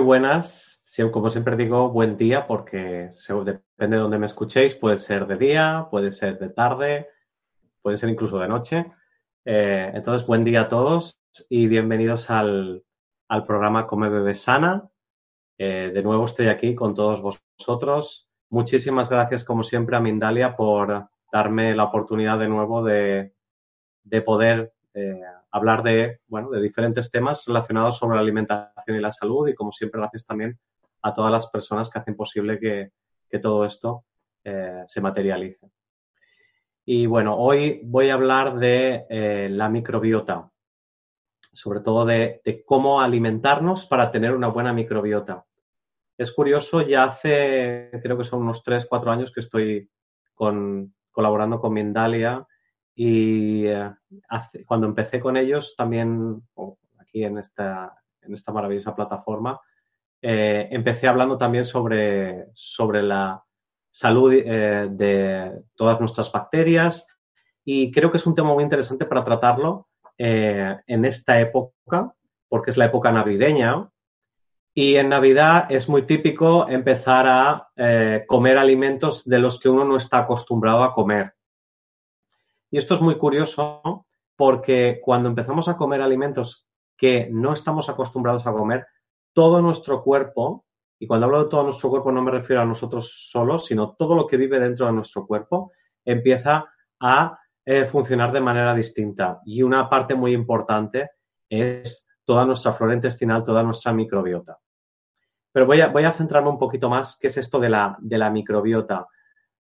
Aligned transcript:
Buenas, 0.00 0.70
como 1.10 1.30
siempre 1.30 1.56
digo, 1.56 1.90
buen 1.90 2.16
día 2.18 2.46
porque 2.46 3.10
depende 3.44 3.96
de 3.96 4.02
donde 4.02 4.18
me 4.18 4.26
escuchéis, 4.26 4.74
puede 4.74 4.98
ser 4.98 5.26
de 5.26 5.36
día, 5.36 5.86
puede 5.90 6.10
ser 6.10 6.38
de 6.38 6.50
tarde, 6.50 7.08
puede 7.80 7.96
ser 7.96 8.10
incluso 8.10 8.38
de 8.38 8.48
noche. 8.48 8.92
Eh, 9.46 9.90
entonces, 9.94 10.26
buen 10.26 10.44
día 10.44 10.62
a 10.62 10.68
todos 10.68 11.18
y 11.48 11.66
bienvenidos 11.68 12.28
al, 12.28 12.84
programa 13.46 13.86
Come 13.86 14.10
Bebe 14.10 14.34
Sana. 14.34 14.90
Eh, 15.56 15.90
de 15.94 16.02
nuevo 16.02 16.24
estoy 16.24 16.48
aquí 16.48 16.74
con 16.74 16.94
todos 16.94 17.22
vosotros. 17.22 18.28
Muchísimas 18.50 19.08
gracias, 19.08 19.44
como 19.44 19.62
siempre, 19.62 19.96
a 19.96 20.00
Mindalia 20.00 20.54
por 20.56 21.08
darme 21.32 21.74
la 21.74 21.84
oportunidad 21.84 22.38
de 22.38 22.48
nuevo 22.48 22.82
de, 22.82 23.32
poder 24.26 24.74
eh, 24.92 25.22
hablar 25.50 25.82
de, 25.82 26.20
bueno, 26.26 26.50
de 26.50 26.60
diferentes 26.60 27.10
temas 27.10 27.44
relacionados 27.46 27.96
sobre 27.96 28.16
la 28.16 28.22
alimentación 28.22 28.96
y 28.96 29.00
la 29.00 29.10
salud 29.10 29.48
y 29.48 29.54
como 29.54 29.72
siempre 29.72 30.00
gracias 30.00 30.24
también 30.24 30.58
a 31.02 31.12
todas 31.12 31.32
las 31.32 31.48
personas 31.48 31.88
que 31.88 31.98
hacen 31.98 32.16
posible 32.16 32.58
que, 32.58 32.90
todo 33.40 33.64
esto 33.64 34.04
eh, 34.42 34.82
se 34.86 35.00
materialice. 35.00 35.70
Y 36.84 37.06
bueno, 37.06 37.36
hoy 37.36 37.80
voy 37.84 38.10
a 38.10 38.14
hablar 38.14 38.58
de 38.58 39.06
eh, 39.08 39.48
la 39.48 39.68
microbiota, 39.68 40.50
sobre 41.52 41.80
todo 41.80 42.04
de, 42.04 42.42
cómo 42.66 43.00
alimentarnos 43.00 43.86
para 43.86 44.10
tener 44.10 44.34
una 44.34 44.48
buena 44.48 44.72
microbiota. 44.72 45.44
Es 46.18 46.32
curioso, 46.32 46.82
ya 46.82 47.04
hace, 47.04 47.90
creo 48.02 48.18
que 48.18 48.24
son 48.24 48.42
unos 48.42 48.64
3, 48.64 48.86
4 48.86 49.12
años 49.12 49.30
que 49.30 49.40
estoy 49.40 49.88
con, 50.34 50.92
colaborando 51.12 51.60
con 51.60 51.72
Mindalia 51.72 52.44
y 52.94 53.66
eh, 53.66 53.92
cuando 54.66 54.86
empecé 54.86 55.20
con 55.20 55.36
ellos, 55.36 55.74
también 55.76 56.42
aquí 56.98 57.24
en 57.24 57.38
esta, 57.38 57.96
en 58.22 58.34
esta 58.34 58.52
maravillosa 58.52 58.94
plataforma, 58.94 59.60
eh, 60.22 60.68
empecé 60.70 61.08
hablando 61.08 61.38
también 61.38 61.64
sobre, 61.64 62.48
sobre 62.54 63.02
la 63.02 63.42
salud 63.90 64.32
eh, 64.34 64.88
de 64.90 65.62
todas 65.74 65.98
nuestras 65.98 66.30
bacterias 66.30 67.06
y 67.64 67.90
creo 67.90 68.10
que 68.10 68.18
es 68.18 68.26
un 68.26 68.34
tema 68.34 68.52
muy 68.52 68.64
interesante 68.64 69.06
para 69.06 69.24
tratarlo 69.24 69.88
en 70.22 71.06
esta 71.06 71.40
época, 71.40 72.14
porque 72.46 72.72
es 72.72 72.76
la 72.76 72.84
época 72.84 73.10
navideña. 73.10 73.88
Y 74.74 74.96
en 74.96 75.08
Navidad 75.08 75.66
es 75.70 75.88
muy 75.88 76.02
típico 76.02 76.68
empezar 76.68 77.26
a 77.26 77.70
comer 78.26 78.58
alimentos 78.58 79.24
de 79.24 79.38
los 79.38 79.58
que 79.58 79.70
uno 79.70 79.86
no 79.86 79.96
está 79.96 80.18
acostumbrado 80.18 80.82
a 80.82 80.92
comer. 80.92 81.32
Y 82.70 82.78
esto 82.78 82.94
es 82.94 83.00
muy 83.00 83.18
curioso 83.18 84.06
porque 84.36 85.00
cuando 85.02 85.28
empezamos 85.28 85.68
a 85.68 85.76
comer 85.76 86.00
alimentos 86.00 86.66
que 86.96 87.28
no 87.30 87.52
estamos 87.52 87.88
acostumbrados 87.88 88.46
a 88.46 88.52
comer, 88.52 88.86
todo 89.32 89.60
nuestro 89.60 90.02
cuerpo, 90.02 90.64
y 90.98 91.06
cuando 91.06 91.26
hablo 91.26 91.44
de 91.44 91.50
todo 91.50 91.64
nuestro 91.64 91.90
cuerpo 91.90 92.12
no 92.12 92.22
me 92.22 92.30
refiero 92.30 92.62
a 92.62 92.66
nosotros 92.66 93.28
solos, 93.30 93.66
sino 93.66 93.94
todo 93.94 94.14
lo 94.14 94.26
que 94.26 94.36
vive 94.36 94.58
dentro 94.58 94.86
de 94.86 94.92
nuestro 94.92 95.26
cuerpo, 95.26 95.72
empieza 96.04 96.66
a 97.00 97.38
eh, 97.64 97.84
funcionar 97.84 98.32
de 98.32 98.40
manera 98.40 98.74
distinta. 98.74 99.40
Y 99.44 99.62
una 99.62 99.88
parte 99.88 100.14
muy 100.14 100.32
importante 100.32 101.10
es 101.48 102.06
toda 102.24 102.44
nuestra 102.44 102.72
flora 102.72 102.94
intestinal, 102.94 103.44
toda 103.44 103.62
nuestra 103.62 103.92
microbiota. 103.92 104.58
Pero 105.52 105.66
voy 105.66 105.80
a, 105.80 105.88
voy 105.88 106.04
a 106.04 106.12
centrarme 106.12 106.50
un 106.50 106.58
poquito 106.58 106.88
más, 106.88 107.18
qué 107.18 107.26
es 107.26 107.36
esto 107.36 107.58
de 107.58 107.68
la, 107.68 107.96
de 108.00 108.18
la 108.18 108.30
microbiota. 108.30 109.06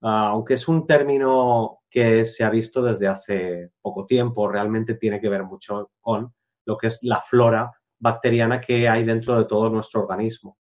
Ah, 0.01 0.27
aunque 0.27 0.55
es 0.55 0.67
un 0.67 0.85
término 0.85 1.79
que 1.89 2.25
se 2.25 2.43
ha 2.43 2.49
visto 2.49 2.81
desde 2.81 3.07
hace 3.07 3.71
poco 3.81 4.05
tiempo, 4.05 4.47
realmente 4.47 4.95
tiene 4.95 5.19
que 5.19 5.29
ver 5.29 5.43
mucho 5.43 5.91
con 6.01 6.33
lo 6.65 6.77
que 6.77 6.87
es 6.87 6.99
la 7.03 7.21
flora 7.21 7.71
bacteriana 7.99 8.61
que 8.61 8.89
hay 8.89 9.03
dentro 9.03 9.37
de 9.37 9.45
todo 9.45 9.69
nuestro 9.69 10.01
organismo. 10.01 10.57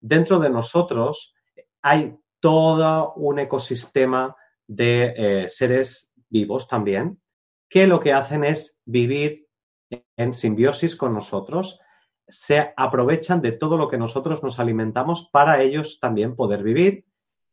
Dentro 0.00 0.38
de 0.38 0.50
nosotros 0.50 1.34
hay 1.82 2.16
todo 2.40 3.14
un 3.14 3.38
ecosistema 3.38 4.36
de 4.66 5.14
eh, 5.16 5.48
seres 5.48 6.12
vivos 6.28 6.68
también, 6.68 7.20
que 7.68 7.86
lo 7.86 8.00
que 8.00 8.12
hacen 8.12 8.44
es 8.44 8.78
vivir 8.84 9.46
en 10.16 10.34
simbiosis 10.34 10.96
con 10.96 11.14
nosotros, 11.14 11.80
se 12.28 12.72
aprovechan 12.76 13.42
de 13.42 13.52
todo 13.52 13.76
lo 13.76 13.88
que 13.88 13.98
nosotros 13.98 14.42
nos 14.42 14.60
alimentamos 14.60 15.28
para 15.32 15.62
ellos 15.62 15.98
también 16.00 16.36
poder 16.36 16.62
vivir 16.62 17.04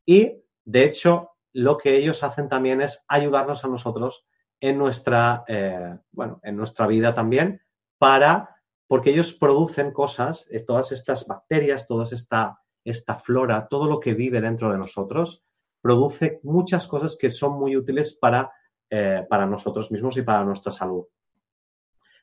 y 0.05 0.43
de 0.67 0.83
hecho, 0.83 1.31
lo 1.53 1.77
que 1.77 1.95
ellos 1.95 2.23
hacen 2.23 2.49
también 2.49 2.81
es 2.81 3.05
ayudarnos 3.07 3.63
a 3.63 3.69
nosotros 3.69 4.27
en 4.59 4.77
nuestra, 4.77 5.45
eh, 5.47 5.97
bueno, 6.11 6.41
en 6.43 6.57
nuestra 6.57 6.87
vida 6.87 7.15
también, 7.15 7.61
para, 7.97 8.57
porque 8.85 9.11
ellos 9.11 9.33
producen 9.33 9.93
cosas, 9.93 10.45
eh, 10.51 10.65
todas 10.65 10.91
estas 10.91 11.25
bacterias, 11.25 11.87
toda 11.87 12.03
esta, 12.03 12.59
esta 12.83 13.15
flora, 13.15 13.69
todo 13.69 13.87
lo 13.87 14.01
que 14.01 14.13
vive 14.13 14.41
dentro 14.41 14.69
de 14.69 14.77
nosotros, 14.77 15.41
produce 15.81 16.41
muchas 16.43 16.85
cosas 16.85 17.15
que 17.15 17.29
son 17.29 17.57
muy 17.57 17.77
útiles 17.77 18.17
para, 18.19 18.51
eh, 18.89 19.25
para 19.29 19.45
nosotros 19.45 19.89
mismos 19.89 20.17
y 20.17 20.23
para 20.23 20.43
nuestra 20.43 20.73
salud. 20.73 21.05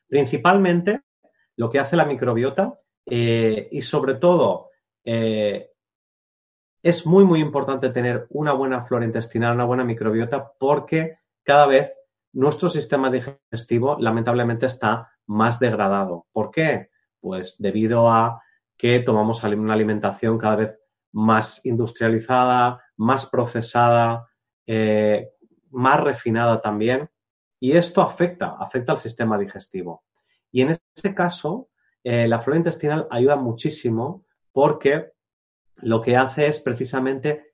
Principalmente, 0.07 1.01
lo 1.55 1.71
que 1.71 1.79
hace 1.79 1.95
la 1.95 2.05
microbiota 2.05 2.79
y 3.07 3.81
sobre 3.81 4.15
todo 4.15 4.69
es 6.85 7.07
muy, 7.07 7.25
muy 7.25 7.39
importante 7.39 7.89
tener 7.89 8.27
una 8.29 8.53
buena 8.53 8.85
flora 8.85 9.05
intestinal, 9.05 9.55
una 9.55 9.65
buena 9.65 9.83
microbiota, 9.83 10.51
porque 10.59 11.17
cada 11.41 11.65
vez 11.65 11.91
nuestro 12.31 12.69
sistema 12.69 13.09
digestivo 13.09 13.97
lamentablemente 13.99 14.67
está 14.67 15.11
más 15.25 15.59
degradado. 15.59 16.27
¿Por 16.31 16.51
qué? 16.51 16.91
Pues 17.19 17.55
debido 17.57 18.07
a 18.11 18.39
que 18.77 18.99
tomamos 18.99 19.43
una 19.43 19.73
alimentación 19.73 20.37
cada 20.37 20.57
vez 20.57 20.79
más 21.11 21.65
industrializada, 21.65 22.83
más 22.97 23.25
procesada, 23.25 24.27
eh, 24.67 25.31
más 25.71 25.99
refinada 25.99 26.61
también. 26.61 27.09
Y 27.59 27.71
esto 27.71 28.03
afecta, 28.03 28.57
afecta 28.59 28.91
al 28.91 28.99
sistema 28.99 29.39
digestivo. 29.39 30.03
Y 30.51 30.61
en 30.61 30.77
ese 30.95 31.15
caso, 31.15 31.67
eh, 32.03 32.27
la 32.27 32.41
flora 32.41 32.57
intestinal 32.57 33.07
ayuda 33.09 33.37
muchísimo 33.37 34.23
porque 34.51 35.14
lo 35.77 36.01
que 36.01 36.17
hace 36.17 36.47
es 36.47 36.59
precisamente 36.59 37.53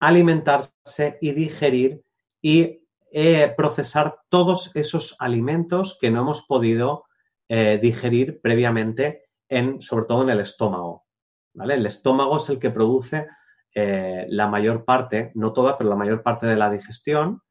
alimentarse 0.00 1.18
y 1.20 1.32
digerir 1.32 2.02
y 2.40 2.82
eh, 3.10 3.52
procesar 3.56 4.20
todos 4.28 4.70
esos 4.74 5.16
alimentos 5.18 5.98
que 6.00 6.10
no 6.10 6.20
hemos 6.20 6.42
podido 6.42 7.04
digerir 7.50 8.42
previamente, 8.42 9.22
en, 9.48 9.80
sobre 9.80 10.04
todo 10.04 10.22
en 10.22 10.28
el 10.28 10.40
estómago. 10.40 11.06
El 11.54 11.86
estómago 11.86 12.36
es 12.36 12.48
el 12.50 12.58
que 12.58 12.70
produce 12.70 13.26
eh, 13.74 14.26
la 14.28 14.46
mayor 14.46 14.84
parte, 14.84 15.32
no 15.34 15.52
toda, 15.52 15.76
pero 15.76 15.90
la 15.90 15.96
mayor 15.96 16.22
parte 16.22 16.46
de 16.46 16.56
la 16.56 16.70
digestión, 16.70 17.42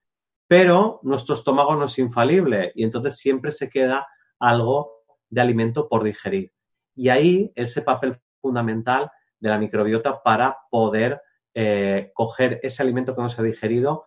pero 0.47 0.99
nuestro 1.03 1.35
estómago 1.35 1.75
no 1.75 1.85
es 1.85 1.97
infalible 1.99 2.71
y 2.75 2.83
entonces 2.83 3.17
siempre 3.17 3.51
se 3.51 3.69
queda 3.69 4.07
algo 4.39 5.03
de 5.29 5.41
alimento 5.41 5.87
por 5.87 6.03
digerir. 6.03 6.51
Y 6.95 7.09
ahí 7.09 7.51
ese 7.55 7.81
papel 7.81 8.19
fundamental 8.41 9.11
de 9.39 9.49
la 9.49 9.57
microbiota 9.57 10.21
para 10.23 10.57
poder 10.69 11.21
eh, 11.53 12.11
coger 12.13 12.59
ese 12.63 12.81
alimento 12.81 13.15
que 13.15 13.21
no 13.21 13.29
se 13.29 13.41
ha 13.41 13.45
digerido, 13.45 14.05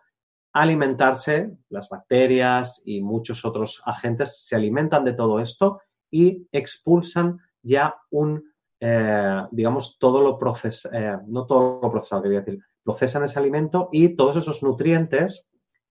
alimentarse, 0.53 1.51
las 1.69 1.89
bacterias 1.89 2.81
y 2.85 3.01
muchos 3.01 3.45
otros 3.45 3.81
agentes 3.85 4.45
se 4.45 4.55
alimentan 4.55 5.03
de 5.03 5.13
todo 5.13 5.39
esto 5.39 5.81
y 6.09 6.47
expulsan 6.51 7.39
ya 7.61 7.95
un 8.09 8.51
eh, 8.83 9.43
digamos, 9.51 9.99
todo 9.99 10.23
lo 10.23 10.39
procesa, 10.39 10.89
eh, 10.91 11.19
no 11.27 11.45
todo 11.45 11.79
lo 11.83 11.91
procesado, 11.91 12.23
quería 12.23 12.41
decir, 12.41 12.63
procesan 12.83 13.23
ese 13.23 13.37
alimento 13.37 13.89
y 13.91 14.15
todos 14.15 14.37
esos 14.37 14.63
nutrientes 14.63 15.47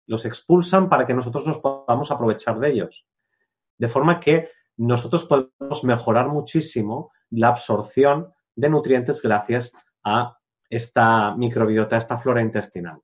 los 0.08 0.26
expulsan 0.26 0.90
para 0.90 1.06
que 1.06 1.14
nosotros 1.14 1.46
nos 1.46 1.60
podamos 1.60 2.10
aprovechar 2.10 2.60
de 2.60 2.72
ellos. 2.72 3.06
De 3.78 3.90
forma 3.90 4.20
que 4.20 4.50
nosotros 4.76 5.24
podemos 5.26 5.84
mejorar 5.84 6.30
muchísimo 6.30 7.12
la 7.30 7.50
absorción 7.50 8.34
de 8.60 8.70
nutrientes 8.70 9.22
gracias 9.22 9.74
a 10.04 10.38
esta 10.70 11.36
microbiota, 11.36 11.98
esta 11.98 12.18
flora 12.18 12.42
intestinal. 12.42 13.00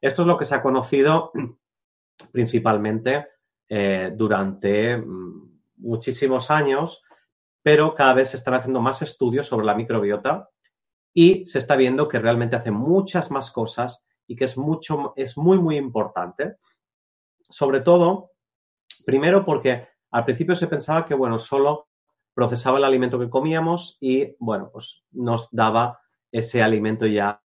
Esto 0.00 0.22
es 0.22 0.28
lo 0.28 0.36
que 0.36 0.44
se 0.44 0.54
ha 0.54 0.62
conocido 0.62 1.32
principalmente 2.32 3.28
eh, 3.68 4.12
durante 4.14 4.96
mm, 4.96 5.60
muchísimos 5.76 6.50
años 6.50 7.02
pero 7.66 7.96
cada 7.96 8.14
vez 8.14 8.30
se 8.30 8.36
están 8.36 8.54
haciendo 8.54 8.80
más 8.80 9.02
estudios 9.02 9.48
sobre 9.48 9.66
la 9.66 9.74
microbiota 9.74 10.48
y 11.12 11.46
se 11.46 11.58
está 11.58 11.74
viendo 11.74 12.08
que 12.08 12.20
realmente 12.20 12.54
hace 12.54 12.70
muchas 12.70 13.32
más 13.32 13.50
cosas 13.50 14.06
y 14.24 14.36
que 14.36 14.44
es 14.44 14.56
mucho, 14.56 15.14
es 15.16 15.36
muy, 15.36 15.58
muy 15.58 15.76
importante. 15.76 16.58
Sobre 17.48 17.80
todo, 17.80 18.30
primero 19.04 19.44
porque 19.44 19.88
al 20.12 20.24
principio 20.24 20.54
se 20.54 20.68
pensaba 20.68 21.06
que, 21.06 21.16
bueno, 21.16 21.38
solo 21.38 21.88
procesaba 22.36 22.76
el 22.76 22.84
alimento 22.84 23.18
que 23.18 23.30
comíamos 23.30 23.96
y, 23.98 24.36
bueno, 24.38 24.68
pues 24.70 25.02
nos 25.10 25.48
daba 25.52 26.00
ese 26.30 26.62
alimento 26.62 27.06
ya 27.06 27.42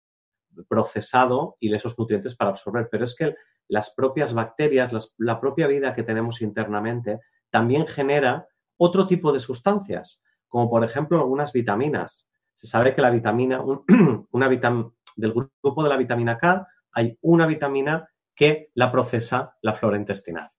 procesado 0.68 1.56
y 1.60 1.74
esos 1.74 1.98
nutrientes 1.98 2.36
para 2.36 2.50
absorber. 2.50 2.90
Pero 2.90 3.04
es 3.04 3.14
que 3.14 3.34
las 3.68 3.88
propias 3.94 4.34
bacterias, 4.34 5.14
la 5.16 5.40
propia 5.40 5.66
vida 5.66 5.94
que 5.94 6.02
tenemos 6.02 6.42
internamente, 6.42 7.20
también 7.48 7.86
genera 7.86 8.46
otro 8.76 9.06
tipo 9.06 9.32
de 9.32 9.40
sustancias, 9.40 10.20
como 10.46 10.68
por 10.68 10.84
ejemplo 10.84 11.18
algunas 11.18 11.54
vitaminas. 11.54 12.28
Se 12.54 12.66
sabe 12.66 12.94
que 12.94 13.00
la 13.00 13.08
vitamina, 13.08 13.62
una 14.30 14.48
del 14.50 15.32
grupo 15.32 15.82
de 15.82 15.88
la 15.88 15.96
vitamina 15.96 16.36
K, 16.36 16.68
hay 16.92 17.16
una 17.22 17.46
vitamina 17.46 18.10
que 18.34 18.70
la 18.74 18.92
procesa 18.92 19.56
la 19.62 19.72
flora 19.72 19.96
intestinal. 19.96 20.50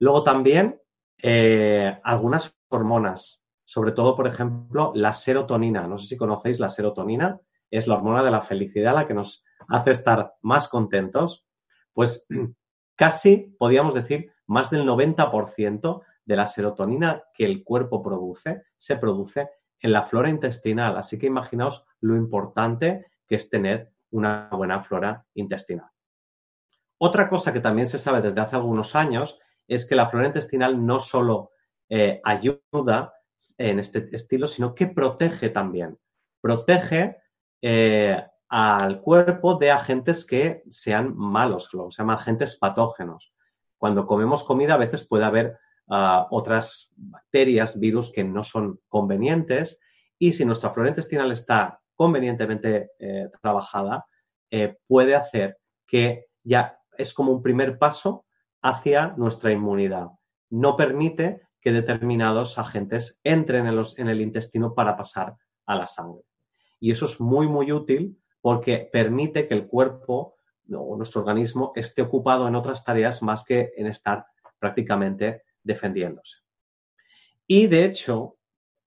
Luego 0.00 0.22
también 0.22 0.82
eh, 1.22 1.98
algunas 2.04 2.56
hormonas, 2.68 3.42
sobre 3.64 3.92
todo, 3.92 4.14
por 4.14 4.26
ejemplo, 4.26 4.92
la 4.94 5.12
serotonina. 5.12 5.86
No 5.86 5.98
sé 5.98 6.08
si 6.08 6.16
conocéis 6.16 6.60
la 6.60 6.68
serotonina, 6.68 7.40
es 7.70 7.86
la 7.86 7.96
hormona 7.96 8.22
de 8.22 8.30
la 8.30 8.40
felicidad, 8.40 8.94
la 8.94 9.06
que 9.06 9.14
nos 9.14 9.44
hace 9.68 9.90
estar 9.90 10.34
más 10.42 10.68
contentos. 10.68 11.44
Pues 11.92 12.26
casi, 12.96 13.54
podríamos 13.58 13.94
decir, 13.94 14.32
más 14.46 14.70
del 14.70 14.86
90% 14.86 16.02
de 16.24 16.36
la 16.36 16.46
serotonina 16.46 17.24
que 17.34 17.44
el 17.44 17.64
cuerpo 17.64 18.02
produce 18.02 18.62
se 18.76 18.96
produce 18.96 19.50
en 19.80 19.92
la 19.92 20.02
flora 20.02 20.28
intestinal. 20.28 20.96
Así 20.96 21.18
que 21.18 21.26
imaginaos 21.26 21.84
lo 22.00 22.16
importante 22.16 23.06
que 23.26 23.36
es 23.36 23.48
tener 23.50 23.92
una 24.10 24.48
buena 24.52 24.82
flora 24.82 25.24
intestinal. 25.34 25.90
Otra 26.98 27.28
cosa 27.28 27.52
que 27.52 27.60
también 27.60 27.86
se 27.86 27.98
sabe 27.98 28.20
desde 28.20 28.40
hace 28.40 28.56
algunos 28.56 28.96
años 28.96 29.38
es 29.68 29.86
que 29.86 29.94
la 29.94 30.08
flora 30.08 30.26
intestinal 30.26 30.84
no 30.84 30.98
solo 30.98 31.52
eh, 31.90 32.20
ayuda 32.24 33.14
en 33.56 33.78
este 33.78 34.08
estilo, 34.12 34.46
sino 34.46 34.74
que 34.74 34.86
protege 34.88 35.50
también. 35.50 35.98
Protege 36.40 37.18
eh, 37.62 38.20
al 38.48 39.00
cuerpo 39.02 39.56
de 39.56 39.70
agentes 39.70 40.24
que 40.24 40.64
sean 40.70 41.16
malos, 41.16 41.72
lo 41.74 41.86
que 41.86 41.92
se 41.92 42.02
llama 42.02 42.14
agentes 42.14 42.56
patógenos. 42.56 43.32
Cuando 43.76 44.06
comemos 44.06 44.42
comida 44.42 44.74
a 44.74 44.78
veces 44.78 45.06
puede 45.06 45.24
haber 45.24 45.58
otras 45.90 46.90
bacterias, 46.96 47.80
virus 47.80 48.12
que 48.12 48.22
no 48.22 48.44
son 48.44 48.78
convenientes 48.88 49.80
y 50.18 50.34
si 50.34 50.44
nuestra 50.44 50.68
flora 50.74 50.90
intestinal 50.90 51.32
está 51.32 51.80
convenientemente 51.94 52.90
eh, 52.98 53.30
trabajada, 53.40 54.04
puede 54.86 55.14
hacer 55.14 55.58
que 55.86 56.26
ya 56.42 56.78
es 56.98 57.14
como 57.14 57.32
un 57.32 57.42
primer 57.42 57.78
paso 57.78 58.26
hacia 58.62 59.14
nuestra 59.16 59.52
inmunidad. 59.52 60.08
No 60.50 60.76
permite 60.76 61.42
que 61.60 61.72
determinados 61.72 62.58
agentes 62.58 63.18
entren 63.24 63.66
en, 63.66 64.08
el 64.08 64.20
intestino 64.20 64.74
para 64.74 64.96
pasar 64.96 65.36
a 65.66 65.76
la 65.76 65.86
sangre. 65.86 66.22
Y 66.80 66.90
eso 66.90 67.04
es 67.04 67.20
muy, 67.20 67.48
muy 67.48 67.72
útil 67.72 68.18
porque 68.40 68.88
permite 68.92 69.48
que 69.48 69.54
el 69.54 69.66
cuerpo 69.66 70.36
o 70.72 70.96
nuestro 70.96 71.22
organismo 71.22 71.72
esté 71.74 72.02
ocupado 72.02 72.46
en 72.46 72.54
otras 72.54 72.84
tareas 72.84 73.22
más 73.22 73.44
que 73.44 73.72
en 73.76 73.86
estar 73.86 74.26
prácticamente 74.58 75.42
defendiéndose. 75.62 76.38
Y 77.46 77.66
de 77.66 77.84
hecho, 77.84 78.36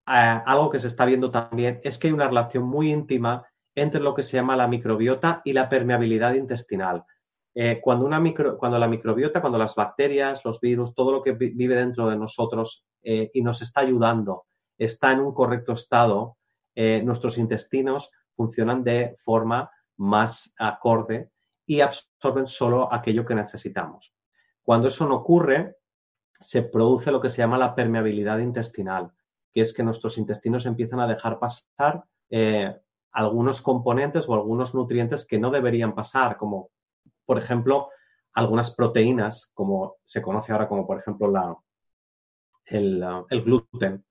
algo 0.05 0.69
que 0.69 0.79
se 0.79 0.87
está 0.87 1.05
viendo 1.05 1.31
también 1.31 1.79
es 1.83 1.97
que 1.97 2.07
hay 2.07 2.13
una 2.13 2.27
relación 2.27 2.63
muy 2.63 2.91
íntima 2.91 3.45
entre 3.75 4.01
lo 4.01 4.13
que 4.13 4.23
se 4.23 4.37
llama 4.37 4.57
la 4.57 4.67
microbiota 4.67 5.41
y 5.45 5.53
la 5.53 5.69
permeabilidad 5.69 6.33
intestinal. 6.35 7.05
Eh, 7.53 7.79
cuando, 7.81 8.05
una 8.05 8.19
micro, 8.19 8.57
cuando 8.57 8.79
la 8.79 8.87
microbiota, 8.87 9.41
cuando 9.41 9.57
las 9.57 9.75
bacterias, 9.75 10.43
los 10.45 10.59
virus, 10.59 10.95
todo 10.95 11.11
lo 11.11 11.21
que 11.21 11.33
vive 11.33 11.75
dentro 11.75 12.09
de 12.09 12.17
nosotros 12.17 12.85
eh, 13.03 13.29
y 13.33 13.41
nos 13.41 13.61
está 13.61 13.81
ayudando, 13.81 14.45
está 14.77 15.11
en 15.11 15.19
un 15.19 15.33
correcto 15.33 15.73
estado, 15.73 16.37
nuestros 16.73 17.37
intestinos 17.37 18.09
funcionan 18.33 18.81
de 18.83 19.17
forma 19.25 19.69
más 19.97 20.53
acorde 20.57 21.29
y 21.65 21.81
absorben 21.81 22.47
solo 22.47 22.91
aquello 22.91 23.25
que 23.25 23.35
necesitamos. 23.35 24.13
Cuando 24.63 24.87
eso 24.87 25.07
no 25.07 25.15
ocurre, 25.15 25.75
se 26.39 26.63
produce 26.63 27.11
lo 27.11 27.21
que 27.21 27.29
se 27.29 27.37
llama 27.37 27.57
la 27.57 27.75
permeabilidad 27.75 28.39
intestinal, 28.39 29.11
que 29.53 29.61
es 29.61 29.73
que 29.73 29.83
nuestros 29.83 30.17
intestinos 30.17 30.65
empiezan 30.65 30.99
a 30.99 31.07
dejar 31.07 31.39
pasar 31.39 32.03
eh, 32.29 32.75
algunos 33.11 33.61
componentes 33.61 34.27
o 34.27 34.33
algunos 34.33 34.73
nutrientes 34.73 35.25
que 35.25 35.39
no 35.39 35.51
deberían 35.51 35.93
pasar, 35.93 36.37
como 36.37 36.69
por 37.25 37.37
ejemplo 37.37 37.89
algunas 38.33 38.71
proteínas, 38.71 39.51
como 39.53 39.97
se 40.05 40.21
conoce 40.21 40.51
ahora 40.51 40.67
como 40.67 40.87
por 40.87 40.99
ejemplo 40.99 41.29
la, 41.29 41.55
el, 42.65 43.43
gluten, 43.43 44.05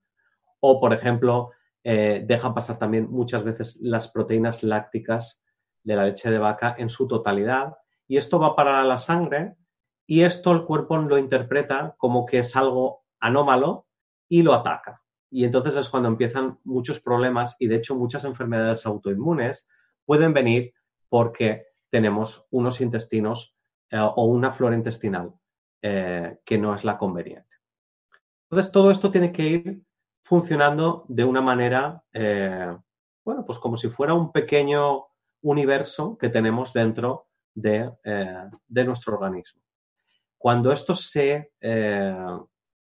o 0.61 0.81
por 0.81 0.93
ejemplo 0.93 1.51
eh, 1.85 2.25
dejan 2.27 2.55
pasar 2.55 2.79
también 2.79 3.11
muchas 3.11 3.43
veces 3.43 3.79
las 3.81 4.09
proteínas 4.09 4.63
lácticas 4.63 5.43
de 5.83 5.97
la 5.97 6.05
leche 6.05 6.31
de 6.31 6.39
vaca 6.39 6.75
en 6.79 6.89
su 6.91 7.07
totalidad 7.09 7.77
y 8.07 8.19
esto 8.19 8.39
va 8.39 8.55
para 8.55 8.85
la 8.85 8.99
sangre 8.99 9.57
y 10.07 10.23
esto 10.23 10.53
el 10.53 10.65
cuerpo 10.65 10.99
lo 10.99 11.17
interpreta 11.17 11.95
como 11.97 12.27
que 12.27 12.41
es 12.41 12.57
algo 12.57 13.05
anómalo 13.21 13.87
y 14.29 14.43
lo 14.43 14.55
ataca. 14.55 15.03
Y 15.31 15.45
entonces 15.45 15.77
es 15.77 15.89
cuando 15.89 16.09
empiezan 16.09 16.59
muchos 16.65 17.01
problemas 17.01 17.55
y 17.59 17.69
de 17.69 17.77
hecho 17.77 17.95
muchas 17.95 18.25
enfermedades 18.25 18.85
autoinmunes 18.85 19.69
pueden 20.05 20.33
venir 20.35 20.75
porque 21.09 21.70
tenemos 21.91 22.47
unos 22.51 22.81
intestinos 22.81 23.55
eh, 23.91 23.99
o 24.01 24.25
una 24.25 24.53
flora 24.53 24.77
intestinal 24.77 25.35
eh, 25.83 26.39
que 26.45 26.59
no 26.59 26.75
es 26.75 26.85
la 26.85 26.97
conveniente. 26.97 27.49
Entonces, 28.49 28.73
todo 28.73 28.91
esto 28.91 29.11
tiene 29.11 29.33
que 29.33 29.43
ir 29.43 29.83
funcionando 30.25 31.05
de 31.09 31.25
una 31.25 31.41
manera, 31.41 32.05
eh, 32.13 32.77
bueno, 33.25 33.45
pues 33.45 33.59
como 33.59 33.77
si 33.77 33.89
fuera 33.89 34.15
un 34.15 34.33
pequeño 34.33 35.07
universo 35.43 36.17
que 36.19 36.29
tenemos 36.29 36.73
dentro 36.73 37.27
de, 37.55 37.91
de 38.69 38.85
nuestro 38.85 39.15
organismo. 39.15 39.63
Cuando 40.39 40.73
esto 40.73 40.95
se 40.95 41.51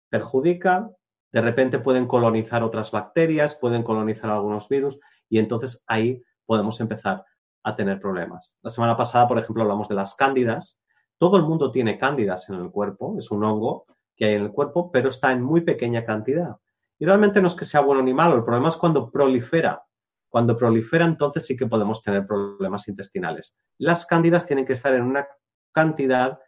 perjudica, 0.08 0.90
de 1.32 1.40
repente 1.40 1.78
pueden 1.78 2.06
colonizar 2.06 2.62
otras 2.62 2.90
bacterias, 2.90 3.54
pueden 3.54 3.82
colonizar 3.82 4.30
algunos 4.30 4.68
virus 4.68 4.98
y 5.28 5.38
entonces 5.38 5.84
ahí 5.86 6.22
podemos 6.46 6.80
empezar 6.80 7.25
a 7.66 7.75
tener 7.75 8.00
problemas. 8.00 8.56
La 8.62 8.70
semana 8.70 8.96
pasada, 8.96 9.26
por 9.26 9.38
ejemplo, 9.38 9.64
hablamos 9.64 9.88
de 9.88 9.96
las 9.96 10.14
cándidas. 10.14 10.78
Todo 11.18 11.37
el 11.37 11.42
mundo 11.42 11.73
tiene 11.73 11.99
cándidas 11.99 12.49
en 12.49 12.54
el 12.54 12.70
cuerpo, 12.70 13.16
es 13.18 13.32
un 13.32 13.42
hongo 13.42 13.87
que 14.14 14.26
hay 14.26 14.35
en 14.35 14.42
el 14.42 14.52
cuerpo, 14.52 14.92
pero 14.92 15.08
está 15.08 15.32
en 15.32 15.42
muy 15.42 15.62
pequeña 15.62 16.04
cantidad. 16.04 16.56
Y 16.96 17.04
realmente 17.04 17.42
no 17.42 17.49
es 17.49 17.56
que 17.56 17.64
sea 17.64 17.80
bueno 17.80 18.02
ni 18.02 18.14
malo, 18.14 18.37
el 18.37 18.44
problema 18.44 18.68
es 18.68 18.76
cuando 18.76 19.11
prolifera. 19.11 19.82
Cuando 20.28 20.56
prolifera, 20.56 21.04
entonces 21.06 21.44
sí 21.44 21.56
que 21.56 21.66
podemos 21.66 22.02
tener 22.02 22.25
problemas 22.25 22.87
intestinales. 22.87 23.56
Las 23.78 24.06
cándidas 24.06 24.46
tienen 24.46 24.64
que 24.64 24.75
estar 24.75 24.94
en 24.94 25.02
una 25.02 25.26
cantidad 25.73 26.38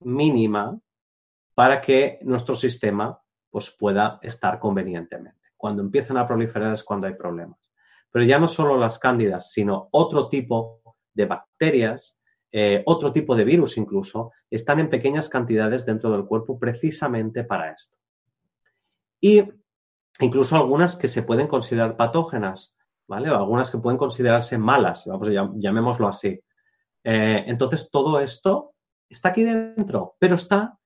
mínima 0.00 0.76
para 1.54 1.80
que 1.80 2.18
nuestro 2.22 2.56
sistema 2.56 3.20
pues, 3.50 3.70
pueda 3.70 4.18
estar 4.22 4.58
convenientemente. 4.58 5.40
Cuando 5.56 5.82
empiezan 5.82 6.16
a 6.16 6.26
proliferar 6.26 6.74
es 6.74 6.82
cuando 6.82 7.06
hay 7.06 7.14
problemas. 7.14 7.63
Pero 8.14 8.26
ya 8.26 8.38
no 8.38 8.46
solo 8.46 8.78
las 8.78 9.00
cándidas, 9.00 9.50
sino 9.50 9.88
otro 9.90 10.28
tipo 10.28 10.80
de 11.12 11.26
bacterias, 11.26 12.16
eh, 12.52 12.80
otro 12.86 13.12
tipo 13.12 13.34
de 13.34 13.42
virus 13.42 13.76
incluso, 13.76 14.30
están 14.48 14.78
en 14.78 14.88
pequeñas 14.88 15.28
cantidades 15.28 15.84
dentro 15.84 16.12
del 16.12 16.24
cuerpo 16.24 16.56
precisamente 16.56 17.42
para 17.42 17.72
esto. 17.72 17.96
Y 19.20 19.42
incluso 20.20 20.54
algunas 20.54 20.94
que 20.94 21.08
se 21.08 21.24
pueden 21.24 21.48
considerar 21.48 21.96
patógenas, 21.96 22.72
¿vale? 23.08 23.32
O 23.32 23.34
algunas 23.34 23.68
que 23.72 23.78
pueden 23.78 23.98
considerarse 23.98 24.58
malas, 24.58 25.06
vamos, 25.06 25.28
llamémoslo 25.56 26.06
así. 26.06 26.40
Eh, 27.02 27.44
entonces, 27.48 27.90
todo 27.90 28.20
esto 28.20 28.76
está 29.08 29.30
aquí 29.30 29.42
dentro, 29.42 30.14
pero 30.20 30.36
está 30.36 30.78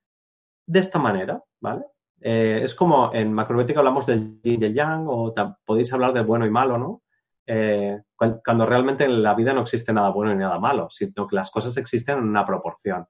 de 0.65 0.79
esta 0.79 0.97
manera, 0.97 1.43
¿vale? 1.61 1.83
Eh, 2.21 2.61
es 2.63 2.73
como 2.73 3.13
en 3.13 3.31
macrobiótica 3.31 3.81
hablamos 3.81 4.07
del 4.07 4.41
yin 4.41 4.63
y 4.63 4.65
el 4.65 4.73
yang, 4.73 5.05
o 5.07 5.31
podéis 5.63 5.93
hablar 5.93 6.13
de 6.13 6.23
bueno 6.23 6.47
y 6.47 6.49
malo, 6.49 6.79
¿no? 6.79 7.03
Eh, 7.51 8.03
cuando, 8.15 8.67
realmente 8.67 9.05
en 9.05 9.23
la 9.23 9.33
vida 9.33 9.53
no 9.53 9.61
existe 9.61 9.91
nada 9.91 10.11
bueno 10.11 10.35
ni 10.35 10.39
nada 10.39 10.59
malo, 10.59 10.87
sino 10.91 11.25
que 11.25 11.35
las 11.35 11.49
cosas 11.49 11.75
existen 11.77 12.19
en 12.19 12.25
una 12.25 12.45
proporción, 12.45 13.07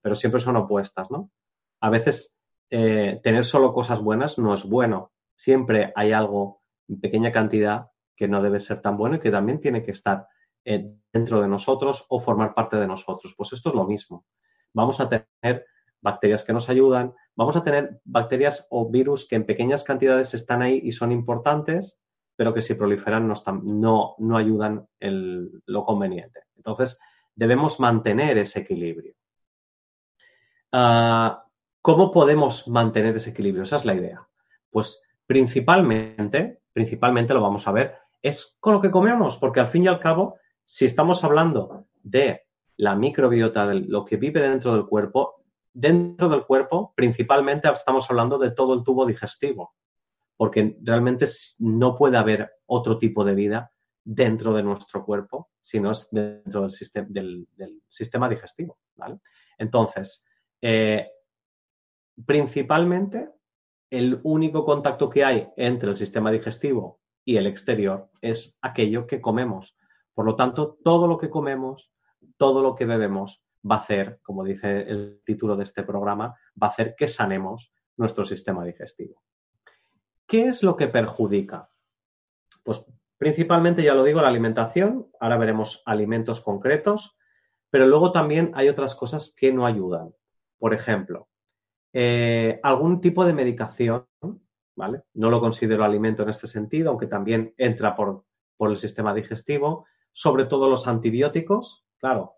pero 0.00 0.14
siempre 0.14 0.40
son 0.40 0.56
opuestas, 0.56 1.10
¿no? 1.10 1.30
A 1.78 1.90
veces 1.90 2.34
eh, 2.70 3.20
tener 3.22 3.44
solo 3.44 3.74
cosas 3.74 4.00
buenas 4.00 4.38
no 4.38 4.54
es 4.54 4.64
bueno, 4.64 5.12
siempre 5.36 5.92
hay 5.94 6.12
algo 6.12 6.62
en 6.88 7.02
pequeña 7.02 7.32
cantidad 7.32 7.90
que 8.16 8.28
no 8.28 8.42
debe 8.42 8.60
ser 8.60 8.80
tan 8.80 8.96
bueno 8.96 9.16
y 9.16 9.20
que 9.20 9.30
también 9.30 9.60
tiene 9.60 9.82
que 9.82 9.90
estar 9.90 10.26
eh, 10.64 10.90
dentro 11.12 11.42
de 11.42 11.48
nosotros 11.48 12.06
o 12.08 12.18
formar 12.18 12.54
parte 12.54 12.78
de 12.78 12.86
nosotros. 12.86 13.34
Pues 13.36 13.52
esto 13.52 13.68
es 13.68 13.74
lo 13.74 13.84
mismo. 13.84 14.24
Vamos 14.72 15.00
a 15.00 15.10
tener 15.10 15.66
bacterias 16.00 16.44
que 16.44 16.54
nos 16.54 16.70
ayudan, 16.70 17.12
vamos 17.36 17.56
a 17.56 17.62
tener 17.62 18.00
bacterias 18.04 18.66
o 18.70 18.90
virus 18.90 19.28
que 19.28 19.36
en 19.36 19.44
pequeñas 19.44 19.84
cantidades 19.84 20.32
están 20.32 20.62
ahí 20.62 20.80
y 20.82 20.92
son 20.92 21.12
importantes, 21.12 22.01
pero 22.42 22.52
que 22.52 22.60
si 22.60 22.74
proliferan 22.74 23.32
no, 23.62 24.16
no, 24.18 24.36
ayudan 24.36 24.84
lo 24.98 25.84
conveniente. 25.84 26.40
Entonces, 26.56 26.98
debemos 27.36 27.78
mantener 27.78 28.36
ese 28.36 28.62
equilibrio. 28.62 29.14
Ah, 30.72 31.46
¿Cómo 31.80 32.10
podemos 32.10 32.66
mantener 32.66 33.16
ese 33.16 33.30
equilibrio? 33.30 33.62
Esa 33.62 33.76
es 33.76 33.84
la 33.84 33.94
idea. 33.94 34.26
Pues 34.70 35.00
principalmente, 35.24 36.62
principalmente 36.72 37.32
lo 37.32 37.42
vamos 37.42 37.68
a 37.68 37.70
ver, 37.70 37.94
es 38.20 38.56
con 38.58 38.72
lo 38.72 38.80
que 38.80 38.90
comemos, 38.90 39.36
porque 39.36 39.60
al 39.60 39.68
fin 39.68 39.84
y 39.84 39.86
al 39.86 40.00
cabo, 40.00 40.34
si 40.64 40.84
estamos 40.84 41.22
hablando 41.22 41.86
de 42.02 42.42
la 42.76 42.96
microbiota, 42.96 43.68
de 43.68 43.82
lo 43.82 44.04
que 44.04 44.16
vive 44.16 44.40
dentro 44.40 44.72
del 44.72 44.86
cuerpo, 44.86 45.44
dentro 45.72 46.28
del 46.28 46.44
cuerpo 46.44 46.92
principalmente 46.96 47.70
estamos 47.72 48.10
hablando 48.10 48.36
de 48.36 48.50
todo 48.50 48.74
el 48.74 48.82
tubo 48.82 49.06
digestivo 49.06 49.76
porque 50.42 50.76
realmente 50.82 51.26
no 51.60 51.96
puede 51.96 52.16
haber 52.16 52.50
otro 52.66 52.98
tipo 52.98 53.24
de 53.24 53.32
vida 53.32 53.70
dentro 54.02 54.52
de 54.52 54.64
nuestro 54.64 55.04
cuerpo 55.04 55.50
si 55.60 55.78
no 55.78 55.92
es 55.92 56.08
dentro 56.10 56.62
del, 56.62 56.72
sistema, 56.72 57.06
del, 57.08 57.46
sistema 57.88 58.28
digestivo. 58.28 58.80
Entonces, 59.56 60.24
eh, 60.60 61.12
principalmente, 62.26 63.30
el 63.88 64.18
único 64.24 64.64
contacto 64.64 65.08
que 65.08 65.24
hay 65.24 65.48
entre 65.56 65.90
el 65.90 65.94
sistema 65.94 66.32
digestivo 66.32 66.98
y 67.24 67.36
el 67.36 67.46
exterior 67.46 68.10
es 68.20 68.58
aquello 68.62 69.06
que 69.06 69.20
comemos. 69.20 69.76
Por 70.12 70.26
lo 70.26 70.34
tanto, 70.34 70.76
todo 70.82 71.06
lo 71.06 71.18
que 71.18 71.30
comemos, 71.30 71.92
todo 72.36 72.62
lo 72.62 72.74
que 72.74 72.86
bebemos 72.86 73.44
va 73.64 73.76
a 73.76 73.78
hacer, 73.78 74.18
como 74.24 74.42
dice 74.42 74.90
el 74.90 75.22
título 75.24 75.54
de 75.54 75.62
este 75.62 75.84
programa, 75.84 76.34
va 76.60 76.66
a 76.66 76.70
hacer 76.70 76.96
que 76.96 77.06
sanemos 77.06 77.72
nuestro 77.96 78.24
sistema 78.24 78.64
digestivo. 78.64 79.22
¿Qué 80.32 80.46
es 80.46 80.62
lo 80.62 80.78
que 80.78 80.88
perjudica? 80.88 81.68
Pues 82.64 82.82
principalmente, 83.18 83.82
ya 83.82 83.92
lo 83.92 84.02
digo, 84.02 84.22
la 84.22 84.28
alimentación. 84.28 85.10
Ahora 85.20 85.36
veremos 85.36 85.82
alimentos 85.84 86.40
concretos, 86.40 87.18
pero 87.68 87.86
luego 87.86 88.12
también 88.12 88.50
hay 88.54 88.70
otras 88.70 88.94
cosas 88.94 89.34
que 89.36 89.52
no 89.52 89.66
ayudan. 89.66 90.14
Por 90.58 90.72
ejemplo, 90.72 91.28
eh, 91.92 92.58
algún 92.62 93.02
tipo 93.02 93.26
de 93.26 93.34
medicación, 93.34 94.06
¿vale? 94.74 95.02
No 95.12 95.28
lo 95.28 95.38
considero 95.38 95.84
alimento 95.84 96.22
en 96.22 96.30
este 96.30 96.46
sentido, 96.46 96.88
aunque 96.88 97.08
también 97.08 97.52
entra 97.58 97.94
por, 97.94 98.24
el 98.60 98.78
sistema 98.78 99.12
digestivo, 99.12 99.84
sobre 100.12 100.46
todo 100.46 100.70
los 100.70 100.86
antibióticos, 100.86 101.84
claro. 101.98 102.36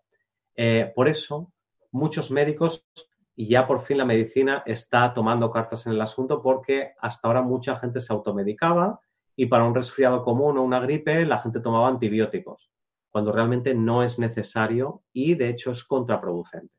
Eh, 0.57 0.91
por 0.93 1.07
eso, 1.07 1.53
muchos 1.91 2.29
médicos 2.29 2.89
y 3.35 3.47
ya 3.47 3.67
por 3.67 3.81
fin 3.81 3.97
la 3.97 4.05
medicina 4.05 4.63
está 4.65 5.13
tomando 5.13 5.51
cartas 5.51 5.85
en 5.85 5.93
el 5.93 6.01
asunto 6.01 6.41
porque 6.41 6.93
hasta 6.99 7.27
ahora 7.27 7.41
mucha 7.41 7.75
gente 7.75 7.99
se 7.99 8.13
automedicaba 8.13 8.99
y 9.35 9.47
para 9.47 9.65
un 9.65 9.75
resfriado 9.75 10.23
común 10.23 10.57
o 10.57 10.63
una 10.63 10.79
gripe 10.79 11.25
la 11.25 11.39
gente 11.39 11.59
tomaba 11.59 11.89
antibióticos, 11.89 12.71
cuando 13.09 13.33
realmente 13.33 13.73
no 13.73 14.03
es 14.03 14.17
necesario 14.17 15.03
y 15.11 15.35
de 15.35 15.49
hecho 15.49 15.71
es 15.71 15.83
contraproducente. 15.83 16.73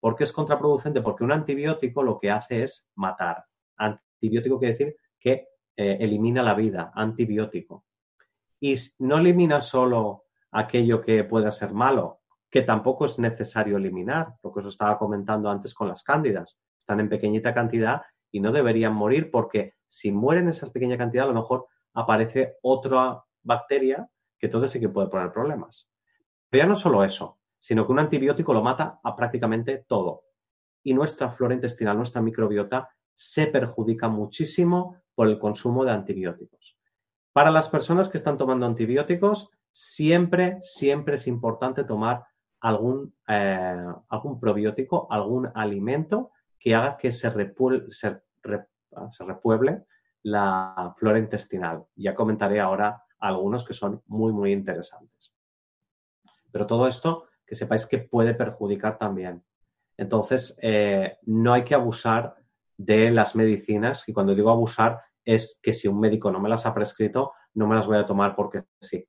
¿Por 0.00 0.16
qué 0.16 0.24
es 0.24 0.32
contraproducente? 0.32 1.00
Porque 1.00 1.24
un 1.24 1.32
antibiótico 1.32 2.02
lo 2.02 2.18
que 2.18 2.30
hace 2.30 2.64
es 2.64 2.86
matar. 2.96 3.44
Antibiótico 3.76 4.58
quiere 4.58 4.72
decir 4.72 4.96
que 5.18 5.48
eh, 5.76 5.96
elimina 6.00 6.42
la 6.42 6.54
vida, 6.54 6.92
antibiótico. 6.94 7.86
Y 8.60 8.74
no 8.98 9.18
elimina 9.18 9.60
solo 9.60 10.24
aquello 10.50 11.00
que 11.00 11.24
pueda 11.24 11.50
ser 11.50 11.72
malo, 11.72 12.20
que 12.54 12.62
tampoco 12.62 13.06
es 13.06 13.18
necesario 13.18 13.78
eliminar, 13.78 14.36
lo 14.40 14.52
que 14.52 14.60
os 14.60 14.66
estaba 14.66 14.96
comentando 14.96 15.50
antes 15.50 15.74
con 15.74 15.88
las 15.88 16.04
cándidas. 16.04 16.56
Están 16.78 17.00
en 17.00 17.08
pequeñita 17.08 17.52
cantidad 17.52 18.02
y 18.30 18.38
no 18.38 18.52
deberían 18.52 18.94
morir 18.94 19.32
porque 19.32 19.74
si 19.88 20.12
mueren 20.12 20.48
esa 20.48 20.70
pequeña 20.70 20.96
cantidad, 20.96 21.24
a 21.24 21.32
lo 21.32 21.34
mejor 21.34 21.66
aparece 21.94 22.58
otra 22.62 23.24
bacteria 23.42 24.08
que 24.38 24.46
entonces 24.46 24.70
sí 24.70 24.78
que 24.78 24.88
puede 24.88 25.08
poner 25.08 25.32
problemas. 25.32 25.88
Pero 26.48 26.62
ya 26.62 26.68
no 26.68 26.76
solo 26.76 27.02
eso, 27.02 27.40
sino 27.58 27.84
que 27.84 27.90
un 27.90 27.98
antibiótico 27.98 28.54
lo 28.54 28.62
mata 28.62 29.00
a 29.02 29.16
prácticamente 29.16 29.84
todo. 29.88 30.22
Y 30.84 30.94
nuestra 30.94 31.30
flora 31.30 31.54
intestinal, 31.54 31.96
nuestra 31.96 32.22
microbiota, 32.22 32.88
se 33.14 33.48
perjudica 33.48 34.06
muchísimo 34.06 35.02
por 35.16 35.26
el 35.26 35.40
consumo 35.40 35.84
de 35.84 35.90
antibióticos. 35.90 36.78
Para 37.32 37.50
las 37.50 37.68
personas 37.68 38.08
que 38.08 38.18
están 38.18 38.38
tomando 38.38 38.64
antibióticos, 38.64 39.50
siempre, 39.72 40.58
siempre 40.62 41.16
es 41.16 41.26
importante 41.26 41.82
tomar 41.82 42.26
algún, 42.64 43.14
eh, 43.28 43.86
algún 44.08 44.40
probiótico, 44.40 45.06
algún 45.10 45.50
alimento 45.54 46.30
que 46.58 46.74
haga 46.74 46.96
que 46.96 47.12
se, 47.12 47.30
se, 47.90 49.24
repueble 49.24 49.84
la 50.22 50.94
flora 50.96 51.18
intestinal. 51.18 51.84
Ya 51.94 52.14
comentaré 52.14 52.60
ahora 52.60 53.04
algunos 53.18 53.64
que 53.64 53.74
son 53.74 54.02
muy, 54.06 54.32
muy 54.32 54.52
interesantes. 54.52 55.34
Pero 56.50 56.66
todo 56.66 56.88
esto, 56.88 57.26
que 57.46 57.54
sepáis 57.54 57.84
que 57.84 57.98
puede 57.98 58.32
perjudicar 58.32 58.96
también. 58.96 59.44
Entonces, 59.98 60.58
eh, 60.62 61.18
no 61.26 61.52
hay 61.52 61.64
que 61.64 61.74
abusar 61.74 62.36
de 62.78 63.10
las 63.10 63.36
medicinas 63.36 64.08
y 64.08 64.14
cuando 64.14 64.34
digo 64.34 64.50
abusar 64.50 65.02
es 65.22 65.60
que 65.62 65.74
si 65.74 65.86
un 65.86 66.00
médico 66.00 66.30
no 66.30 66.40
me 66.40 66.48
las 66.48 66.64
ha 66.64 66.72
prescrito, 66.72 67.34
no 67.52 67.66
me 67.66 67.74
las 67.74 67.86
voy 67.86 67.98
a 67.98 68.06
tomar 68.06 68.34
porque 68.34 68.64
sí. 68.80 69.06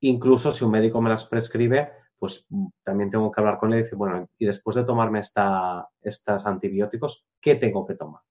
Incluso 0.00 0.50
si 0.50 0.62
un 0.62 0.72
médico 0.72 1.00
me 1.00 1.08
las 1.08 1.24
prescribe, 1.24 1.90
pues 2.18 2.46
también 2.82 3.10
tengo 3.10 3.30
que 3.30 3.40
hablar 3.40 3.58
con 3.58 3.72
él 3.72 3.80
y 3.80 3.82
decir, 3.82 3.96
bueno, 3.96 4.28
y 4.38 4.46
después 4.46 4.76
de 4.76 4.84
tomarme 4.84 5.20
esta, 5.20 5.88
estos 6.00 6.44
antibióticos, 6.44 7.26
¿qué 7.40 7.54
tengo 7.54 7.86
que 7.86 7.94
tomar? 7.94 8.22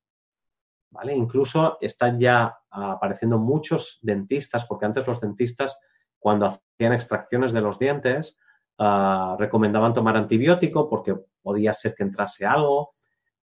¿Vale? 0.90 1.16
Incluso 1.16 1.78
están 1.82 2.20
ya 2.20 2.58
apareciendo 2.70 3.38
muchos 3.38 4.00
dentistas, 4.02 4.66
porque 4.66 4.86
antes 4.86 5.08
los 5.08 5.22
dentistas, 5.22 5.80
cuando 6.20 6.46
hacían 6.48 6.94
extracciones 6.94 7.54
de 7.54 7.62
los 7.62 7.80
dientes, 7.80 8.38
ah, 8.78 9.36
recomendaban 9.40 9.94
tomar 9.94 10.18
antibiótico 10.18 10.90
porque 10.90 11.16
podía 11.42 11.74
ser 11.74 11.96
que 11.96 12.04
entrase 12.04 12.46
algo, 12.46 12.96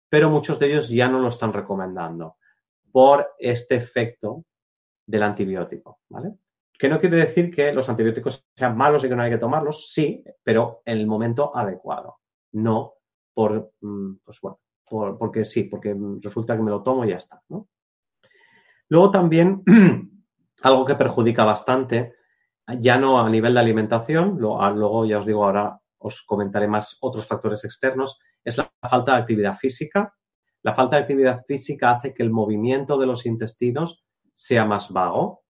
pero 0.10 0.30
muchos 0.30 0.60
de 0.60 0.68
ellos 0.68 0.90
ya 0.90 1.08
no 1.08 1.20
lo 1.20 1.30
están 1.30 1.54
recomendando 1.54 2.38
por 2.92 3.34
este 3.40 3.76
efecto 3.76 4.46
del 5.06 5.24
antibiótico, 5.24 6.00
¿vale? 6.10 6.36
Que 6.84 6.90
no 6.90 7.00
quiere 7.00 7.16
decir 7.16 7.50
que 7.50 7.72
los 7.72 7.88
antibióticos 7.88 8.46
sean 8.58 8.76
malos 8.76 9.06
y 9.06 9.08
que 9.08 9.16
no 9.16 9.24
hay 9.24 9.32
que 9.32 9.38
tomarlos, 9.38 9.90
sí, 9.90 10.22
pero 10.44 10.82
en 10.84 10.98
el 10.98 11.08
momento 11.08 11.56
adecuado, 11.56 12.18
no 12.52 12.96
por, 13.34 13.72
mm, 13.80 14.16
pues 14.22 14.42
bueno, 14.42 14.60
porque 15.18 15.46
sí, 15.46 15.64
porque 15.64 15.96
resulta 16.20 16.58
que 16.58 16.62
me 16.62 16.72
lo 16.72 16.84
tomo 16.84 17.06
y 17.06 17.12
ya 17.12 17.16
está, 17.16 17.42
¿no? 17.48 17.70
Luego 18.90 19.12
también, 19.12 19.64
algo 20.62 20.84
que 20.84 20.96
perjudica 20.96 21.46
bastante, 21.46 22.16
ya 22.82 22.98
no 22.98 23.18
a 23.18 23.30
nivel 23.30 23.54
de 23.54 23.62
alimentación, 23.62 24.36
luego 24.38 25.06
ya 25.06 25.20
os 25.20 25.26
digo 25.26 25.46
ahora, 25.46 25.80
os 26.00 26.22
comentaré 26.24 26.68
más 26.68 26.98
otros 27.00 27.26
factores 27.26 27.64
externos, 27.64 28.20
es 28.44 28.58
la 28.58 28.70
falta 28.82 29.14
de 29.14 29.22
actividad 29.22 29.56
física. 29.56 30.14
La 30.64 30.76
falta 30.76 30.98
de 30.98 31.04
actividad 31.04 31.46
física 31.48 31.92
hace 31.92 32.14
que 32.14 32.24
el 32.24 32.30
movimiento 32.30 32.98
de 32.98 33.06
los 33.06 33.26
intestinos 33.26 34.04
sea 34.34 34.66
más 34.66 34.92
vago 34.92 35.43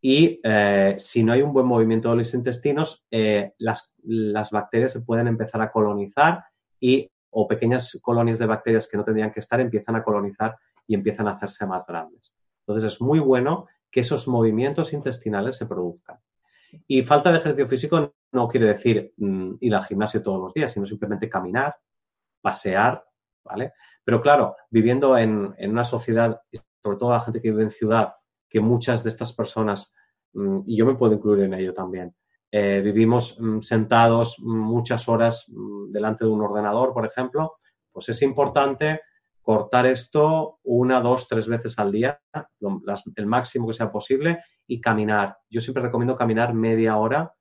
y 0.00 0.40
eh, 0.42 0.94
si 0.98 1.24
no 1.24 1.32
hay 1.32 1.42
un 1.42 1.52
buen 1.52 1.66
movimiento 1.66 2.10
de 2.10 2.16
los 2.16 2.34
intestinos, 2.34 3.04
eh, 3.10 3.52
las, 3.58 3.90
las, 4.04 4.50
bacterias 4.50 4.92
se 4.92 5.00
pueden 5.00 5.26
empezar 5.26 5.60
a 5.60 5.70
colonizar 5.70 6.44
y 6.80 7.10
o 7.30 7.46
pequeñas 7.46 7.98
colonias 8.00 8.38
de 8.38 8.46
bacterias 8.46 8.88
que 8.88 8.96
no 8.96 9.04
tendrían 9.04 9.32
que 9.32 9.40
estar 9.40 9.60
empiezan 9.60 9.96
a 9.96 10.02
colonizar 10.02 10.56
y 10.86 10.94
empiezan 10.94 11.28
a 11.28 11.32
hacerse 11.32 11.66
más 11.66 11.84
grandes. 11.86 12.32
Entonces 12.66 12.92
es 12.92 13.00
muy 13.00 13.18
bueno 13.18 13.66
que 13.90 14.00
esos 14.00 14.28
movimientos 14.28 14.92
intestinales 14.92 15.56
se 15.56 15.66
produzcan. 15.66 16.18
Y 16.86 17.02
falta 17.02 17.32
de 17.32 17.38
ejercicio 17.38 17.68
físico 17.68 18.14
no 18.32 18.48
quiere 18.48 18.66
decir 18.66 19.12
mm, 19.16 19.54
ir 19.60 19.74
al 19.74 19.84
gimnasio 19.84 20.22
todos 20.22 20.40
los 20.40 20.54
días, 20.54 20.72
sino 20.72 20.86
simplemente 20.86 21.28
caminar, 21.28 21.76
pasear, 22.40 23.04
¿vale? 23.44 23.72
Pero 24.04 24.20
claro, 24.20 24.56
viviendo 24.70 25.16
en, 25.16 25.54
una 25.60 25.84
sociedad, 25.84 26.40
sobre 26.82 26.98
todo 26.98 27.10
la 27.10 27.20
gente 27.20 27.40
que 27.40 27.50
vive 27.50 27.62
en 27.62 27.70
ciudad, 27.70 28.14
que 28.48 28.60
muchas 28.60 29.02
de 29.04 29.10
estas 29.10 29.32
personas, 29.32 29.92
mm, 30.32 30.60
y 30.66 30.76
yo 30.76 30.86
me 30.86 30.94
puedo 30.94 31.14
incluir 31.14 31.44
en 31.44 31.54
ello 31.54 31.74
también, 31.74 32.14
eh, 32.50 32.80
vivimos 32.82 33.38
mm, 33.40 33.60
sentados 33.60 34.38
muchas 34.40 35.08
horas 35.08 35.44
delante 35.90 36.24
de 36.24 36.30
un 36.30 36.42
ordenador, 36.42 36.92
por 36.92 37.04
ejemplo, 37.06 37.58
pues 37.92 38.08
es 38.08 38.22
importante 38.22 39.00
cortar 39.42 39.86
esto 39.86 40.58
una, 40.64 41.00
dos, 41.00 41.26
tres 41.26 41.48
veces 41.48 41.78
al 41.78 41.90
día, 41.90 42.20
el 43.16 43.26
máximo 43.26 43.66
que 43.66 43.74
sea 43.74 43.90
posible, 43.90 44.42
y 44.66 44.80
caminar. 44.80 45.38
Yo 45.48 45.60
siempre 45.60 45.82
recomiendo 45.82 46.16
caminar 46.16 46.54
media 46.54 46.98
hora 46.98 47.32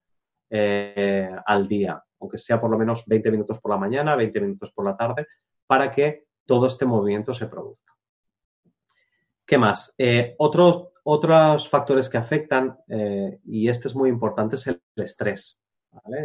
eh, 0.49 1.29
al 1.45 1.67
día, 1.67 2.01
aunque 2.19 2.37
sea 2.37 2.59
por 2.59 2.71
lo 2.71 2.77
menos 2.77 3.05
20 3.05 3.29
minutos 3.29 3.59
por 3.59 3.71
la 3.71 3.77
mañana, 3.77 4.15
20 4.15 4.39
minutos 4.39 4.71
por 4.71 4.85
la 4.85 4.95
tarde, 4.95 5.27
para 5.67 5.91
que 5.91 6.27
todo 6.45 6.67
este 6.67 6.85
movimiento 6.85 7.33
se 7.33 7.47
produzca. 7.47 7.93
¿Qué 9.45 9.57
más? 9.57 9.93
Eh, 9.97 10.35
otros, 10.39 10.93
otros 11.09 11.69
factores 11.69 12.09
que 12.09 12.17
afectan, 12.17 12.77
eh, 12.89 13.39
y 13.45 13.69
este 13.69 13.87
es 13.87 13.95
muy 13.95 14.09
importante, 14.09 14.57
es 14.57 14.67
el, 14.67 14.81
estrés. 14.97 15.57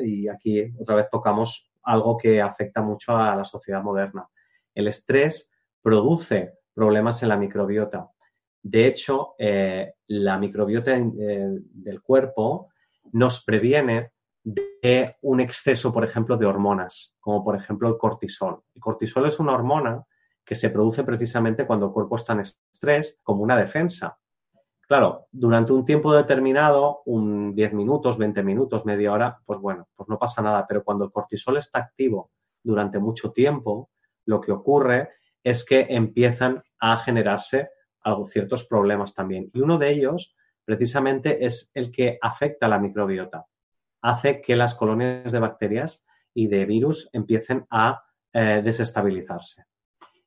Y 0.02 0.26
aquí 0.26 0.74
otra 0.80 0.96
vez 0.96 1.08
tocamos 1.08 1.70
algo 1.84 2.16
que 2.16 2.42
afecta 2.42 2.82
mucho 2.82 3.16
a 3.16 3.36
la 3.36 3.44
sociedad 3.44 3.80
moderna. 3.80 4.26
El 4.74 4.88
estrés 4.88 5.52
produce 5.82 6.54
problemas 6.74 7.22
en 7.22 7.28
la 7.28 7.36
microbiota. 7.36 8.10
De 8.60 8.88
hecho, 8.88 9.36
eh, 9.38 9.94
la 10.08 10.36
microbiota 10.36 10.96
eh, 10.96 11.48
del 11.74 12.02
cuerpo 12.02 12.70
nos 13.12 13.44
previene 13.44 14.10
de 14.42 15.14
un 15.22 15.38
exceso, 15.38 15.92
por 15.92 16.04
ejemplo, 16.04 16.36
de 16.36 16.46
hormonas, 16.46 17.14
como 17.20 17.44
por 17.44 17.54
ejemplo 17.54 17.88
el 17.88 17.98
cortisol. 17.98 18.64
El 18.74 18.80
cortisol 18.80 19.28
es 19.28 19.38
una 19.38 19.52
hormona 19.52 20.02
que 20.44 20.56
se 20.56 20.70
produce 20.70 21.04
precisamente 21.04 21.68
cuando 21.68 21.86
el 21.86 21.92
cuerpo 21.92 22.16
está 22.16 22.32
en 22.32 22.40
estrés 22.40 23.20
como 23.22 23.44
una 23.44 23.56
defensa. 23.56 24.18
Claro, 24.88 25.28
durante 25.30 25.72
un 25.72 25.84
tiempo 25.84 26.14
determinado, 26.14 27.02
un 27.06 27.54
10 27.54 27.72
minutos, 27.72 28.18
20 28.18 28.42
minutos, 28.42 28.84
media 28.84 29.12
hora, 29.12 29.40
pues 29.46 29.58
bueno, 29.58 29.88
pues 29.94 30.08
no 30.08 30.18
pasa 30.18 30.42
nada, 30.42 30.66
pero 30.68 30.84
cuando 30.84 31.04
el 31.04 31.12
cortisol 31.12 31.56
está 31.56 31.78
activo 31.78 32.30
durante 32.62 32.98
mucho 32.98 33.30
tiempo, 33.30 33.90
lo 34.26 34.40
que 34.40 34.52
ocurre 34.52 35.10
es 35.42 35.64
que 35.64 35.86
empiezan 35.88 36.62
a 36.78 36.98
generarse 36.98 37.70
ciertos 38.30 38.64
problemas 38.64 39.14
también. 39.14 39.50
Y 39.52 39.60
uno 39.60 39.78
de 39.78 39.90
ellos, 39.90 40.34
precisamente, 40.64 41.46
es 41.46 41.70
el 41.74 41.90
que 41.90 42.18
afecta 42.20 42.66
a 42.66 42.68
la 42.68 42.78
microbiota. 42.78 43.46
Hace 44.00 44.42
que 44.42 44.56
las 44.56 44.74
colonias 44.74 45.32
de 45.32 45.38
bacterias 45.38 46.04
y 46.34 46.48
de 46.48 46.66
virus 46.66 47.08
empiecen 47.12 47.66
a 47.70 48.02
eh, 48.32 48.62
desestabilizarse. 48.64 49.64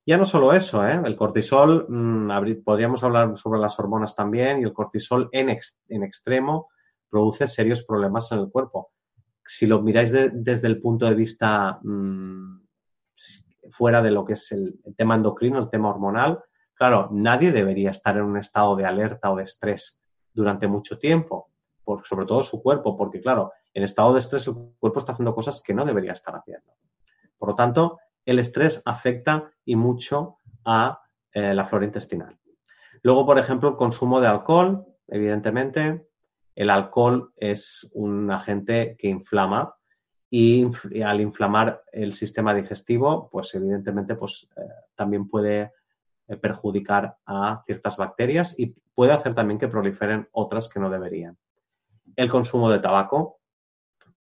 Ya 0.07 0.17
no 0.17 0.25
solo 0.25 0.53
eso, 0.53 0.87
¿eh? 0.87 1.01
el 1.03 1.15
cortisol, 1.15 1.87
mm, 1.89 2.63
podríamos 2.63 3.03
hablar 3.03 3.37
sobre 3.39 3.59
las 3.59 3.79
hormonas 3.79 4.15
también, 4.15 4.59
y 4.59 4.63
el 4.63 4.73
cortisol 4.73 5.29
en, 5.31 5.49
extremo 5.49 6.69
produce 7.09 7.47
serios 7.47 7.83
problemas 7.83 8.31
en 8.31 8.39
el 8.39 8.51
cuerpo. 8.51 8.91
Si 9.43 9.65
lo 9.65 9.81
miráis 9.81 10.11
desde 10.11 10.67
el 10.67 10.79
punto 10.79 11.07
de 11.07 11.15
vista 11.15 11.79
mm, 11.81 12.61
fuera 13.71 14.03
de 14.03 14.11
lo 14.11 14.25
que 14.25 14.33
es 14.33 14.51
el, 14.51 14.79
tema 14.95 15.15
endocrino, 15.15 15.57
el 15.57 15.71
tema 15.71 15.89
hormonal, 15.89 16.43
claro, 16.75 17.09
nadie 17.11 17.51
debería 17.51 17.89
estar 17.89 18.15
en 18.15 18.23
un 18.23 18.37
estado 18.37 18.75
de 18.75 18.85
alerta 18.85 19.31
o 19.31 19.37
de 19.37 19.43
estrés 19.43 19.99
durante 20.31 20.67
mucho 20.67 20.99
tiempo, 20.99 21.49
sobre 22.03 22.27
todo 22.27 22.43
su 22.43 22.61
cuerpo, 22.61 22.95
porque 22.95 23.21
claro, 23.21 23.53
en 23.73 23.83
estado 23.83 24.13
de 24.13 24.19
estrés 24.19 24.45
el 24.47 24.53
cuerpo 24.79 24.99
está 24.99 25.13
haciendo 25.13 25.33
cosas 25.33 25.61
que 25.61 25.73
no 25.73 25.83
debería 25.83 26.11
estar 26.11 26.35
haciendo. 26.35 26.73
Por 27.37 27.49
lo 27.49 27.55
tanto, 27.55 27.99
el 28.25 28.39
estrés 28.39 28.81
afecta 28.85 29.51
y 29.63 29.75
mucho 29.75 30.37
a 30.63 31.01
eh, 31.31 31.53
la 31.53 31.65
flora 31.65 31.85
intestinal. 31.85 32.37
Luego, 33.01 33.25
por 33.25 33.37
ejemplo, 33.37 33.69
el 33.69 33.75
consumo 33.75 34.19
de 34.19 34.27
alcohol, 34.27 34.85
evidentemente. 35.07 36.07
El 36.55 36.69
alcohol 36.69 37.33
es 37.35 37.87
un 37.91 38.31
agente 38.31 38.95
que 38.97 39.09
inflama 39.09 39.75
y, 40.29 40.65
al 41.03 41.21
inflamar 41.21 41.83
el 41.91 42.13
sistema 42.13 42.53
digestivo, 42.53 43.29
pues 43.29 43.53
evidentemente 43.55 44.15
pues, 44.15 44.49
eh, 44.55 44.61
también 44.95 45.27
puede 45.27 45.73
eh, 46.27 46.37
perjudicar 46.37 47.17
a 47.25 47.61
ciertas 47.65 47.97
bacterias 47.97 48.57
y 48.57 48.75
puede 48.93 49.13
hacer 49.13 49.35
también 49.35 49.59
que 49.59 49.67
proliferen 49.67 50.27
otras 50.31 50.69
que 50.69 50.79
no 50.79 50.89
deberían. 50.89 51.37
El 52.15 52.29
consumo 52.29 52.71
de 52.71 52.79
tabaco 52.79 53.39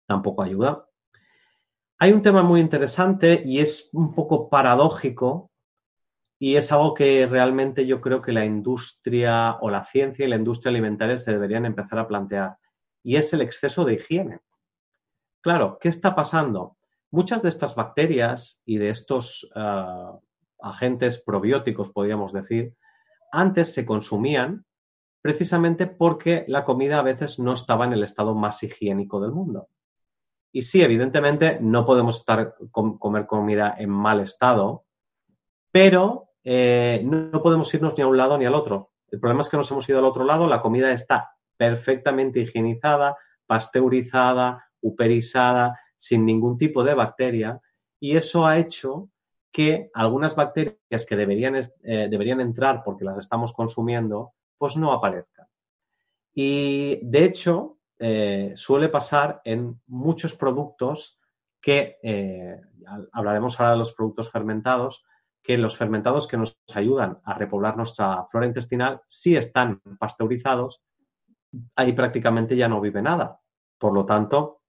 tampoco 0.05 0.41
ayuda. 0.41 0.85
Hay 2.01 2.13
un 2.13 2.23
tema 2.23 2.41
muy 2.41 2.59
interesante 2.59 3.43
y 3.45 3.59
es 3.59 3.91
un 3.93 4.15
poco 4.15 4.49
paradójico 4.49 5.51
y 6.39 6.55
es 6.55 6.71
algo 6.71 6.95
que 6.95 7.27
realmente 7.27 7.85
yo 7.85 8.01
creo 8.01 8.23
que 8.23 8.31
la 8.31 8.43
industria 8.43 9.57
o 9.61 9.69
la 9.69 9.83
ciencia 9.83 10.25
y 10.25 10.27
la 10.27 10.37
industria 10.37 10.71
alimentaria 10.71 11.19
se 11.19 11.31
deberían 11.31 11.67
empezar 11.67 11.99
a 11.99 12.07
plantear 12.07 12.57
y 13.03 13.17
es 13.17 13.31
el 13.33 13.41
exceso 13.41 13.85
de 13.85 13.93
higiene. 13.93 14.39
Claro, 15.41 15.77
¿qué 15.79 15.89
está 15.89 16.15
pasando? 16.15 16.75
Muchas 17.11 17.43
de 17.43 17.49
estas 17.49 17.75
bacterias 17.75 18.59
y 18.65 18.79
de 18.79 18.89
estos 18.89 19.47
ah, 19.53 20.17
agentes 20.59 21.21
probióticos, 21.21 21.91
podríamos 21.91 22.33
decir, 22.33 22.73
antes 23.31 23.75
se 23.75 23.85
consumían 23.85 24.65
precisamente 25.21 25.85
porque 25.85 26.45
la 26.47 26.65
comida 26.65 26.97
a 26.97 27.03
veces 27.03 27.37
no 27.37 27.53
estaba 27.53 27.85
en 27.85 27.93
el 27.93 28.01
estado 28.01 28.33
más 28.33 28.63
higiénico 28.63 29.21
del 29.21 29.33
mundo. 29.33 29.67
Y 30.51 30.63
sí, 30.63 30.81
evidentemente 30.81 31.59
no 31.61 31.85
podemos 31.85 32.17
estar 32.17 32.55
comer 32.71 33.25
comida 33.25 33.75
en 33.77 33.89
mal 33.89 34.19
estado, 34.19 34.85
pero 35.71 36.29
eh, 36.43 37.01
no 37.05 37.41
podemos 37.41 37.73
irnos 37.73 37.97
ni 37.97 38.03
a 38.03 38.07
un 38.07 38.17
lado 38.17 38.37
ni 38.37 38.45
al 38.45 38.55
otro. 38.55 38.91
El 39.09 39.19
problema 39.19 39.41
es 39.41 39.49
que 39.49 39.57
nos 39.57 39.69
hemos 39.71 39.87
ido 39.87 39.99
al 39.99 40.05
otro 40.05 40.25
lado, 40.25 40.47
la 40.47 40.61
comida 40.61 40.91
está 40.91 41.35
perfectamente 41.57 42.41
higienizada, 42.41 43.17
pasteurizada, 43.45 44.65
uperizada, 44.81 45.79
sin 45.95 46.25
ningún 46.25 46.57
tipo 46.57 46.83
de 46.83 46.95
bacteria, 46.95 47.61
y 47.99 48.17
eso 48.17 48.45
ha 48.45 48.57
hecho 48.57 49.09
que 49.51 49.91
algunas 49.93 50.35
bacterias 50.35 51.05
que 51.07 51.15
deberían, 51.15 51.55
eh, 51.55 52.07
deberían 52.09 52.41
entrar 52.41 52.81
porque 52.83 53.05
las 53.05 53.17
estamos 53.17 53.53
consumiendo, 53.53 54.33
pues 54.57 54.77
no 54.77 54.91
aparezcan. 54.93 55.45
Y 56.33 56.99
de 57.03 57.25
hecho, 57.25 57.77
eh, 58.03 58.53
suele 58.55 58.89
pasar 58.89 59.41
en 59.43 59.79
muchos 59.85 60.33
productos 60.33 61.19
que, 61.61 61.99
eh, 62.01 62.59
hablaremos 63.11 63.59
ahora 63.59 63.73
de 63.73 63.77
los 63.77 63.93
productos 63.93 64.31
fermentados, 64.31 65.05
que 65.43 65.55
los 65.55 65.77
fermentados 65.77 66.27
que 66.27 66.37
nos 66.37 66.59
ayudan 66.73 67.19
a 67.23 67.35
repoblar 67.35 67.77
nuestra 67.77 68.25
flora 68.31 68.47
intestinal, 68.47 69.01
si 69.05 69.35
están 69.35 69.81
pasteurizados, 69.99 70.81
ahí 71.75 71.93
prácticamente 71.93 72.55
ya 72.55 72.67
no 72.67 72.81
vive 72.81 73.03
nada. 73.03 73.39
Por 73.77 73.93
lo 73.93 74.03
tanto, 74.03 74.61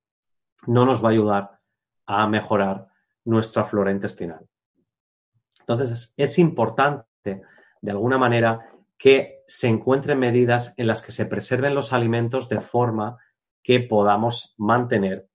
no 0.67 0.85
nos 0.85 1.03
va 1.03 1.09
a 1.09 1.13
ayudar 1.13 1.61
a 2.05 2.27
mejorar 2.27 2.89
nuestra 3.25 3.65
flora 3.65 3.93
intestinal. 3.93 4.47
Entonces, 5.61 6.13
es 6.19 6.39
importante, 6.39 7.43
de 7.81 7.91
alguna 7.91 8.19
manera, 8.19 8.72
que 9.03 9.43
se 9.49 9.67
encuentren 9.67 10.21
medidas 10.21 10.75
en 10.77 10.87
las 10.87 11.03
que 11.03 11.11
se 11.11 11.27
preserven 11.27 11.75
los 11.75 11.93
alimentos 11.93 12.49
de 12.49 12.61
forma 12.61 13.19
que 13.61 13.81
podamos 13.81 14.55
mantener 14.59 15.29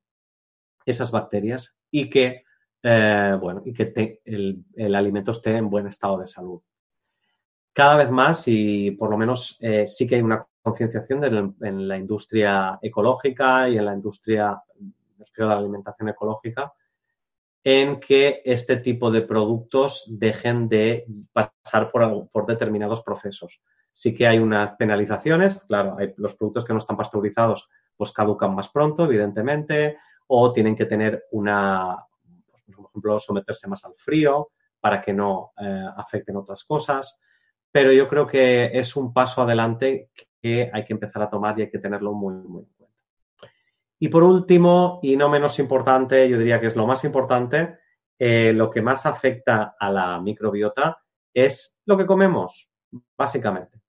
esas 0.86 1.12
bacterias 1.12 1.76
y 1.92 2.10
que, 2.10 2.46
eh, 2.82 3.38
bueno, 3.42 3.64
y 3.66 3.74
que 3.74 4.22
el, 4.24 4.96
alimento 4.96 5.32
esté 5.32 5.58
en 5.58 5.70
buen 5.70 5.86
estado 5.86 6.18
de 6.18 6.28
salud. 6.28 6.62
Cada 7.74 7.98
vez 7.98 8.10
más, 8.10 8.44
y 8.48 8.92
por 8.92 9.10
lo 9.10 9.18
menos 9.18 9.58
eh, 9.60 9.86
sí 9.86 10.08
que 10.08 10.16
hay 10.16 10.22
una 10.22 10.48
concienciación 10.62 11.26
en 11.60 11.88
la 11.90 11.98
industria 11.98 12.80
ecológica 12.82 13.68
y 13.68 13.78
en 13.78 13.86
la 13.86 13.94
industria 13.94 14.64
de 14.78 15.46
la 15.46 15.58
alimentación 15.58 16.08
ecológica, 16.08 16.72
en 17.70 18.00
que 18.00 18.42
este 18.46 18.78
tipo 18.78 19.12
de 19.12 19.24
productos 19.24 20.06
dejen 20.08 20.70
de 20.70 21.06
pasar 21.34 21.92
por, 21.92 22.30
por 22.30 22.46
determinados 22.46 23.02
procesos. 23.02 23.60
Sí 23.92 24.16
que 24.16 24.26
hay 24.26 24.40
unas 24.40 24.78
penalizaciones, 24.78 25.60
claro, 25.68 25.98
hay 26.00 26.14
los 26.16 26.34
productos 26.36 26.64
que 26.64 26.72
no 26.72 26.80
están 26.80 26.96
pasteurizados 26.96 27.68
pues 27.98 28.14
caducan 28.14 28.56
más 28.56 28.70
pronto, 28.70 29.04
evidentemente, 29.04 29.98
o 30.28 30.54
tienen 30.54 30.78
que 30.78 30.86
tener 30.86 31.26
una, 31.32 32.06
pues, 32.50 32.64
por 32.74 32.86
ejemplo, 32.86 33.20
someterse 33.20 33.68
más 33.68 33.84
al 33.84 33.96
frío 33.98 34.52
para 34.80 35.02
que 35.02 35.12
no 35.12 35.52
eh, 35.60 35.86
afecten 35.98 36.38
otras 36.38 36.64
cosas. 36.64 37.20
Pero 37.70 37.92
yo 37.92 38.08
creo 38.08 38.28
que 38.28 38.80
es 38.80 38.96
un 38.96 39.12
paso 39.12 39.42
adelante 39.42 40.10
que 40.42 40.72
hay 40.72 40.86
que 40.86 40.94
empezar 40.94 41.22
a 41.22 41.30
tomar 41.30 41.60
y 41.60 41.64
hay 41.64 41.70
que 41.70 41.80
tenerlo 41.80 42.14
muy, 42.14 42.34
muy. 42.34 42.66
Y 44.00 44.10
por 44.10 44.24
último, 44.24 45.00
y 45.02 45.16
no 45.18 45.30
menos 45.30 45.60
importante, 45.60 46.30
yo 46.30 46.38
diría 46.38 46.60
que 46.60 46.68
es 46.68 46.76
lo 46.76 46.86
más 46.86 47.04
importante, 47.04 47.80
eh, 48.20 48.54
lo 48.54 48.70
que 48.70 48.82
más 48.82 49.06
afecta 49.06 49.76
a 49.80 49.92
la 49.92 50.20
microbiota 50.22 51.00
es 51.34 51.80
lo 51.86 51.98
que 51.98 52.06
comemos, 52.06 52.70
básicamente. 53.18 53.82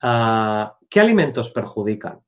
Ah, 0.00 0.76
¿Qué 0.88 1.00
alimentos 1.00 1.50
perjudican? 1.50 2.20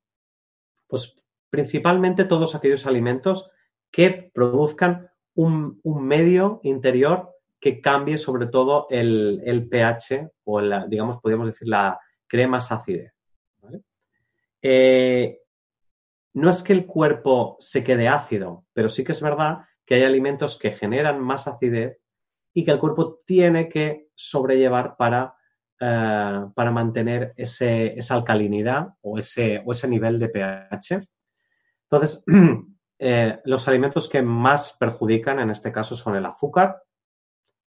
Pues 0.86 1.14
principalmente 1.50 2.24
todos 2.24 2.54
aquellos 2.54 2.86
alimentos 2.86 3.50
que 3.90 4.30
produzcan 4.32 5.10
un, 5.34 5.80
medio 5.84 6.60
interior 6.62 7.34
que 7.60 7.80
cambie 7.80 8.18
sobre 8.18 8.46
todo 8.46 8.86
el, 8.90 9.68
pH 9.70 10.30
o, 10.44 10.60
digamos, 10.88 11.18
podríamos 11.20 11.48
decir, 11.48 11.68
la 11.68 11.98
crema 12.26 12.58
acidez. 12.58 13.12
Eh, 14.62 15.40
no 16.36 16.50
es 16.50 16.62
que 16.62 16.74
el 16.74 16.84
cuerpo 16.84 17.56
se 17.60 17.82
quede 17.82 18.08
ácido, 18.08 18.66
pero 18.74 18.90
sí 18.90 19.04
que 19.04 19.12
es 19.12 19.22
verdad 19.22 19.60
que 19.86 19.94
hay 19.94 20.02
alimentos 20.02 20.58
que 20.58 20.72
generan 20.72 21.18
más 21.18 21.48
acidez 21.48 21.98
y 22.52 22.62
que 22.62 22.72
el 22.72 22.78
cuerpo 22.78 23.22
tiene 23.24 23.70
que 23.70 24.10
sobrellevar 24.14 24.96
para, 24.98 25.34
eh, 25.80 26.44
para 26.54 26.70
mantener 26.70 27.32
esa 27.38 28.14
alcalinidad 28.14 28.88
o 29.00 29.18
ese, 29.18 29.62
o 29.64 29.72
ese 29.72 29.88
nivel 29.88 30.18
de 30.18 30.28
pH. 30.28 31.08
Entonces, 31.84 32.22
eh, 32.98 33.40
los 33.44 33.66
alimentos 33.66 34.06
que 34.06 34.20
más 34.20 34.76
perjudican 34.78 35.40
en 35.40 35.48
este 35.48 35.72
caso 35.72 35.94
son 35.94 36.16
el 36.16 36.26
azúcar 36.26 36.82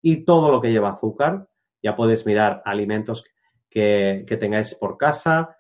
y 0.02 0.24
todo 0.24 0.50
lo 0.50 0.62
que 0.62 0.72
lleva 0.72 0.92
azúcar. 0.92 1.50
Ya 1.82 1.98
podéis 1.98 2.26
mirar 2.26 2.62
alimentos 2.64 3.26
que, 3.70 4.26
tengáis 4.40 4.74
por 4.76 4.98
casa, 4.98 5.58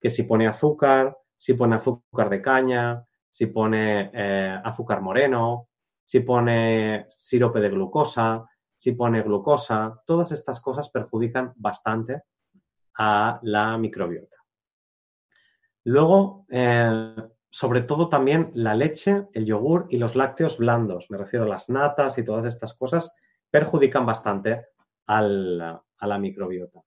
que 0.00 0.08
si 0.08 0.22
pone 0.22 0.46
azúcar, 0.46 1.18
si 1.36 1.54
pone 1.54 1.76
azúcar 1.76 2.30
de 2.30 2.42
caña, 2.42 3.06
si 3.30 3.46
pone 3.46 4.10
eh, 4.12 4.60
azúcar 4.64 5.02
moreno, 5.02 5.68
si 6.02 6.20
pone 6.20 7.04
sirope 7.08 7.60
de 7.60 7.68
glucosa, 7.68 8.48
si 8.74 8.92
pone 8.92 9.22
glucosa, 9.22 10.02
todas 10.06 10.32
estas 10.32 10.60
cosas 10.60 10.88
perjudican 10.88 11.52
bastante 11.56 12.22
a 12.98 13.38
la 13.42 13.76
microbiota. 13.76 14.36
Luego, 15.84 16.46
eh, 16.48 17.14
sobre 17.48 17.82
todo 17.82 18.08
también 18.08 18.50
la 18.54 18.74
leche, 18.74 19.28
el 19.32 19.46
yogur 19.46 19.86
y 19.90 19.98
los 19.98 20.16
lácteos 20.16 20.58
blandos, 20.58 21.10
me 21.10 21.18
refiero 21.18 21.44
a 21.44 21.48
las 21.48 21.68
natas 21.68 22.18
y 22.18 22.24
todas 22.24 22.44
estas 22.44 22.74
cosas, 22.74 23.14
perjudican 23.50 24.04
bastante 24.04 24.66
a 25.06 25.22
la 25.22 26.18
microbiota. 26.18 26.82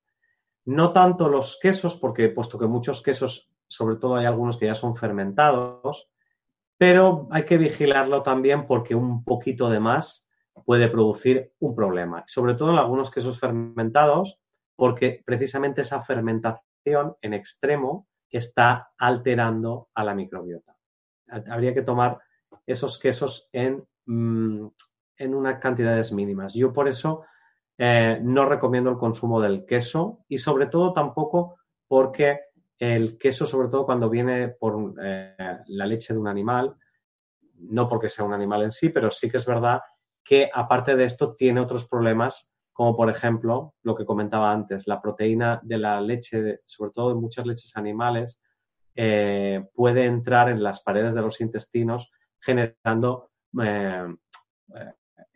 No 0.65 0.93
tanto 0.93 1.29
los 1.29 1.57
quesos, 1.59 1.97
porque 1.97 2.29
puesto 2.29 2.59
que 2.59 2.67
muchos 2.67 3.01
quesos, 3.01 3.49
sobre 3.69 3.95
todo 3.95 4.17
hay 4.17 4.25
algunos 4.25 4.57
que 4.57 4.65
ya 4.65 4.75
son 4.75 4.95
fermentados, 4.97 6.09
pero 6.77 7.27
hay 7.31 7.45
que 7.45 7.57
vigilarlo 7.57 8.23
también 8.23 8.67
porque 8.67 8.95
un 8.95 9.23
poquito 9.23 9.69
de 9.69 9.79
más 9.79 10.27
puede 10.65 10.89
producir 10.89 11.53
un 11.59 11.75
problema. 11.75 12.23
Sobre 12.27 12.55
todo 12.55 12.71
en 12.71 12.77
algunos 12.77 13.11
quesos 13.11 13.39
fermentados, 13.39 14.39
porque 14.75 15.21
precisamente 15.25 15.81
esa 15.81 16.01
fermentación 16.01 17.15
en 17.21 17.33
extremo 17.33 18.07
está 18.29 18.91
alterando 18.97 19.89
a 19.93 20.03
la 20.03 20.15
microbiota. 20.15 20.75
Habría 21.49 21.73
que 21.73 21.81
tomar 21.81 22.19
esos 22.65 22.97
quesos 22.97 23.49
en, 23.51 23.85
mm, 24.05 24.67
en 25.17 25.35
unas 25.35 25.59
cantidades 25.59 26.11
mínimas. 26.11 26.53
Yo 26.53 26.73
por 26.73 26.87
eso 26.87 27.23
eh, 27.77 28.19
no 28.21 28.45
recomiendo 28.45 28.89
el 28.89 28.97
consumo 28.97 29.41
del 29.41 29.65
queso 29.65 30.25
y 30.27 30.37
sobre 30.37 30.65
todo 30.67 30.93
tampoco 30.93 31.57
porque 31.87 32.39
el 32.79 33.17
queso, 33.17 33.45
sobre 33.45 33.67
todo 33.67 33.85
cuando 33.85 34.09
viene 34.09 34.47
por 34.47 34.95
eh, 35.03 35.35
la 35.67 35.85
leche 35.85 36.13
de 36.13 36.19
un 36.19 36.27
animal, 36.27 36.75
no 37.55 37.89
porque 37.89 38.09
sea 38.09 38.25
un 38.25 38.33
animal 38.33 38.63
en 38.63 38.71
sí, 38.71 38.89
pero 38.89 39.11
sí 39.11 39.29
que 39.29 39.37
es 39.37 39.45
verdad 39.45 39.81
que 40.23 40.49
aparte 40.53 40.95
de 40.95 41.03
esto 41.03 41.35
tiene 41.35 41.59
otros 41.59 41.87
problemas 41.87 42.49
como 42.79 42.95
por 42.95 43.09
ejemplo 43.09 43.73
lo 43.83 43.93
que 43.93 44.05
comentaba 44.05 44.53
antes, 44.53 44.87
la 44.87 45.01
proteína 45.01 45.59
de 45.63 45.77
la 45.77 45.99
leche, 45.99 46.61
sobre 46.63 46.91
todo 46.91 47.11
en 47.11 47.19
muchas 47.19 47.45
leches 47.45 47.75
animales, 47.75 48.39
eh, 48.95 49.67
puede 49.73 50.05
entrar 50.05 50.47
en 50.47 50.63
las 50.63 50.81
paredes 50.81 51.13
de 51.13 51.21
los 51.21 51.41
intestinos 51.41 52.09
generando 52.39 53.31
eh, 53.61 54.07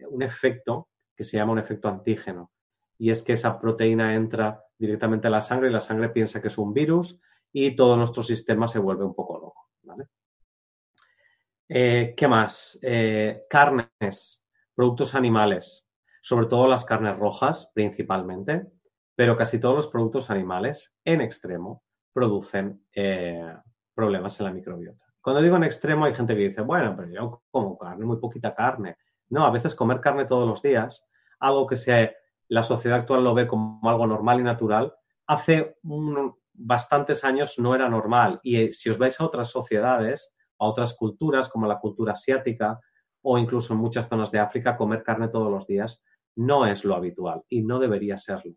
un 0.10 0.22
efecto 0.22 0.88
que 1.14 1.26
se 1.26 1.36
llama 1.36 1.52
un 1.52 1.60
efecto 1.60 1.90
antígeno. 1.90 2.52
Y 2.98 3.12
es 3.12 3.24
que 3.24 3.34
esa 3.34 3.60
proteína 3.60 4.16
entra 4.16 4.64
directamente 4.78 5.28
a 5.28 5.32
la 5.32 5.42
sangre 5.42 5.68
y 5.68 5.74
la 5.74 5.82
sangre 5.82 6.10
piensa 6.10 6.42
que 6.42 6.48
es 6.48 6.58
un 6.58 6.74
virus 6.74 7.20
y 7.54 7.76
todo 7.76 7.96
nuestro 7.96 8.24
sistema 8.24 8.68
se 8.68 8.80
vuelve 8.80 9.06
un 9.06 9.16
poco 9.16 9.38
loco. 9.38 9.70
¿Qué 11.68 12.28
más? 12.28 12.80
carnes, 13.50 14.44
productos 14.76 15.16
animales 15.16 15.84
sobre 16.24 16.48
todo 16.48 16.68
las 16.68 16.86
carnes 16.86 17.18
rojas 17.20 17.70
principalmente, 17.76 18.66
pero 19.14 19.36
casi 19.36 19.60
todos 19.60 19.76
los 19.76 19.88
productos 19.90 20.30
animales 20.30 20.96
en 21.04 21.20
extremo 21.20 21.84
producen 22.14 22.82
eh, 22.96 23.54
problemas 23.94 24.40
en 24.40 24.46
la 24.46 24.54
microbiota. 24.54 25.04
Cuando 25.22 25.42
digo 25.42 25.58
en 25.58 25.66
extremo 25.66 26.06
hay 26.06 26.16
gente 26.16 26.34
que 26.34 26.48
dice, 26.48 26.62
bueno, 26.62 26.96
pero 26.96 27.10
yo 27.10 27.44
como 27.52 27.78
carne, 27.78 28.06
muy 28.06 28.18
poquita 28.20 28.56
carne. 28.56 28.96
No, 29.30 29.46
a 29.46 29.52
veces 29.52 29.76
comer 29.76 30.00
carne 30.00 30.24
todos 30.24 30.48
los 30.48 30.62
días, 30.62 31.06
algo 31.40 31.68
que 31.68 31.76
la 32.48 32.64
sociedad 32.64 33.00
actual 33.00 33.26
lo 33.26 33.34
ve 33.34 33.46
como 33.46 33.82
algo 33.90 34.08
normal 34.08 34.40
y 34.40 34.44
natural, 34.44 34.94
hace 35.28 35.76
bastantes 36.54 37.24
años 37.24 37.58
no 37.60 37.76
era 37.76 37.90
normal. 37.90 38.40
Y 38.44 38.58
eh, 38.58 38.74
si 38.74 38.90
os 38.90 38.98
vais 38.98 39.20
a 39.20 39.26
otras 39.26 39.50
sociedades, 39.50 40.34
a 40.60 40.66
otras 40.66 40.94
culturas, 40.94 41.50
como 41.50 41.68
la 41.68 41.80
cultura 41.80 42.14
asiática 42.14 42.80
o 43.22 43.38
incluso 43.38 43.74
en 43.74 43.80
muchas 43.80 44.08
zonas 44.08 44.32
de 44.32 44.40
África, 44.40 44.78
comer 44.78 45.04
carne 45.04 45.30
todos 45.30 45.52
los 45.52 45.66
días 45.66 46.04
no 46.36 46.66
es 46.66 46.84
lo 46.84 46.96
habitual 46.96 47.44
y 47.50 47.62
no 47.62 47.80
debería 47.80 48.18
serlo. 48.18 48.56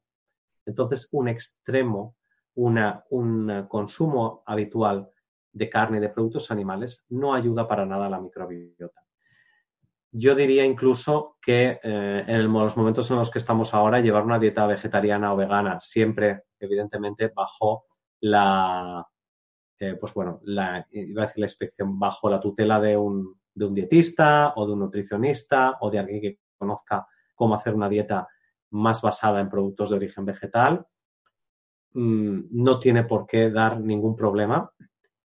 Entonces, 0.64 1.08
un 1.12 1.28
extremo, 1.28 2.16
un 2.54 3.66
consumo 3.68 4.42
habitual 4.46 5.10
de 5.52 5.70
carne 5.70 5.98
y 5.98 6.00
de 6.00 6.08
productos 6.08 6.50
animales 6.50 7.04
no 7.08 7.34
ayuda 7.34 7.68
para 7.68 7.86
nada 7.86 8.06
a 8.06 8.10
la 8.10 8.20
microbiota. 8.20 9.02
Yo 10.10 10.34
diría 10.34 10.64
incluso 10.64 11.36
que 11.42 11.78
eh, 11.82 12.24
en 12.26 12.52
los 12.52 12.76
momentos 12.76 13.10
en 13.10 13.16
los 13.16 13.30
que 13.30 13.38
estamos 13.38 13.74
ahora, 13.74 14.00
llevar 14.00 14.24
una 14.24 14.38
dieta 14.38 14.66
vegetariana 14.66 15.32
o 15.32 15.36
vegana, 15.36 15.78
siempre, 15.80 16.44
evidentemente, 16.58 17.32
bajo 17.34 17.84
la, 18.20 19.06
eh, 19.78 19.94
pues 19.94 20.14
bueno, 20.14 20.40
la, 20.44 20.86
iba 20.90 21.22
a 21.22 21.26
decir 21.26 21.40
la 21.40 21.46
inspección, 21.46 21.98
bajo 21.98 22.30
la 22.30 22.40
tutela 22.40 22.80
de 22.80 22.96
un, 22.96 23.38
de 23.54 23.64
un 23.64 23.74
dietista 23.74 24.52
o 24.56 24.66
de 24.66 24.72
un 24.72 24.80
nutricionista 24.80 25.76
o 25.80 25.90
de 25.90 25.98
alguien 25.98 26.20
que 26.20 26.38
conozca 26.56 27.06
cómo 27.34 27.54
hacer 27.54 27.74
una 27.74 27.88
dieta 27.88 28.28
más 28.70 29.02
basada 29.02 29.40
en 29.40 29.50
productos 29.50 29.90
de 29.90 29.96
origen 29.96 30.24
vegetal, 30.24 30.86
mm, 31.92 32.40
no 32.50 32.78
tiene 32.78 33.04
por 33.04 33.26
qué 33.26 33.50
dar 33.50 33.80
ningún 33.80 34.16
problema 34.16 34.70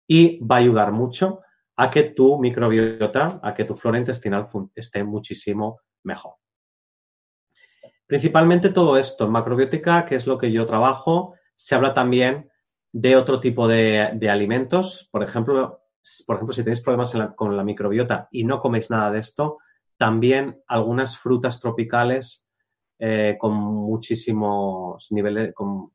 y 0.07 0.39
va 0.45 0.57
a 0.57 0.61
ayudar 0.61 0.93
mucho 0.93 1.41
a 1.77 1.91
que 1.91 2.05
tu 2.05 2.39
microbiota, 2.39 3.41
a 3.43 3.55
que 3.55 3.65
tu 3.65 3.77
flora 3.77 3.99
intestinal 3.99 4.49
esté 4.75 5.05
muchísimo 5.05 5.81
mejor. 6.03 6.35
Principalmente 8.09 8.71
todo 8.71 8.97
esto, 8.97 9.27
en 9.27 9.33
macrobiótica, 9.33 10.07
que 10.07 10.15
es 10.15 10.27
lo 10.27 10.39
que 10.39 10.51
yo 10.51 10.65
trabajo, 10.65 11.35
se 11.55 11.75
habla 11.75 11.93
también 11.93 12.51
de 12.91 13.17
otro 13.17 13.39
tipo 13.39 13.69
de, 13.69 14.19
alimentos. 14.31 15.11
Por 15.13 15.23
ejemplo, 15.23 15.83
por 16.27 16.37
ejemplo, 16.37 16.55
si 16.55 16.63
tenéis 16.65 16.81
problemas 16.81 17.13
con 17.37 17.55
la 17.55 17.65
microbiota 17.65 18.27
y 18.31 18.45
no 18.45 18.61
coméis 18.61 18.89
nada 18.89 19.11
de 19.11 19.19
esto, 19.19 19.59
también 19.99 20.63
algunas 20.67 21.19
frutas 21.19 21.61
tropicales 21.61 22.47
eh, 22.99 23.37
con 23.39 23.53
muchísimos 23.53 25.07
niveles, 25.11 25.55
con, 25.55 25.93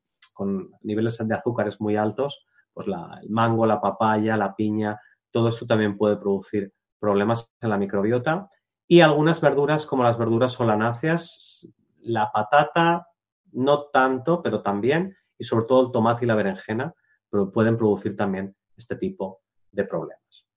niveles 0.82 1.18
de 1.18 1.36
azúcares 1.36 1.82
muy 1.82 1.96
altos, 1.96 2.46
pues 2.74 2.86
el 2.88 3.30
mango, 3.32 3.66
la 3.66 3.82
papaya, 3.82 4.38
la 4.38 4.56
piña, 4.56 5.00
todo 5.32 5.50
esto 5.50 5.66
también 5.66 5.98
puede 5.98 6.18
producir 6.18 6.72
problemas 7.00 7.52
en 7.60 7.70
la 7.72 7.78
microbiota. 7.80 8.52
Y 8.88 9.02
algunas 9.02 9.42
verduras 9.42 9.88
como 9.88 10.04
las 10.04 10.18
verduras 10.20 10.52
solanáceas, 10.52 11.68
la 12.04 12.32
patata, 12.32 13.08
no 13.52 13.86
tanto, 13.86 14.42
pero 14.42 14.62
también, 14.62 15.16
y 15.38 15.44
sobre 15.44 15.66
todo 15.66 15.88
el 15.88 15.92
tomate 15.92 16.26
y 16.26 16.28
la 16.28 16.36
berenjena, 16.36 16.94
pueden 17.30 17.78
producir 17.78 18.16
también 18.16 18.56
este 18.78 18.96
tipo 18.96 19.42
de 19.72 19.86
problemas. 19.86 20.48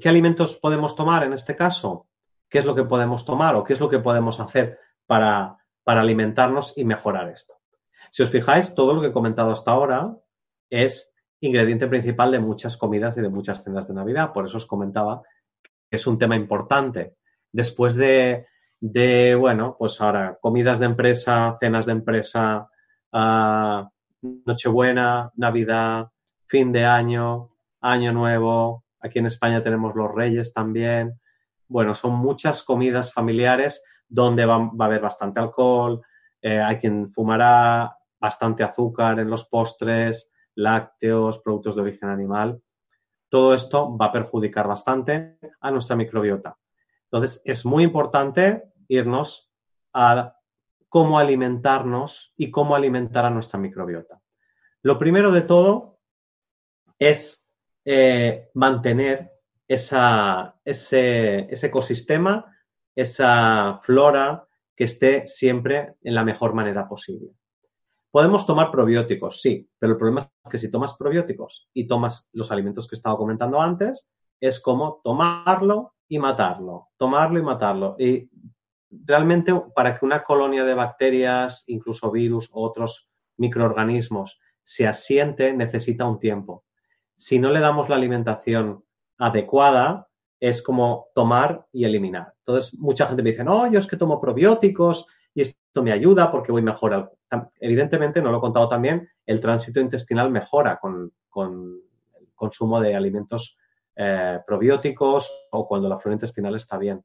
¿Qué 0.00 0.08
alimentos 0.08 0.56
podemos 0.56 0.94
tomar 0.94 1.24
en 1.24 1.32
este 1.32 1.56
caso? 1.56 2.08
¿Qué 2.48 2.58
es 2.58 2.64
lo 2.64 2.74
que 2.74 2.84
podemos 2.84 3.24
tomar 3.24 3.56
o 3.56 3.64
qué 3.64 3.72
es 3.72 3.80
lo 3.80 3.88
que 3.88 3.98
podemos 3.98 4.40
hacer 4.40 4.78
para, 5.06 5.58
para 5.82 6.00
alimentarnos 6.00 6.76
y 6.76 6.84
mejorar 6.84 7.30
esto? 7.30 7.54
Si 8.10 8.22
os 8.22 8.30
fijáis, 8.30 8.74
todo 8.74 8.94
lo 8.94 9.00
que 9.00 9.08
he 9.08 9.12
comentado 9.12 9.52
hasta 9.52 9.70
ahora 9.70 10.16
es 10.70 11.12
ingrediente 11.40 11.88
principal 11.88 12.30
de 12.30 12.38
muchas 12.38 12.76
comidas 12.76 13.16
y 13.16 13.20
de 13.20 13.28
muchas 13.28 13.64
cenas 13.64 13.88
de 13.88 13.94
Navidad. 13.94 14.32
Por 14.32 14.46
eso 14.46 14.58
os 14.58 14.66
comentaba 14.66 15.22
que 15.62 15.96
es 15.96 16.06
un 16.06 16.18
tema 16.18 16.36
importante. 16.36 17.16
Después 17.50 17.96
de, 17.96 18.46
de 18.82 19.36
bueno, 19.36 19.76
pues 19.78 20.00
ahora 20.00 20.36
comidas 20.40 20.80
de 20.80 20.86
empresa, 20.86 21.56
cenas 21.60 21.86
de 21.86 21.92
empresa, 21.92 22.68
uh, 23.12 23.88
Nochebuena, 24.44 25.30
Navidad, 25.36 26.10
fin 26.48 26.72
de 26.72 26.84
año, 26.84 27.50
Año 27.80 28.12
Nuevo. 28.12 28.84
Aquí 28.98 29.20
en 29.20 29.26
España 29.26 29.62
tenemos 29.62 29.94
los 29.94 30.12
Reyes 30.12 30.52
también. 30.52 31.20
Bueno, 31.68 31.94
son 31.94 32.14
muchas 32.14 32.64
comidas 32.64 33.12
familiares 33.12 33.84
donde 34.08 34.44
va, 34.46 34.56
a 34.56 34.84
haber 34.84 35.00
bastante 35.00 35.38
alcohol, 35.38 36.02
eh, 36.40 36.60
hay 36.60 36.78
quien 36.78 37.12
fumará 37.12 37.96
bastante 38.18 38.64
azúcar 38.64 39.20
en 39.20 39.30
los 39.30 39.46
postres, 39.46 40.32
lácteos, 40.56 41.38
productos 41.38 41.76
de 41.76 41.82
origen 41.82 42.08
animal. 42.08 42.60
Todo 43.28 43.54
esto 43.54 43.96
va 43.96 44.06
a 44.06 44.12
perjudicar 44.12 44.66
bastante 44.66 45.38
a 45.60 45.70
nuestra 45.70 45.94
microbiota. 45.94 46.58
Entonces, 47.12 47.42
es 47.44 47.64
muy 47.66 47.84
importante 47.84 48.71
irnos 48.92 49.50
a 49.92 50.36
cómo 50.88 51.18
alimentarnos 51.18 52.34
y 52.36 52.50
cómo 52.50 52.76
alimentar 52.76 53.24
a 53.24 53.30
nuestra 53.30 53.58
microbiota. 53.58 54.20
Lo 54.82 54.98
primero 54.98 55.32
de 55.32 55.42
todo 55.42 55.98
es 56.98 57.44
eh, 57.84 58.50
mantener 58.54 59.32
ese, 59.66 61.48
ecosistema, 61.50 62.54
esa 62.94 63.80
flora 63.82 64.46
que 64.76 64.84
esté 64.84 65.26
siempre 65.26 65.94
en 66.02 66.14
la 66.14 66.24
mejor 66.24 66.52
manera 66.54 66.88
posible. 66.88 67.30
Podemos 68.10 68.44
tomar 68.44 68.70
probióticos, 68.70 69.40
sí, 69.40 69.66
pero 69.78 69.92
el 69.92 69.98
problema 69.98 70.20
es 70.20 70.50
que 70.50 70.58
si 70.58 70.70
tomas 70.70 70.94
probióticos 70.98 71.70
y 71.72 71.86
tomas 71.86 72.28
los 72.32 72.52
alimentos 72.52 72.86
que 72.86 72.96
he 72.96 72.98
estado 72.98 73.16
comentando 73.16 73.60
antes, 73.60 74.06
es 74.38 74.60
como 74.60 75.00
tomarlo 75.02 75.94
y 76.08 76.18
matarlo, 76.18 76.88
tomarlo 76.98 77.38
y 77.38 77.42
matarlo. 77.42 77.96
Y 77.98 78.28
realmente 79.04 79.54
para 79.74 79.98
que 79.98 80.04
una 80.04 80.22
colonia 80.22 80.64
de 80.64 80.74
bacterias, 80.74 81.64
incluso 81.66 82.10
virus 82.10 82.48
o 82.52 82.62
otros 82.62 83.08
microorganismos 83.36 84.38
se 84.62 84.86
asiente, 84.86 85.52
necesita 85.52 86.06
un 86.06 86.18
tiempo. 86.18 86.64
Si 87.16 87.38
no 87.38 87.50
le 87.50 87.60
damos 87.60 87.88
la 87.88 87.96
alimentación 87.96 88.84
adecuada, 89.18 90.08
es 90.40 90.62
como 90.62 91.06
tomar 91.14 91.66
y 91.72 91.84
eliminar. 91.84 92.34
Entonces, 92.38 92.78
mucha 92.78 93.06
gente 93.06 93.22
me 93.22 93.30
dice, 93.30 93.44
no, 93.44 93.70
yo 93.70 93.78
es 93.78 93.86
que 93.86 93.96
tomo 93.96 94.20
probióticos 94.20 95.06
y 95.34 95.42
esto 95.42 95.82
me 95.82 95.92
ayuda 95.92 96.30
porque 96.30 96.52
voy 96.52 96.62
mejor. 96.62 97.12
Evidentemente, 97.60 98.20
no 98.20 98.30
lo 98.30 98.38
he 98.38 98.40
contado 98.40 98.68
también, 98.68 99.08
el 99.24 99.40
tránsito 99.40 99.80
intestinal 99.80 100.30
mejora 100.30 100.78
con, 100.78 101.12
el 101.36 102.28
consumo 102.34 102.80
de 102.80 102.94
alimentos 102.94 103.56
eh, 103.94 104.40
probióticos 104.46 105.30
o 105.50 105.66
cuando 105.66 105.88
la 105.88 105.98
flora 105.98 106.14
intestinal 106.14 106.56
está 106.56 106.76
bien. 106.76 107.02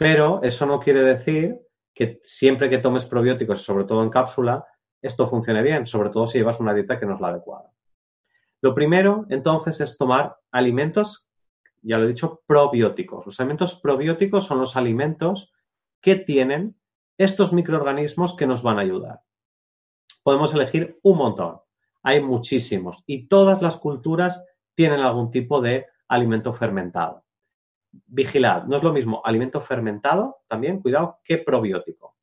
Pero 0.00 0.40
eso 0.42 0.64
no 0.64 0.80
quiere 0.80 1.02
decir 1.02 1.60
que 1.94 2.22
siempre 2.24 2.70
que 2.70 2.78
tomes 2.78 3.04
probióticos, 3.04 3.62
sobre 3.62 3.84
todo 3.84 4.02
en 4.02 4.08
cápsula, 4.08 4.64
esto 5.02 5.28
funcione 5.28 5.62
bien, 5.62 5.86
sobre 5.86 6.08
todo 6.08 6.26
si 6.26 6.38
llevas 6.38 6.58
una 6.58 6.72
dieta 6.72 6.98
que 6.98 7.04
no 7.04 7.16
es 7.16 7.20
la 7.20 7.28
adecuada. 7.28 7.70
Lo 8.62 8.74
primero, 8.74 9.26
entonces, 9.28 9.78
es 9.82 9.98
tomar 9.98 10.38
alimentos, 10.52 11.28
ya 11.82 11.98
lo 11.98 12.04
he 12.04 12.08
dicho, 12.08 12.40
probióticos. 12.46 13.26
Los 13.26 13.40
alimentos 13.40 13.78
probióticos 13.78 14.46
son 14.46 14.60
los 14.60 14.74
alimentos 14.74 15.52
que 16.00 16.16
tienen 16.16 16.80
estos 17.18 17.52
microorganismos 17.52 18.34
que 18.34 18.46
nos 18.46 18.62
van 18.62 18.78
a 18.78 18.82
ayudar. 18.82 19.20
Podemos 20.22 20.54
elegir 20.54 20.98
un 21.02 21.18
montón. 21.18 21.60
Hay 22.02 22.22
muchísimos 22.22 23.04
y 23.04 23.28
todas 23.28 23.60
las 23.60 23.76
culturas 23.76 24.42
tienen 24.74 25.00
algún 25.00 25.30
tipo 25.30 25.60
de 25.60 25.88
alimento 26.08 26.54
fermentado. 26.54 27.26
Vigilad, 27.92 28.64
no 28.64 28.76
es 28.76 28.82
lo 28.82 28.92
mismo 28.92 29.22
alimento 29.24 29.60
fermentado, 29.60 30.42
también, 30.48 30.80
cuidado, 30.80 31.18
que 31.24 31.38
probiótico. 31.38 32.16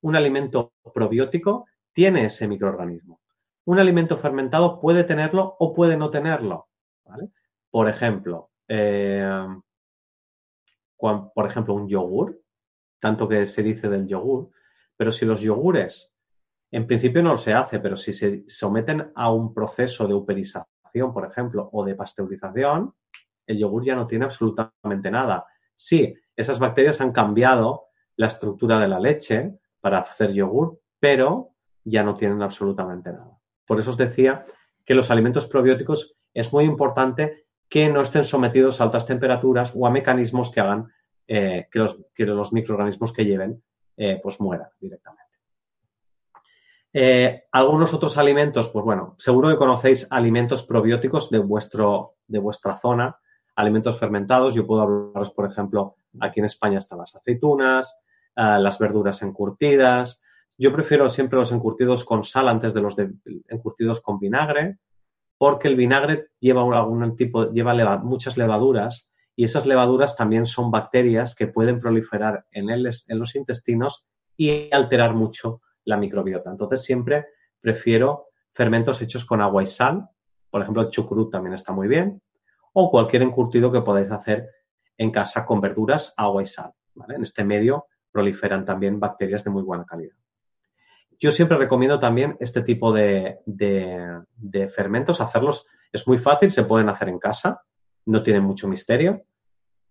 Un 0.00 0.16
alimento 0.16 0.72
probiótico 0.94 1.66
tiene 1.92 2.24
ese 2.26 2.48
microorganismo. 2.48 3.20
Un 3.64 3.78
alimento 3.78 4.16
fermentado 4.16 4.80
puede 4.80 5.04
tenerlo 5.04 5.56
o 5.58 5.72
puede 5.72 5.96
no 5.96 6.10
tenerlo. 6.10 6.68
Por 7.70 7.88
ejemplo, 7.88 8.50
eh, 8.66 9.46
por 10.98 11.46
ejemplo, 11.46 11.74
un 11.74 11.88
yogur 11.88 12.42
tanto 13.02 13.28
que 13.28 13.46
se 13.46 13.64
dice 13.64 13.88
del 13.88 14.06
yogur, 14.06 14.50
pero 14.96 15.10
si 15.10 15.26
los 15.26 15.40
yogures, 15.40 16.14
en 16.70 16.86
principio 16.86 17.20
no 17.20 17.36
se 17.36 17.52
hace, 17.52 17.80
pero 17.80 17.96
si 17.96 18.12
se 18.12 18.44
someten 18.48 19.10
a 19.16 19.32
un 19.32 19.52
proceso 19.52 20.06
de 20.06 20.14
uperización, 20.14 21.12
por 21.12 21.26
ejemplo, 21.26 21.68
o 21.72 21.84
de 21.84 21.96
pasteurización, 21.96 22.94
el 23.52 23.58
yogur 23.58 23.84
ya 23.84 23.94
no 23.94 24.06
tiene 24.06 24.24
absolutamente 24.24 25.10
nada. 25.10 25.46
Sí, 25.74 26.14
esas 26.36 26.58
bacterias 26.58 27.00
han 27.00 27.12
cambiado 27.12 27.86
la 28.16 28.26
estructura 28.26 28.78
de 28.78 28.88
la 28.88 29.00
leche 29.00 29.58
para 29.80 29.98
hacer 29.98 30.32
yogur, 30.32 30.80
pero 30.98 31.50
ya 31.84 32.02
no 32.02 32.14
tienen 32.14 32.42
absolutamente 32.42 33.12
nada. 33.12 33.38
Por 33.66 33.80
eso 33.80 33.90
os 33.90 33.96
decía 33.96 34.44
que 34.84 34.94
los 34.94 35.10
alimentos 35.10 35.46
probióticos 35.46 36.16
es 36.34 36.52
muy 36.52 36.64
importante 36.64 37.46
que 37.68 37.88
no 37.88 38.02
estén 38.02 38.24
sometidos 38.24 38.80
a 38.80 38.84
altas 38.84 39.06
temperaturas 39.06 39.72
o 39.74 39.86
a 39.86 39.90
mecanismos 39.90 40.50
que 40.50 40.60
hagan 40.60 40.92
eh, 41.26 41.68
que, 41.70 41.78
los, 41.78 42.52
microorganismos 42.52 43.12
que 43.12 43.24
lleven 43.24 43.62
eh, 43.96 44.20
pues 44.22 44.40
mueran 44.40 44.68
directamente. 44.78 45.22
Eh, 46.92 47.44
algunos 47.52 47.94
otros 47.94 48.18
alimentos, 48.18 48.68
pues 48.68 48.84
bueno, 48.84 49.16
seguro 49.18 49.48
que 49.48 49.56
conocéis 49.56 50.06
alimentos 50.10 50.62
probióticos 50.64 51.30
de, 51.30 51.38
vuestro, 51.38 52.16
de 52.26 52.38
vuestra 52.38 52.76
zona, 52.76 53.18
alimentos 53.54 53.98
fermentados. 53.98 54.54
Yo 54.54 54.66
puedo 54.66 54.82
hablaros, 54.82 55.30
por 55.30 55.50
ejemplo, 55.50 55.96
aquí 56.20 56.40
en 56.40 56.46
España 56.46 56.78
están 56.78 56.98
las 56.98 57.14
aceitunas, 57.14 57.98
las 58.36 58.78
verduras 58.78 59.22
encurtidas. 59.22 60.22
Yo 60.58 60.72
prefiero 60.72 61.08
siempre 61.10 61.38
los 61.38 61.52
encurtidos 61.52 62.04
con 62.04 62.24
sal 62.24 62.48
antes 62.48 62.74
de 62.74 62.82
los 62.82 62.96
encurtidos 63.48 64.00
con 64.00 64.18
vinagre, 64.18 64.78
porque 65.38 65.68
el 65.68 65.76
vinagre 65.76 66.28
lleva 66.40 66.62
algún 66.62 67.16
tipo, 67.16 67.50
lleva 67.50 67.98
muchas 67.98 68.36
levaduras 68.36 69.12
y 69.34 69.44
esas 69.44 69.66
levaduras 69.66 70.16
también 70.16 70.46
son 70.46 70.70
bacterias 70.70 71.34
que 71.34 71.46
pueden 71.46 71.80
proliferar 71.80 72.46
en, 72.50 72.70
en 72.70 73.18
los 73.18 73.34
intestinos 73.34 74.04
y 74.36 74.72
alterar 74.72 75.14
mucho 75.14 75.62
la 75.84 75.96
microbiota. 75.96 76.50
Entonces 76.50 76.84
siempre 76.84 77.26
prefiero 77.60 78.26
fermentos 78.54 79.00
hechos 79.00 79.24
con 79.24 79.40
agua 79.40 79.62
y 79.62 79.66
sal, 79.66 80.08
por 80.50 80.62
ejemplo 80.62 80.82
el 80.82 80.90
chucrut 80.90 81.32
también 81.32 81.54
está 81.54 81.72
muy 81.72 81.88
bien, 81.88 82.20
o 82.72 82.90
cualquier 82.90 83.22
encurtido 83.22 83.70
que 83.70 83.82
podáis 83.82 84.10
hacer 84.10 84.48
en 84.96 85.10
casa 85.10 85.44
con 85.44 85.60
verduras, 85.60 86.14
agua 86.16 86.42
y 86.42 86.46
sal. 86.46 86.72
En 87.08 87.22
este 87.22 87.44
medio 87.44 87.86
proliferan 88.10 88.64
también 88.64 89.00
bacterias 89.00 89.44
de 89.44 89.50
muy 89.50 89.62
buena 89.62 89.84
calidad. 89.84 90.16
Yo 91.18 91.30
siempre 91.30 91.56
recomiendo 91.56 91.98
también 91.98 92.36
este 92.40 92.62
tipo 92.62 92.92
de, 92.92 93.38
de 93.46 94.68
fermentos, 94.68 95.20
hacerlos, 95.20 95.66
es 95.92 96.06
muy 96.08 96.18
fácil, 96.18 96.50
se 96.50 96.64
pueden 96.64 96.88
hacer 96.88 97.08
en 97.08 97.18
casa, 97.18 97.62
no 98.06 98.22
tiene 98.22 98.40
mucho 98.40 98.66
misterio. 98.66 99.24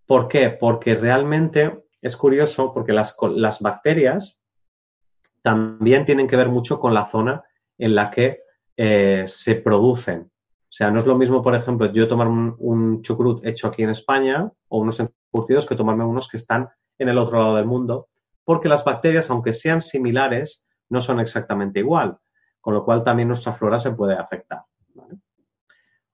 ¿Por 0.06 0.28
qué? 0.28 0.50
Porque 0.50 0.96
realmente 0.96 1.86
es 2.02 2.17
curioso 2.17 2.74
porque 2.74 2.94
las, 2.94 3.15
bacterias 3.60 4.41
también 5.41 6.06
tienen 6.06 6.28
que 6.28 6.36
ver 6.36 6.50
mucho 6.50 6.80
con 6.80 6.94
la 6.94 7.06
zona 7.06 7.44
en 7.78 7.96
la 7.96 8.12
que 8.12 8.41
eh, 8.76 9.24
se 9.28 9.56
producen. 9.56 10.31
O 10.71 10.73
sea, 10.73 10.89
no 10.89 10.99
es 10.99 11.05
lo 11.05 11.17
mismo, 11.17 11.41
por 11.41 11.53
ejemplo, 11.53 11.91
yo 11.91 12.07
tomar 12.07 12.29
un, 12.29 13.01
chucrut 13.01 13.45
hecho 13.45 13.67
aquí 13.67 13.84
en 13.84 13.89
España 13.89 14.49
o 14.69 14.79
unos 14.79 15.01
encurtidos 15.01 15.65
que 15.65 15.75
tomarme 15.75 16.05
unos 16.05 16.29
que 16.29 16.38
están 16.38 16.69
en 16.97 17.10
el 17.10 17.17
otro 17.17 17.41
lado 17.41 17.55
del 17.57 17.65
mundo, 17.65 18.07
porque 18.45 18.69
las 18.69 18.86
bacterias, 18.86 19.29
aunque 19.29 19.51
sean 19.51 19.81
similares, 19.81 20.65
no 20.88 21.01
son 21.01 21.19
exactamente 21.19 21.81
igual, 21.81 22.19
con 22.62 22.73
lo 22.73 22.86
cual 22.86 23.03
también 23.03 23.27
nuestra 23.27 23.51
flora 23.51 23.79
se 23.79 23.91
puede 23.91 24.13
afectar. 24.13 24.62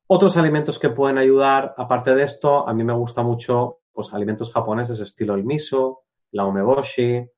Otros 0.07 0.35
alimentos 0.37 0.79
que 0.79 0.89
pueden 0.89 1.19
ayudar, 1.19 1.75
aparte 1.77 2.15
de 2.15 2.23
esto, 2.23 2.67
a 2.67 2.73
mí 2.73 2.83
me 2.83 2.93
gusta 2.93 3.21
mucho 3.21 3.81
pues, 3.91 4.11
alimentos 4.11 4.51
japoneses 4.51 4.99
estilo 5.01 5.35
el 5.35 5.43
miso, 5.43 5.99
la 6.31 6.45
umeboshi, 6.45 7.29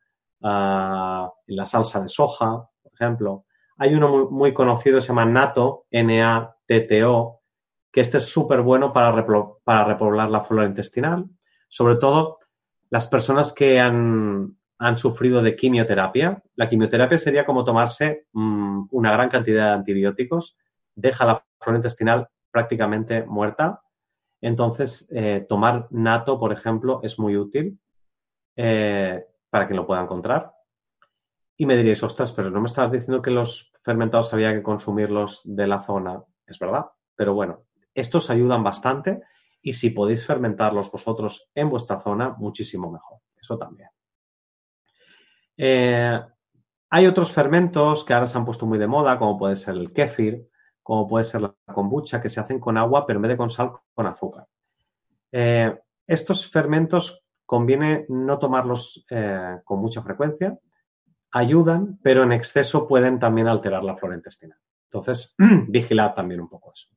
ah, 0.43 1.29
la 1.47 1.65
salsa 1.65 1.99
de 1.99 2.07
soja, 2.07 2.69
por 2.81 2.93
ejemplo. 2.93 3.43
Hay 3.81 3.95
uno 3.95 4.29
muy, 4.29 4.53
conocido, 4.53 4.99
se 4.99 5.07
llama 5.07 5.25
natto, 5.25 5.85
N-A-T-T-O, 5.89 7.41
que 7.91 8.01
este 8.01 8.17
es 8.17 8.25
súper 8.25 8.61
bueno 8.61 8.91
para, 8.91 9.11
repoblar 9.13 10.29
la 10.29 10.41
flora 10.41 10.67
intestinal, 10.67 11.25
sobre 11.69 11.95
todo 11.95 12.39
las 12.89 13.07
personas 13.07 13.53
que 13.53 13.79
han, 13.79 14.57
sufrido 14.97 15.41
de 15.41 15.55
quimioterapia. 15.55 16.43
La 16.55 16.67
quimioterapia 16.67 17.17
sería 17.17 17.45
como 17.45 17.63
tomarse 17.63 18.27
mm, 18.33 18.87
una 18.91 19.11
gran 19.13 19.29
cantidad 19.29 19.67
de 19.67 19.73
antibióticos, 19.73 20.57
deja 20.95 21.25
la 21.25 21.43
flora 21.59 21.77
intestinal 21.77 22.27
prácticamente 22.51 23.23
muerta. 23.25 23.81
Entonces, 24.41 25.07
eh, 25.11 25.45
tomar 25.47 25.87
nato, 25.91 26.37
por 26.37 26.51
ejemplo, 26.51 26.99
es 27.03 27.17
muy 27.17 27.37
útil 27.37 27.79
eh, 28.57 29.25
para 29.49 29.67
que 29.67 29.73
lo 29.73 29.87
pueda 29.87 30.01
encontrar. 30.01 30.51
Y 31.61 31.65
me 31.65 31.75
diréis, 31.75 32.01
ostras, 32.03 32.31
pero 32.31 32.49
no 32.49 32.61
me 32.61 32.67
estabas 32.67 32.89
diciendo 32.89 33.21
que 33.21 33.31
los 33.31 33.73
fermentados 33.83 34.31
había 34.31 34.53
que 34.53 34.63
consumirlos 34.63 35.41
de 35.43 35.67
la 35.67 35.81
zona. 35.81 36.23
Es 36.47 36.57
verdad, 36.57 36.85
pero 37.17 37.33
bueno, 37.33 37.65
estos 37.93 38.29
ayudan 38.29 38.63
bastante 38.63 39.23
y 39.61 39.73
si 39.73 39.89
podéis 39.89 40.25
fermentarlos 40.25 40.89
vosotros 40.89 41.49
en 41.53 41.69
vuestra 41.69 41.99
zona, 41.99 42.33
muchísimo 42.37 42.89
mejor. 42.89 43.19
Eso 43.37 43.57
también. 43.57 43.89
Eh, 45.57 46.17
hay 46.91 47.07
otros 47.07 47.33
fermentos 47.33 48.05
que 48.05 48.13
ahora 48.13 48.27
se 48.27 48.37
han 48.37 48.45
puesto 48.45 48.65
muy 48.65 48.77
de 48.77 48.87
moda, 48.87 49.19
como 49.19 49.37
puede 49.37 49.57
ser 49.57 49.75
el 49.75 49.91
kéfir, 49.91 50.47
como 50.81 51.07
puede 51.07 51.25
ser 51.25 51.41
la 51.41 51.53
kombucha, 51.73 52.21
que 52.21 52.29
se 52.29 52.39
hacen 52.39 52.61
con 52.61 52.77
agua, 52.77 53.05
pero 53.05 53.17
en 53.17 53.23
vez 53.23 53.31
de 53.31 53.37
con 53.37 53.49
sal, 53.49 53.73
con 53.93 54.07
azúcar. 54.07 54.47
Eh, 55.33 55.77
estos 56.07 56.49
fermentos 56.49 57.21
conviene 57.45 58.05
no 58.07 58.39
tomarlos 58.39 59.05
eh, 59.09 59.57
con 59.65 59.81
mucha 59.81 60.01
frecuencia, 60.01 60.57
ayudan, 61.31 61.99
pero 62.01 62.23
en 62.23 62.31
exceso 62.31 62.87
pueden 62.87 63.19
también 63.19 63.47
alterar 63.47 63.83
la 63.83 63.95
flora 63.95 64.15
intestinal. 64.15 64.59
Entonces, 64.85 65.35
vigilad 65.67 66.13
también 66.13 66.41
un 66.41 66.49
poco 66.49 66.73
eso. 66.73 66.89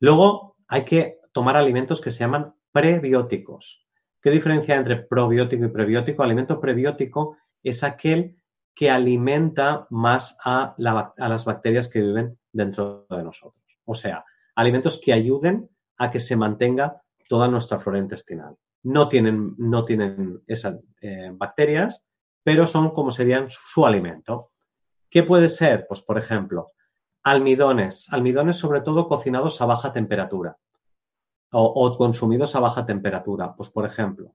Luego, 0.00 0.56
hay 0.66 0.84
que 0.84 1.18
tomar 1.32 1.56
alimentos 1.56 2.00
que 2.00 2.10
se 2.10 2.20
llaman 2.20 2.54
prebióticos. 2.72 3.86
¿Qué 4.20 4.30
diferencia 4.30 4.76
entre 4.76 4.96
probiótico 4.96 5.64
y 5.64 5.68
prebiótico? 5.68 6.22
Alimento 6.22 6.60
prebiótico 6.60 7.36
es 7.62 7.82
aquel 7.84 8.36
que 8.74 8.90
alimenta 8.90 9.86
más 9.90 10.38
a, 10.44 10.74
las 10.76 11.44
bacterias 11.44 11.88
que 11.88 12.00
viven 12.00 12.38
dentro 12.52 13.06
de 13.10 13.22
nosotros. 13.22 13.62
O 13.84 13.94
sea, 13.94 14.24
alimentos 14.54 15.00
que 15.02 15.12
ayuden 15.12 15.68
a 15.98 16.10
que 16.10 16.20
se 16.20 16.36
mantenga 16.36 17.02
toda 17.28 17.48
nuestra 17.48 17.78
flora 17.78 17.98
intestinal. 17.98 18.56
No 18.82 19.08
tienen, 19.08 19.54
no 19.58 19.84
tienen 19.84 20.42
esas 20.46 20.78
eh, 21.00 21.30
bacterias, 21.32 22.06
pero 22.42 22.66
son 22.66 22.90
como 22.90 23.10
serían 23.10 23.48
su, 23.50 23.86
alimento. 23.86 24.50
¿Qué 25.08 25.22
puede 25.22 25.48
ser? 25.48 25.86
Pues, 25.86 26.00
por 26.02 26.18
ejemplo, 26.18 26.72
almidones. 27.22 28.08
Almidones 28.12 28.56
sobre 28.56 28.80
todo 28.80 29.08
cocinados 29.08 29.60
a 29.60 29.66
baja 29.66 29.92
temperatura 29.92 30.56
o, 31.52 31.96
consumidos 31.96 32.54
a 32.54 32.60
baja 32.60 32.86
temperatura. 32.86 33.54
Pues, 33.54 33.70
por 33.70 33.84
ejemplo, 33.86 34.34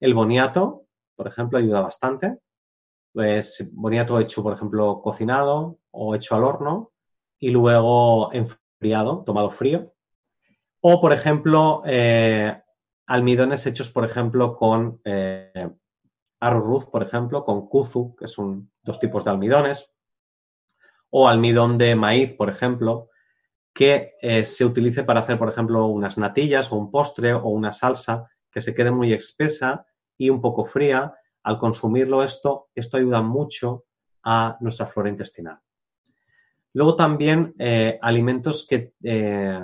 el 0.00 0.14
boniato, 0.14 0.84
por 1.14 1.28
ejemplo, 1.28 1.58
ayuda 1.58 1.80
bastante. 1.80 2.38
Pues 3.12 3.66
boniato 3.72 4.20
hecho, 4.20 4.42
por 4.42 4.52
ejemplo, 4.52 5.00
cocinado 5.00 5.78
o 5.90 6.14
hecho 6.14 6.34
al 6.34 6.44
horno 6.44 6.92
y 7.38 7.50
luego 7.50 8.30
enfriado, 8.32 9.22
tomado 9.24 9.50
frío. 9.50 9.94
O, 10.80 11.00
por 11.00 11.12
ejemplo, 11.12 11.82
eh, 11.86 12.62
almidones 13.06 13.66
hechos, 13.66 13.90
por 13.90 14.04
ejemplo, 14.04 14.56
con 14.56 15.00
eh, 15.04 15.70
arroz, 16.40 16.86
por 16.86 17.02
ejemplo, 17.02 17.44
con 17.44 17.68
kuzu, 17.68 18.14
que 18.16 18.26
son 18.26 18.70
dos 18.82 19.00
tipos 19.00 19.24
de 19.24 19.30
almidones. 19.30 19.90
O 21.10 21.28
almidón 21.28 21.78
de 21.78 21.94
maíz, 21.94 22.32
por 22.34 22.50
ejemplo, 22.50 23.08
que 23.72 24.14
eh, 24.22 24.44
se 24.44 24.64
utilice 24.64 25.04
para 25.04 25.20
hacer, 25.20 25.38
por 25.38 25.48
ejemplo, 25.48 25.86
unas 25.86 26.18
natillas 26.18 26.72
o 26.72 26.76
un 26.76 26.90
postre 26.90 27.32
o 27.34 27.48
una 27.48 27.72
salsa 27.72 28.26
que 28.50 28.60
se 28.60 28.74
quede 28.74 28.90
muy 28.90 29.12
espesa 29.12 29.86
y 30.16 30.30
un 30.30 30.40
poco 30.40 30.64
fría. 30.64 31.14
Al 31.42 31.58
consumirlo 31.58 32.22
esto, 32.22 32.68
esto 32.74 32.96
ayuda 32.96 33.22
mucho 33.22 33.84
a 34.24 34.56
nuestra 34.60 34.86
flora 34.86 35.10
intestinal. 35.10 35.60
Luego 36.72 36.96
también 36.96 37.54
eh, 37.58 37.98
alimentos 38.02 38.66
que, 38.66 38.94
eh, 39.02 39.60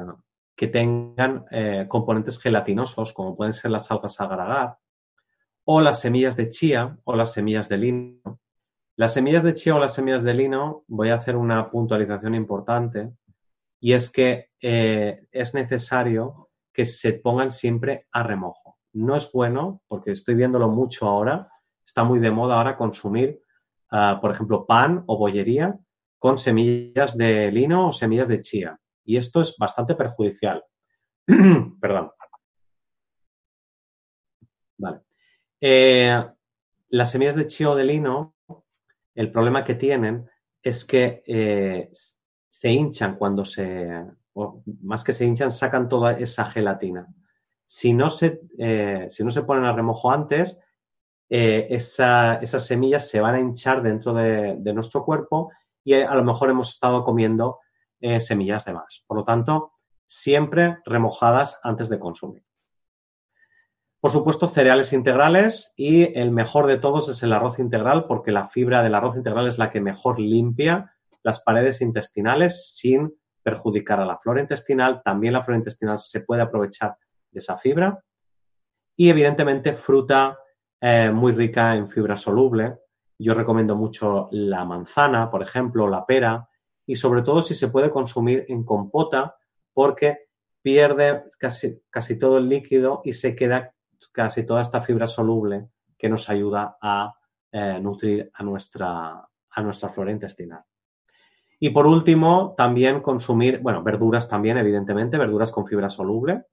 que 0.54 0.68
tengan 0.68 1.46
componentes 1.88 2.38
gelatinosos, 2.38 3.12
como 3.12 3.34
pueden 3.34 3.54
ser 3.54 3.70
las 3.72 3.90
algas 3.90 4.20
agar 4.20 4.76
o 5.64 5.80
las 5.80 6.00
semillas 6.00 6.36
de 6.36 6.50
chía 6.50 6.98
o 7.04 7.14
las 7.14 7.32
semillas 7.32 7.68
de 7.68 7.78
lino. 7.78 8.40
Las 8.96 9.14
semillas 9.14 9.42
de 9.42 9.54
chía 9.54 9.74
o 9.74 9.78
las 9.78 9.94
semillas 9.94 10.22
de 10.22 10.34
lino, 10.34 10.84
voy 10.86 11.10
a 11.10 11.14
hacer 11.14 11.36
una 11.36 11.70
puntualización 11.70 12.34
importante 12.34 13.12
y 13.80 13.94
es 13.94 14.10
que 14.10 14.50
eh, 14.60 15.26
es 15.32 15.54
necesario 15.54 16.50
que 16.72 16.86
se 16.86 17.14
pongan 17.14 17.50
siempre 17.50 18.06
a 18.12 18.22
remojo. 18.22 18.78
No 18.92 19.16
es 19.16 19.30
bueno, 19.32 19.82
porque 19.88 20.12
estoy 20.12 20.34
viéndolo 20.34 20.68
mucho 20.68 21.08
ahora, 21.08 21.50
está 21.84 22.04
muy 22.04 22.18
de 22.20 22.30
moda 22.30 22.56
ahora 22.56 22.76
consumir, 22.76 23.42
ah, 23.90 24.18
por 24.20 24.30
ejemplo, 24.30 24.66
pan 24.66 25.04
o 25.06 25.18
bollería 25.18 25.78
con 26.18 26.38
semillas 26.38 27.16
de 27.16 27.50
lino 27.50 27.88
o 27.88 27.92
semillas 27.92 28.28
de 28.28 28.40
chía. 28.40 28.78
Y 29.04 29.16
esto 29.16 29.40
es 29.40 29.56
bastante 29.58 29.94
perjudicial. 29.94 30.64
Perdón. 31.80 32.12
Vale. 34.78 35.00
Eh, 35.64 36.20
las 36.88 37.12
semillas 37.12 37.36
de 37.36 37.46
chía 37.46 37.70
o 37.70 37.76
de 37.76 37.84
lino, 37.84 38.34
el 39.14 39.30
problema 39.30 39.64
que 39.64 39.76
tienen 39.76 40.28
es 40.60 40.84
que 40.84 41.22
eh, 41.24 41.88
se 42.48 42.70
hinchan 42.72 43.16
cuando 43.16 43.44
se, 43.44 44.04
más 44.82 45.04
que 45.04 45.12
se 45.12 45.24
hinchan, 45.24 45.52
sacan 45.52 45.88
toda 45.88 46.18
esa 46.18 46.46
gelatina. 46.46 47.06
Si 47.64 47.92
no 47.92 48.10
se, 48.10 48.40
eh, 48.58 49.06
si 49.08 49.22
no 49.22 49.30
se 49.30 49.42
ponen 49.42 49.64
a 49.64 49.72
remojo 49.72 50.10
antes, 50.10 50.58
esas 51.28 52.66
semillas 52.66 53.08
se 53.08 53.20
van 53.20 53.36
a 53.36 53.40
hinchar 53.40 53.82
dentro 53.82 54.12
de, 54.12 54.56
nuestro 54.74 55.02
cuerpo 55.02 55.50
y 55.82 55.94
a 55.94 56.14
lo 56.14 56.24
mejor 56.24 56.50
hemos 56.50 56.70
estado 56.70 57.04
comiendo 57.04 57.60
semillas 58.18 58.66
de 58.66 58.74
más. 58.74 59.02
Por 59.06 59.16
lo 59.16 59.24
tanto, 59.24 59.72
siempre 60.04 60.78
remojadas 60.84 61.58
antes 61.62 61.88
de 61.88 61.98
consumir. 61.98 62.44
Por 64.02 64.10
supuesto, 64.10 64.48
cereales 64.48 64.92
integrales 64.92 65.72
y 65.76 66.18
el 66.18 66.32
mejor 66.32 66.66
de 66.66 66.76
todos 66.76 67.08
es 67.08 67.22
el 67.22 67.32
arroz 67.32 67.60
integral 67.60 68.06
porque 68.08 68.32
la 68.32 68.48
fibra 68.48 68.82
del 68.82 68.96
arroz 68.96 69.16
integral 69.16 69.46
es 69.46 69.58
la 69.58 69.70
que 69.70 69.80
mejor 69.80 70.18
limpia 70.18 70.92
las 71.22 71.38
paredes 71.38 71.80
intestinales 71.80 72.74
sin 72.74 73.14
perjudicar 73.44 74.00
a 74.00 74.04
la 74.04 74.18
flora 74.18 74.40
intestinal. 74.40 75.02
También 75.04 75.34
la 75.34 75.44
flora 75.44 75.58
intestinal 75.58 76.00
se 76.00 76.22
puede 76.22 76.42
aprovechar 76.42 76.96
de 77.30 77.38
esa 77.38 77.56
fibra. 77.56 78.02
Y 78.96 79.08
evidentemente 79.08 79.74
fruta 79.74 80.36
eh, 80.80 81.12
muy 81.12 81.30
rica 81.30 81.76
en 81.76 81.88
fibra 81.88 82.16
soluble. 82.16 82.78
Yo 83.20 83.34
recomiendo 83.34 83.76
mucho 83.76 84.28
la 84.32 84.64
manzana, 84.64 85.30
por 85.30 85.44
ejemplo, 85.44 85.86
la 85.86 86.04
pera, 86.04 86.48
y 86.84 86.96
sobre 86.96 87.22
todo 87.22 87.40
si 87.40 87.54
se 87.54 87.68
puede 87.68 87.92
consumir 87.92 88.46
en 88.48 88.64
compota 88.64 89.36
porque 89.72 90.26
pierde 90.60 91.22
casi, 91.38 91.80
casi 91.88 92.18
todo 92.18 92.38
el 92.38 92.48
líquido 92.48 93.00
y 93.04 93.12
se 93.12 93.36
queda 93.36 93.71
casi 94.12 94.44
toda 94.44 94.62
esta 94.62 94.82
fibra 94.82 95.06
soluble 95.06 95.68
que 95.98 96.08
nos 96.08 96.28
ayuda 96.28 96.76
a 96.80 97.14
eh, 97.50 97.78
nutrir 97.80 98.30
a 98.34 98.42
nuestra, 98.42 99.28
a 99.50 99.62
nuestra 99.62 99.88
flora 99.88 100.10
intestinal. 100.10 100.62
Y 101.58 101.70
por 101.70 101.86
último, 101.86 102.54
también 102.56 103.00
consumir, 103.00 103.60
bueno, 103.60 103.82
verduras 103.82 104.28
también, 104.28 104.58
evidentemente, 104.58 105.16
verduras 105.16 105.52
con 105.52 105.66
fibra 105.66 105.88
soluble. 105.88 106.46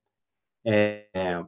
Eh, 0.64 1.44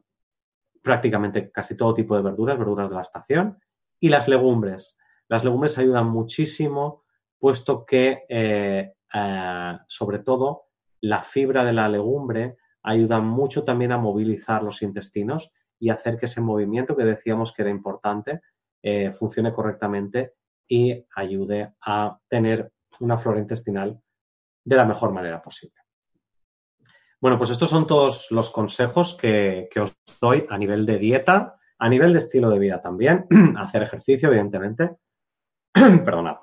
prácticamente 0.82 1.52
casi 1.52 1.78
todo 1.78 1.94
tipo 1.94 2.16
de 2.16 2.24
verduras, 2.24 2.58
verduras 2.58 2.90
de 2.90 2.96
la 2.96 3.04
estación. 3.04 3.60
Y 4.00 4.10
las 4.10 4.28
legumbres. 4.28 4.98
Las 5.28 5.44
legumbres 5.44 5.78
ayudan 5.78 6.08
muchísimo, 6.08 7.04
puesto 7.38 7.86
que, 7.86 8.26
eh, 8.30 8.94
sobre 9.88 10.20
todo, 10.20 10.64
la 11.02 11.22
fibra 11.22 11.64
de 11.64 11.74
la 11.74 11.88
legumbre 11.88 12.58
ayuda 12.82 13.20
mucho 13.20 13.64
también 13.64 13.92
a 13.92 13.98
movilizar 13.98 14.64
los 14.64 14.82
intestinos 14.82 15.52
y 15.82 15.90
hacer 15.90 16.18
que 16.18 16.28
ese 16.28 16.40
movimiento 16.40 16.96
que 16.96 17.04
decíamos 17.04 17.52
que 17.52 17.64
era 17.64 17.72
importante 17.72 18.42
funcione 19.20 19.54
correctamente 19.54 20.34
y 20.72 21.06
ayude 21.16 21.74
a 21.82 22.18
tener 22.30 22.72
una 23.02 23.18
flora 23.18 23.40
intestinal 23.40 24.02
de 24.64 24.76
la 24.76 24.86
mejor 24.86 25.12
manera 25.12 25.42
posible. 25.42 25.76
Bueno, 27.20 27.38
pues 27.38 27.50
estos 27.50 27.70
son 27.70 27.86
todos 27.86 28.32
los 28.32 28.50
consejos 28.50 29.16
que, 29.16 29.70
os 29.80 29.96
doy 30.22 30.46
a 30.50 30.58
nivel 30.58 30.86
de 30.86 30.98
dieta, 30.98 31.58
a 31.78 31.90
nivel 31.90 32.14
de 32.14 32.20
estilo 32.20 32.50
de 32.50 32.60
vida 32.60 32.82
también, 32.82 33.28
hacer 33.58 33.84
ejercicio, 33.84 34.30
evidentemente. 34.30 34.98
Perdonad. 35.74 36.38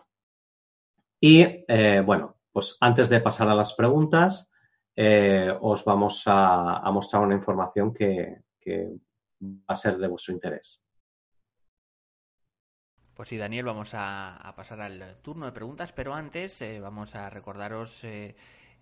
Y 1.20 1.64
eh, 1.66 2.02
bueno, 2.04 2.36
pues 2.52 2.76
antes 2.80 3.08
de 3.08 3.20
pasar 3.20 3.48
a 3.48 3.54
las 3.54 3.72
preguntas, 3.72 4.52
eh, 4.94 5.52
os 5.60 5.84
vamos 5.84 6.22
a, 6.26 6.82
mostrar 6.92 7.22
una 7.22 7.34
información 7.34 7.94
que 7.94 8.42
va 9.40 9.64
a 9.68 9.74
ser 9.74 9.96
de 9.96 10.08
vuestro 10.08 10.34
interés. 10.34 10.80
Pues 13.14 13.30
sí, 13.30 13.36
Daniel, 13.36 13.64
vamos 13.64 13.90
a, 13.94 14.52
pasar 14.56 14.80
al 14.80 15.16
turno 15.22 15.46
de 15.46 15.52
preguntas, 15.52 15.92
pero 15.92 16.14
antes 16.14 16.62
eh, 16.62 16.78
vamos 16.78 17.16
a 17.16 17.28
recordaros 17.28 18.04
eh, 18.04 18.36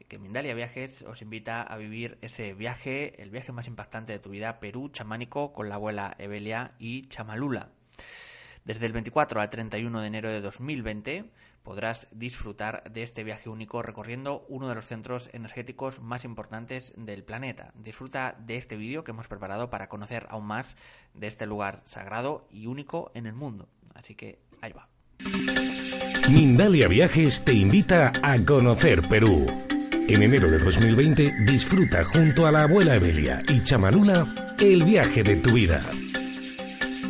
que 0.09 0.18
Mindalia 0.18 0.54
Viajes 0.54 1.02
os 1.02 1.22
invita 1.22 1.62
a 1.62 1.76
vivir 1.78 2.18
ese 2.20 2.52
viaje, 2.52 3.22
el 3.22 3.30
viaje 3.30 3.52
más 3.52 3.66
impactante 3.66 4.12
de 4.12 4.18
tu 4.18 4.28
vida, 4.28 4.61
Perú 4.61 4.88
chamánico 4.88 5.54
con 5.54 5.70
la 5.70 5.76
abuela 5.76 6.14
Evelia 6.18 6.74
y 6.78 7.09
Chamalula. 7.09 7.70
Desde 8.66 8.84
el 8.84 8.92
24 8.92 9.40
al 9.40 9.48
31 9.48 10.00
de 10.00 10.07
enero 10.07 10.28
de 10.30 10.40
2020 10.40 11.30
podrás 11.66 12.06
disfrutar 12.12 12.84
de 12.92 13.02
este 13.02 13.24
viaje 13.24 13.48
único 13.48 13.82
recorriendo 13.82 14.46
uno 14.48 14.68
de 14.68 14.76
los 14.76 14.86
centros 14.86 15.28
energéticos 15.32 16.00
más 16.00 16.24
importantes 16.24 16.92
del 16.96 17.24
planeta. 17.24 17.72
Disfruta 17.74 18.36
de 18.38 18.56
este 18.56 18.76
vídeo 18.76 19.02
que 19.02 19.10
hemos 19.10 19.26
preparado 19.26 19.68
para 19.68 19.88
conocer 19.88 20.28
aún 20.30 20.46
más 20.46 20.76
de 21.12 21.26
este 21.26 21.44
lugar 21.44 21.82
sagrado 21.84 22.46
y 22.52 22.68
único 22.68 23.10
en 23.14 23.26
el 23.26 23.34
mundo. 23.34 23.68
Así 23.94 24.14
que 24.14 24.38
ahí 24.62 24.72
va. 24.72 24.88
Mindalia 26.30 26.86
Viajes 26.86 27.44
te 27.44 27.52
invita 27.52 28.12
a 28.22 28.38
conocer 28.44 29.02
Perú. 29.02 29.44
En 30.08 30.22
enero 30.22 30.48
de 30.48 30.60
2020 30.60 31.34
disfruta 31.46 32.04
junto 32.04 32.46
a 32.46 32.52
la 32.52 32.62
abuela 32.62 32.94
Evelia 32.94 33.40
y 33.48 33.60
Chamanula 33.64 34.54
el 34.60 34.84
viaje 34.84 35.24
de 35.24 35.36
tu 35.36 35.52
vida. 35.52 35.84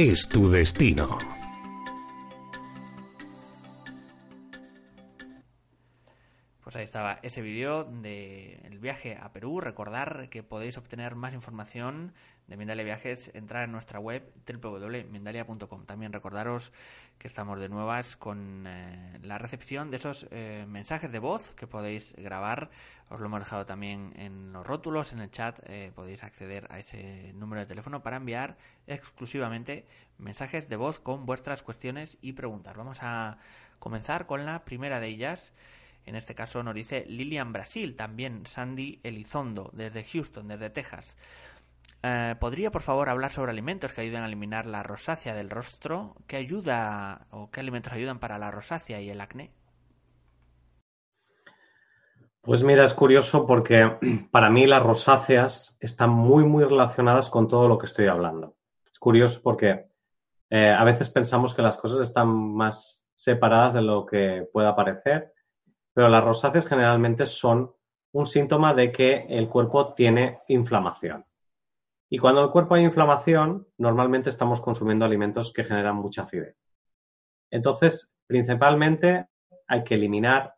es 0.00 0.28
tu 0.28 0.48
destino. 0.48 1.18
Pues 6.62 6.76
ahí 6.76 6.84
estaba 6.84 7.18
ese 7.22 7.42
vídeo 7.42 7.82
del 7.82 8.78
viaje 8.78 9.18
a 9.20 9.32
Perú. 9.32 9.60
Recordar 9.60 10.28
que 10.28 10.44
podéis 10.44 10.78
obtener 10.78 11.16
más 11.16 11.34
información 11.34 12.12
de 12.48 12.56
Mindalia 12.56 12.82
Viajes, 12.82 13.30
entrar 13.34 13.64
en 13.64 13.72
nuestra 13.72 14.00
web 14.00 14.32
www.mindalia.com. 14.46 15.84
También 15.84 16.12
recordaros 16.12 16.72
que 17.18 17.28
estamos 17.28 17.60
de 17.60 17.68
nuevas 17.68 18.16
con 18.16 18.64
eh, 18.66 19.18
la 19.22 19.36
recepción 19.38 19.90
de 19.90 19.98
esos 19.98 20.26
eh, 20.30 20.64
mensajes 20.66 21.12
de 21.12 21.18
voz 21.18 21.50
que 21.50 21.66
podéis 21.66 22.16
grabar. 22.16 22.70
Os 23.10 23.20
lo 23.20 23.26
hemos 23.26 23.40
dejado 23.40 23.66
también 23.66 24.14
en 24.16 24.52
los 24.52 24.66
rótulos, 24.66 25.12
en 25.12 25.20
el 25.20 25.30
chat. 25.30 25.60
Eh, 25.64 25.92
podéis 25.94 26.24
acceder 26.24 26.66
a 26.70 26.78
ese 26.78 27.32
número 27.34 27.60
de 27.60 27.66
teléfono 27.66 28.02
para 28.02 28.16
enviar 28.16 28.56
exclusivamente 28.86 29.86
mensajes 30.16 30.70
de 30.70 30.76
voz 30.76 30.98
con 30.98 31.26
vuestras 31.26 31.62
cuestiones 31.62 32.16
y 32.22 32.32
preguntas. 32.32 32.76
Vamos 32.76 32.98
a 33.02 33.36
comenzar 33.78 34.26
con 34.26 34.46
la 34.46 34.64
primera 34.64 35.00
de 35.00 35.08
ellas. 35.08 35.52
En 36.06 36.16
este 36.16 36.34
caso 36.34 36.62
nos 36.62 36.74
dice 36.74 37.04
Lilian 37.06 37.52
Brasil, 37.52 37.94
también 37.94 38.46
Sandy 38.46 39.00
Elizondo, 39.02 39.70
desde 39.74 40.04
Houston, 40.04 40.48
desde 40.48 40.70
Texas. 40.70 41.14
Eh, 42.02 42.36
¿Podría, 42.38 42.70
por 42.70 42.82
favor, 42.82 43.08
hablar 43.08 43.30
sobre 43.30 43.50
alimentos 43.50 43.92
que 43.92 44.02
ayuden 44.02 44.22
a 44.22 44.26
eliminar 44.26 44.66
la 44.66 44.82
rosácea 44.82 45.34
del 45.34 45.50
rostro? 45.50 46.14
¿Qué 46.26 46.36
ayuda 46.36 47.26
o 47.30 47.50
qué 47.50 47.60
alimentos 47.60 47.92
ayudan 47.92 48.18
para 48.18 48.38
la 48.38 48.50
rosácea 48.50 49.00
y 49.00 49.10
el 49.10 49.20
acné? 49.20 49.50
Pues 52.40 52.62
mira, 52.62 52.84
es 52.84 52.94
curioso 52.94 53.46
porque 53.46 53.98
para 54.30 54.48
mí 54.48 54.66
las 54.66 54.82
rosáceas 54.82 55.76
están 55.80 56.10
muy, 56.10 56.44
muy 56.44 56.64
relacionadas 56.64 57.30
con 57.30 57.48
todo 57.48 57.68
lo 57.68 57.78
que 57.78 57.86
estoy 57.86 58.06
hablando. 58.06 58.54
Es 58.90 58.98
curioso 58.98 59.40
porque 59.42 59.88
eh, 60.50 60.70
a 60.70 60.84
veces 60.84 61.10
pensamos 61.10 61.52
que 61.52 61.62
las 61.62 61.76
cosas 61.76 62.00
están 62.00 62.28
más 62.28 63.02
separadas 63.14 63.74
de 63.74 63.82
lo 63.82 64.06
que 64.06 64.48
pueda 64.52 64.76
parecer, 64.76 65.34
pero 65.92 66.08
las 66.08 66.22
rosáceas 66.22 66.66
generalmente 66.66 67.26
son 67.26 67.74
un 68.12 68.26
síntoma 68.26 68.72
de 68.72 68.92
que 68.92 69.26
el 69.28 69.48
cuerpo 69.48 69.92
tiene 69.94 70.40
inflamación. 70.48 71.26
Y 72.10 72.18
cuando 72.18 72.40
en 72.40 72.46
el 72.46 72.52
cuerpo 72.52 72.74
hay 72.74 72.84
inflamación, 72.84 73.66
normalmente 73.76 74.30
estamos 74.30 74.60
consumiendo 74.60 75.04
alimentos 75.04 75.52
que 75.52 75.64
generan 75.64 75.96
mucha 75.96 76.22
acidez. 76.22 76.56
Entonces, 77.50 78.14
principalmente 78.26 79.26
hay 79.66 79.84
que 79.84 79.94
eliminar, 79.94 80.54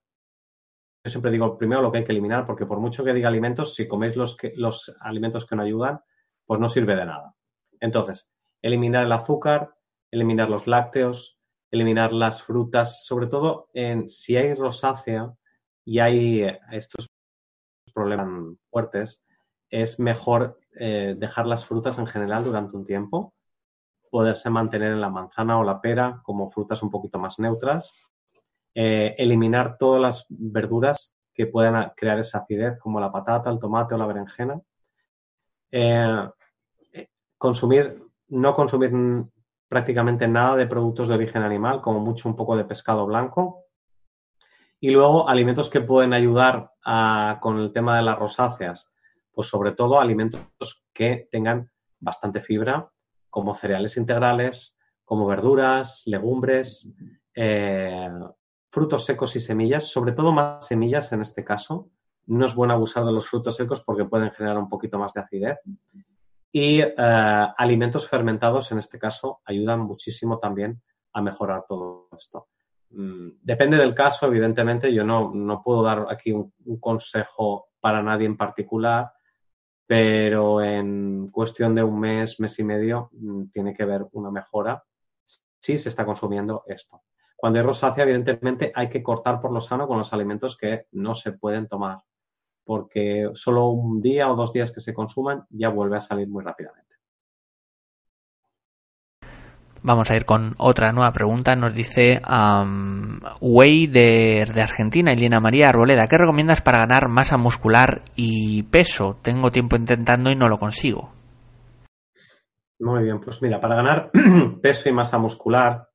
yo 1.04 1.10
siempre 1.10 1.30
digo 1.30 1.58
primero 1.58 1.82
lo 1.82 1.90
que 1.90 1.98
hay 1.98 2.04
que 2.04 2.12
eliminar, 2.12 2.46
porque 2.46 2.66
por 2.66 2.78
mucho 2.78 3.02
que 3.02 3.12
diga 3.12 3.28
alimentos, 3.28 3.74
si 3.74 3.88
coméis 3.88 4.16
los, 4.16 4.36
los 4.54 4.94
alimentos 5.00 5.46
que 5.46 5.56
no 5.56 5.62
ayudan, 5.62 6.00
pues 6.46 6.60
no 6.60 6.68
sirve 6.68 6.94
de 6.94 7.06
nada. 7.06 7.34
Entonces, 7.80 8.30
eliminar 8.62 9.06
el 9.06 9.12
azúcar, 9.12 9.74
eliminar 10.12 10.48
los 10.48 10.66
lácteos, 10.66 11.38
eliminar 11.70 12.12
las 12.12 12.42
frutas, 12.42 13.04
sobre 13.04 13.26
todo 13.26 13.70
en, 13.74 14.08
si 14.08 14.36
hay 14.36 14.54
rosácea 14.54 15.32
y 15.84 15.98
hay 15.98 16.46
estos 16.70 17.08
problemas 17.92 18.56
fuertes, 18.70 19.24
es 19.70 19.98
mejor 19.98 20.59
eh, 20.76 21.16
dejar 21.18 21.46
las 21.46 21.66
frutas 21.66 21.98
en 21.98 22.06
general 22.06 22.44
durante 22.44 22.76
un 22.76 22.84
tiempo, 22.84 23.34
poderse 24.08 24.50
mantener 24.50 24.92
en 24.92 25.00
la 25.00 25.08
manzana 25.08 25.58
o 25.58 25.64
la 25.64 25.80
pera 25.80 26.20
como 26.22 26.50
frutas 26.50 26.82
un 26.82 26.90
poquito 26.90 27.18
más 27.18 27.38
neutras, 27.38 27.92
eh, 28.74 29.14
eliminar 29.18 29.78
todas 29.78 30.00
las 30.00 30.26
verduras 30.28 31.14
que 31.34 31.46
puedan 31.46 31.92
crear 31.96 32.18
esa 32.18 32.38
acidez 32.38 32.78
como 32.78 33.00
la 33.00 33.10
patata, 33.10 33.50
el 33.50 33.58
tomate 33.58 33.94
o 33.94 33.98
la 33.98 34.06
berenjena, 34.06 34.60
eh, 35.72 36.28
consumir, 37.36 38.02
no 38.28 38.54
consumir 38.54 38.92
prácticamente 39.68 40.28
nada 40.28 40.56
de 40.56 40.66
productos 40.66 41.08
de 41.08 41.14
origen 41.14 41.42
animal, 41.42 41.80
como 41.80 42.00
mucho 42.00 42.28
un 42.28 42.36
poco 42.36 42.56
de 42.56 42.64
pescado 42.64 43.06
blanco, 43.06 43.64
y 44.80 44.90
luego 44.90 45.28
alimentos 45.28 45.68
que 45.68 45.80
pueden 45.80 46.12
ayudar 46.12 46.72
con 47.40 47.58
el 47.58 47.72
tema 47.72 47.96
de 47.96 48.02
las 48.02 48.18
rosáceas, 48.18 48.90
pues 49.32 49.48
sobre 49.48 49.72
todo 49.72 50.00
alimentos 50.00 50.84
que 50.92 51.28
tengan 51.30 51.70
bastante 51.98 52.40
fibra, 52.40 52.90
como 53.28 53.54
cereales 53.54 53.96
integrales, 53.96 54.76
como 55.04 55.26
verduras, 55.26 56.02
legumbres, 56.06 56.92
eh, 57.34 58.08
frutos 58.70 59.04
secos 59.04 59.36
y 59.36 59.40
semillas, 59.40 59.86
sobre 59.90 60.12
todo 60.12 60.32
más 60.32 60.66
semillas 60.66 61.12
en 61.12 61.22
este 61.22 61.44
caso. 61.44 61.90
No 62.26 62.46
es 62.46 62.54
bueno 62.54 62.74
abusar 62.74 63.04
de 63.04 63.12
los 63.12 63.28
frutos 63.28 63.56
secos 63.56 63.82
porque 63.82 64.04
pueden 64.04 64.30
generar 64.30 64.58
un 64.58 64.68
poquito 64.68 64.98
más 64.98 65.12
de 65.14 65.20
acidez. 65.20 65.58
Y 66.52 66.80
eh, 66.80 66.94
alimentos 66.96 68.08
fermentados, 68.08 68.72
en 68.72 68.78
este 68.78 68.98
caso, 68.98 69.40
ayudan 69.44 69.80
muchísimo 69.80 70.38
también 70.38 70.82
a 71.12 71.22
mejorar 71.22 71.64
todo 71.66 72.08
esto. 72.16 72.48
Mm, 72.90 73.38
depende 73.42 73.76
del 73.76 73.94
caso, 73.94 74.26
evidentemente, 74.26 74.92
yo 74.92 75.04
no, 75.04 75.62
puedo 75.64 75.82
dar 75.82 76.06
aquí 76.10 76.32
un, 76.32 76.52
consejo 76.80 77.68
para 77.80 78.02
nadie 78.02 78.26
en 78.26 78.36
particular, 78.36 79.12
pero 79.90 80.62
en 80.62 81.30
cuestión 81.32 81.74
de 81.74 81.82
un 81.82 81.98
mes, 81.98 82.38
mes 82.38 82.56
y 82.60 82.62
medio, 82.62 83.10
mm, 83.10 83.46
tiene 83.46 83.74
que 83.74 83.84
ver 83.84 84.06
una 84.12 84.30
mejora 84.30 84.84
si 85.58 85.78
se 85.78 85.88
está 85.88 86.06
consumiendo 86.06 86.62
esto. 86.68 87.02
Cuando 87.34 87.58
hay 87.58 87.64
rosácea, 87.64 88.04
evidentemente, 88.04 88.70
hay 88.72 88.88
que 88.88 89.02
cortar 89.02 89.40
por 89.40 89.50
lo 89.50 89.60
sano 89.60 89.88
con 89.88 89.98
los 89.98 90.12
alimentos 90.12 90.56
que 90.56 90.86
no 90.92 91.16
se 91.16 91.32
pueden 91.32 91.66
tomar, 91.66 91.98
porque 92.62 93.30
solo 93.34 93.66
un 93.70 94.00
día 94.00 94.30
o 94.30 94.36
dos 94.36 94.52
días 94.52 94.70
que 94.70 94.78
se 94.78 94.94
consuman 94.94 95.44
ya 95.50 95.70
vuelve 95.70 95.96
a 95.96 96.00
salir 96.00 96.28
muy 96.28 96.44
rápidamente. 96.44 96.94
Vamos 99.82 100.10
a 100.10 100.16
ir 100.16 100.26
con 100.26 100.54
otra 100.58 100.92
nueva 100.92 101.12
pregunta. 101.12 101.56
Nos 101.56 101.74
dice 101.74 102.20
um, 102.28 103.18
Way 103.40 103.86
de, 103.86 104.60
Argentina, 104.62 105.12
Elena 105.12 105.40
María 105.40 105.70
Arboleda. 105.70 106.06
¿Qué 106.06 106.18
recomiendas 106.18 106.60
para 106.60 106.80
ganar 106.80 107.08
masa 107.08 107.38
muscular 107.38 108.02
y 108.14 108.62
peso? 108.64 109.18
Tengo 109.22 109.50
tiempo 109.50 109.76
intentando 109.76 110.30
y 110.30 110.36
no 110.36 110.48
lo 110.48 110.58
consigo. 110.58 111.10
Muy 112.78 113.04
bien, 113.04 113.20
pues 113.20 113.40
mira, 113.40 113.58
para 113.60 113.76
ganar 113.76 114.10
peso 114.62 114.88
y 114.90 114.92
masa 114.92 115.16
muscular 115.16 115.88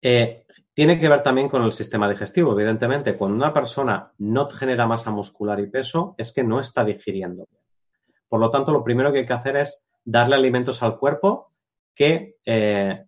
eh, 0.00 0.46
tiene 0.72 0.98
que 0.98 1.08
ver 1.10 1.22
también 1.22 1.50
con 1.50 1.62
el 1.62 1.72
sistema 1.72 2.08
digestivo. 2.08 2.52
Evidentemente, 2.52 3.18
cuando 3.18 3.36
una 3.36 3.52
persona 3.52 4.12
no 4.18 4.48
genera 4.48 4.86
masa 4.86 5.10
muscular 5.10 5.60
y 5.60 5.66
peso 5.66 6.14
es 6.16 6.32
que 6.32 6.42
no 6.42 6.58
está 6.58 6.84
digiriendo. 6.84 7.46
Por 8.28 8.40
lo 8.40 8.50
tanto, 8.50 8.72
lo 8.72 8.82
primero 8.82 9.12
que 9.12 9.18
hay 9.18 9.26
que 9.26 9.34
hacer 9.34 9.56
es 9.56 9.82
darle 10.04 10.36
alimentos 10.36 10.82
al 10.82 10.98
cuerpo 10.98 11.47
que 11.98 12.36
eh, 12.46 13.06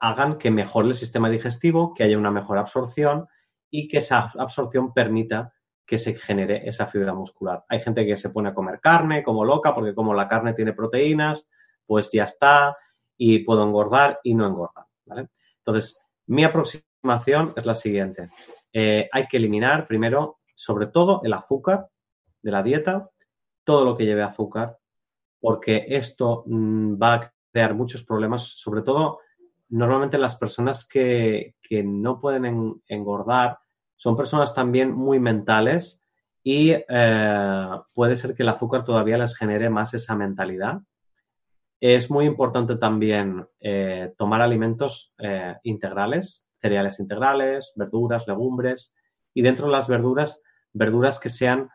hagan 0.00 0.36
que 0.36 0.50
mejore 0.50 0.88
el 0.88 0.94
sistema 0.96 1.30
digestivo, 1.30 1.94
que 1.94 2.02
haya 2.02 2.18
una 2.18 2.32
mejor 2.32 2.58
absorción 2.58 3.28
y 3.70 3.86
que 3.86 3.98
esa 3.98 4.32
absorción 4.36 4.92
permita 4.92 5.52
que 5.86 5.96
se 5.96 6.16
genere 6.16 6.68
esa 6.68 6.88
fibra 6.88 7.14
muscular. 7.14 7.64
Hay 7.68 7.80
gente 7.80 8.04
que 8.04 8.16
se 8.16 8.30
pone 8.30 8.48
a 8.48 8.54
comer 8.54 8.80
carne 8.80 9.22
como 9.22 9.44
loca 9.44 9.72
porque 9.76 9.94
como 9.94 10.12
la 10.12 10.26
carne 10.26 10.54
tiene 10.54 10.72
proteínas, 10.72 11.46
pues 11.86 12.10
ya 12.10 12.24
está 12.24 12.76
y 13.16 13.44
puedo 13.44 13.62
engordar 13.62 14.18
y 14.24 14.34
no 14.34 14.44
engordar. 14.48 14.86
Entonces, 15.58 15.96
mi 16.26 16.42
aproximación 16.42 17.52
es 17.54 17.64
la 17.64 17.76
siguiente. 17.76 18.30
Eh, 18.72 19.08
hay 19.12 19.28
que 19.28 19.36
eliminar 19.36 19.86
primero 19.86 20.40
sobre 20.56 20.88
todo 20.88 21.20
el 21.22 21.32
azúcar 21.32 21.90
de 22.42 22.50
la 22.50 22.64
dieta, 22.64 23.08
todo 23.62 23.84
lo 23.84 23.96
que 23.96 24.04
lleve 24.04 24.24
azúcar, 24.24 24.78
porque 25.38 25.86
esto 25.86 26.42
mm, 26.46 27.00
va 27.00 27.14
a 27.14 27.35
muchos 27.74 28.04
problemas, 28.04 28.42
sobre 28.42 28.82
todo 28.82 29.20
normalmente 29.68 30.18
las 30.18 30.36
personas 30.36 30.86
que, 30.86 31.54
no 31.84 32.20
pueden 32.20 32.80
engordar 32.86 33.58
son 33.96 34.16
personas 34.16 34.54
también 34.54 34.92
muy 34.92 35.18
mentales 35.18 36.02
y 36.42 36.70
eh, 36.70 37.68
puede 37.92 38.16
ser 38.16 38.34
que 38.34 38.42
el 38.42 38.48
azúcar 38.48 38.84
todavía 38.84 39.18
les 39.18 39.36
genere 39.36 39.68
más 39.68 39.94
esa 39.94 40.14
mentalidad. 40.14 40.80
Es 41.80 42.10
muy 42.10 42.24
importante 42.24 42.76
también 42.76 43.46
eh, 43.60 44.12
tomar 44.16 44.42
alimentos 44.42 45.12
eh, 45.18 45.56
integrales, 45.64 46.46
cereales 46.56 47.00
integrales, 47.00 47.72
verduras, 47.74 48.26
legumbres 48.28 48.94
y 49.34 49.42
dentro 49.42 49.66
de 49.66 49.72
las 49.72 49.88
verduras, 49.88 50.42
verduras 50.72 51.20
que 51.20 51.30
sean 51.30 51.70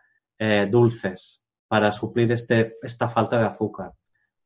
dulces 0.72 1.46
para 1.68 1.92
suplir 1.92 2.32
este, 2.32 2.78
esta 2.82 3.10
falta 3.10 3.38
de 3.38 3.46
azúcar. 3.46 3.92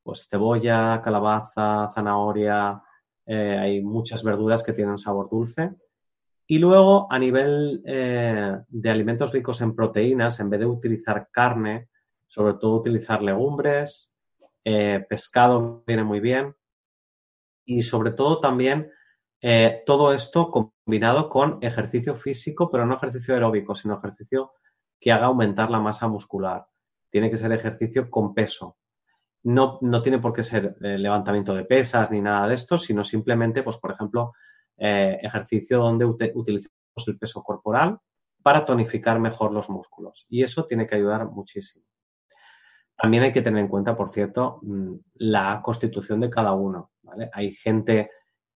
Pues 0.06 0.28
cebolla, 0.30 1.02
calabaza, 1.04 1.92
zanahoria, 1.94 2.82
hay 3.26 3.82
muchas 3.82 4.24
verduras 4.24 4.62
que 4.62 4.72
tienen 4.72 5.00
sabor 5.00 5.30
dulce 5.30 5.76
y 6.48 6.60
luego, 6.60 7.12
a 7.12 7.18
nivel 7.18 7.82
eh, 7.86 8.60
de 8.68 8.90
alimentos 8.90 9.32
ricos 9.32 9.62
en 9.62 9.76
proteínas, 9.76 10.40
en 10.40 10.50
vez 10.52 10.60
de 10.60 10.68
utilizar 10.68 11.30
carne, 11.32 11.90
sobre 12.28 12.54
todo 12.54 12.76
utilizar 12.76 13.24
legumbres, 13.24 14.16
eh, 14.64 15.04
pescado 15.10 15.84
viene 15.88 16.04
muy 16.04 16.20
bien. 16.20 16.56
Y 17.66 17.82
sobre 17.82 18.12
todo 18.12 18.40
también 18.42 18.92
eh, 19.42 19.82
todo 19.88 20.14
esto 20.14 20.52
combinado 20.52 21.30
con 21.30 21.58
ejercicio 21.62 22.16
físico, 22.16 22.70
pero 22.70 22.86
no 22.86 22.96
ejercicio 22.96 23.34
aeróbico, 23.34 23.74
sino 23.74 23.98
ejercicio 23.98 24.52
que 25.00 25.12
haga 25.12 25.26
aumentar 25.26 25.72
la 25.72 25.80
masa 25.80 26.08
muscular. 26.08 26.68
Tiene 27.10 27.32
que 27.32 27.38
ser 27.38 27.52
ejercicio 27.54 28.12
con 28.12 28.36
peso. 28.36 28.78
No, 29.46 30.02
tiene 30.02 30.18
por 30.18 30.34
qué 30.34 30.44
ser 30.44 30.76
levantamiento 30.80 31.54
de 31.54 31.66
pesas 31.66 32.10
ni 32.10 32.20
nada 32.20 32.48
de 32.48 32.56
esto, 32.56 32.80
sino 32.80 33.04
simplemente, 33.04 33.62
pues, 33.62 33.78
por 33.78 33.92
ejemplo, 33.92 34.34
eh, 34.76 35.20
ejercicio 35.22 35.78
donde 35.78 36.06
utilizamos 36.06 37.08
el 37.08 37.18
peso 37.20 37.44
corporal 37.44 38.00
para 38.42 38.66
tonificar 38.66 39.20
mejor 39.20 39.52
los 39.52 39.70
músculos. 39.70 40.26
Y 40.30 40.42
eso 40.42 40.66
tiene 40.66 40.88
que 40.88 40.96
ayudar 40.96 41.30
muchísimo. 41.30 41.86
También 42.98 43.22
hay 43.22 43.34
que 43.34 43.44
tener 43.44 43.60
en 43.62 43.68
cuenta, 43.68 43.96
por 43.96 44.12
cierto, 44.12 44.60
mm, 44.64 44.96
la 45.16 45.62
constitución 45.64 46.22
de 46.22 46.32
cada 46.32 46.54
uno. 46.54 46.92
Hay 47.32 47.52
gente 47.52 48.10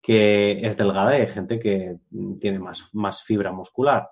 que 0.01 0.65
es 0.65 0.77
delgada 0.77 1.17
y 1.17 1.21
hay 1.21 1.27
gente 1.27 1.59
que 1.59 1.99
mm, 2.11 2.37
tiene 2.39 2.59
más 2.59 3.23
fibra 3.23 3.51
muscular. 3.51 4.09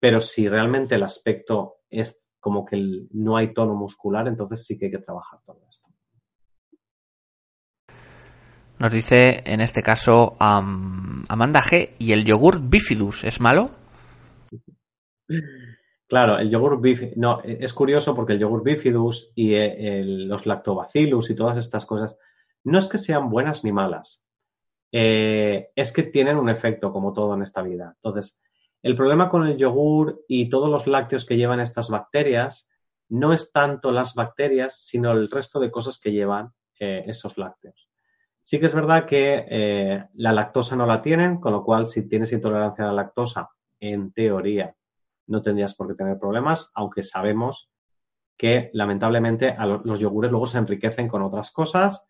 Pero 0.00 0.20
si 0.20 0.48
realmente 0.48 0.96
el 0.96 1.04
aspecto 1.04 1.76
es 1.88 2.20
como 2.40 2.64
que 2.64 3.06
no 3.12 3.36
hay 3.36 3.52
tono 3.52 3.74
muscular, 3.74 4.26
entonces 4.26 4.64
sí 4.64 4.76
que 4.76 4.86
hay 4.86 4.90
que 4.90 4.98
trabajar 4.98 5.40
todo 5.44 5.60
esto. 5.68 5.87
Nos 8.78 8.92
dice 8.92 9.42
en 9.44 9.60
este 9.60 9.82
caso 9.82 10.36
Amanda 10.38 11.62
G. 11.62 11.94
¿Y 11.98 12.12
el 12.12 12.24
yogur 12.24 12.60
bifidus 12.62 13.24
es 13.24 13.40
malo? 13.40 13.70
Claro, 16.06 16.38
el 16.38 16.48
yogur 16.50 16.80
bifidus. 16.80 17.16
No, 17.16 17.40
es 17.42 17.74
curioso 17.74 18.14
porque 18.14 18.34
el 18.34 18.38
yogur 18.38 18.62
bifidus 18.62 19.32
y 19.34 19.54
eh, 19.54 20.02
los 20.04 20.46
lactobacillus 20.46 21.30
y 21.30 21.34
todas 21.34 21.58
estas 21.58 21.86
cosas 21.86 22.16
no 22.64 22.78
es 22.78 22.86
que 22.86 22.98
sean 22.98 23.30
buenas 23.30 23.64
ni 23.64 23.72
malas. 23.72 24.24
Eh, 24.92 25.70
es 25.74 25.92
que 25.92 26.04
tienen 26.04 26.36
un 26.36 26.48
efecto, 26.48 26.92
como 26.92 27.12
todo 27.12 27.34
en 27.34 27.42
esta 27.42 27.62
vida. 27.62 27.94
Entonces, 27.96 28.40
el 28.82 28.94
problema 28.94 29.28
con 29.28 29.46
el 29.46 29.56
yogur 29.56 30.24
y 30.28 30.48
todos 30.48 30.70
los 30.70 30.86
lácteos 30.86 31.26
que 31.26 31.36
llevan 31.36 31.60
estas 31.60 31.90
bacterias 31.90 32.68
no 33.08 33.32
es 33.32 33.52
tanto 33.52 33.90
las 33.90 34.14
bacterias, 34.14 34.80
sino 34.86 35.10
el 35.12 35.30
resto 35.30 35.58
de 35.58 35.70
cosas 35.70 35.98
que 35.98 36.12
llevan 36.12 36.52
eh, 36.78 37.04
esos 37.06 37.38
lácteos. 37.38 37.87
Sí 38.48 38.58
que 38.58 38.64
es 38.64 38.74
verdad 38.74 39.04
que 39.04 39.44
eh, 39.46 40.04
la 40.14 40.32
lactosa 40.32 40.74
no 40.74 40.86
la 40.86 41.02
tienen, 41.02 41.38
con 41.38 41.52
lo 41.52 41.62
cual 41.62 41.86
si 41.86 42.08
tienes 42.08 42.32
intolerancia 42.32 42.84
a 42.84 42.86
la 42.86 42.94
lactosa, 42.94 43.50
en 43.78 44.10
teoría 44.10 44.74
no 45.26 45.42
tendrías 45.42 45.74
por 45.74 45.86
qué 45.86 45.94
tener 45.94 46.18
problemas, 46.18 46.70
aunque 46.74 47.02
sabemos 47.02 47.68
que 48.38 48.70
lamentablemente 48.72 49.54
los 49.84 50.00
yogures 50.00 50.30
luego 50.30 50.46
se 50.46 50.56
enriquecen 50.56 51.08
con 51.08 51.20
otras 51.20 51.50
cosas 51.50 52.06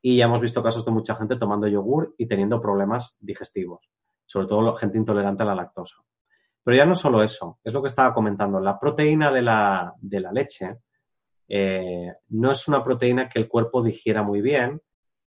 y 0.00 0.16
ya 0.16 0.24
hemos 0.24 0.40
visto 0.40 0.62
casos 0.62 0.86
de 0.86 0.92
mucha 0.92 1.14
gente 1.14 1.36
tomando 1.36 1.68
yogur 1.68 2.14
y 2.16 2.26
teniendo 2.26 2.58
problemas 2.62 3.18
digestivos, 3.20 3.90
sobre 4.24 4.46
todo 4.46 4.74
gente 4.74 4.96
intolerante 4.96 5.42
a 5.42 5.46
la 5.46 5.54
lactosa. 5.54 5.96
Pero 6.64 6.74
ya 6.74 6.86
no 6.86 6.94
solo 6.94 7.22
eso, 7.22 7.58
es 7.62 7.74
lo 7.74 7.82
que 7.82 7.88
estaba 7.88 8.14
comentando, 8.14 8.60
la 8.60 8.80
proteína 8.80 9.30
de 9.30 9.42
la, 9.42 9.94
leche 10.32 10.78
eh, 11.48 12.14
no 12.30 12.50
es 12.50 12.66
una 12.66 12.82
proteína 12.82 13.28
que 13.28 13.38
el 13.38 13.46
cuerpo 13.46 13.82
digiera 13.82 14.22
muy 14.22 14.40
bien 14.40 14.80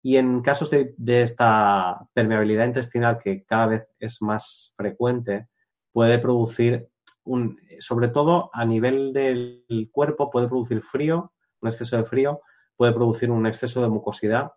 y 0.03 0.17
en 0.17 0.43
casos 0.43 0.69
de, 0.71 0.95
esta 1.23 2.09
permeabilidad 2.13 2.67
intestinal 2.67 3.19
que 3.23 3.45
cada 3.45 3.67
vez 3.67 3.89
es 4.01 4.21
más 4.21 4.75
frecuente, 4.77 5.49
puede 5.93 6.19
producir 6.19 6.89
un, 7.23 7.61
sobre 7.79 8.09
todo 8.09 8.51
a 8.53 8.65
nivel 8.65 9.13
del 9.13 9.65
cuerpo, 9.93 10.29
puede 10.29 10.49
producir 10.49 10.83
frío, 10.83 11.33
un 11.61 11.69
exceso 11.69 11.97
de 11.97 12.05
frío, 12.05 12.41
puede 12.77 12.93
producir 12.93 13.31
un 13.31 13.47
exceso 13.47 13.81
de 13.81 13.89
mucosidad 13.89 14.53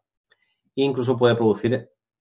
e 0.76 0.82
incluso 0.82 1.16
puede 1.16 1.36
producir 1.36 1.92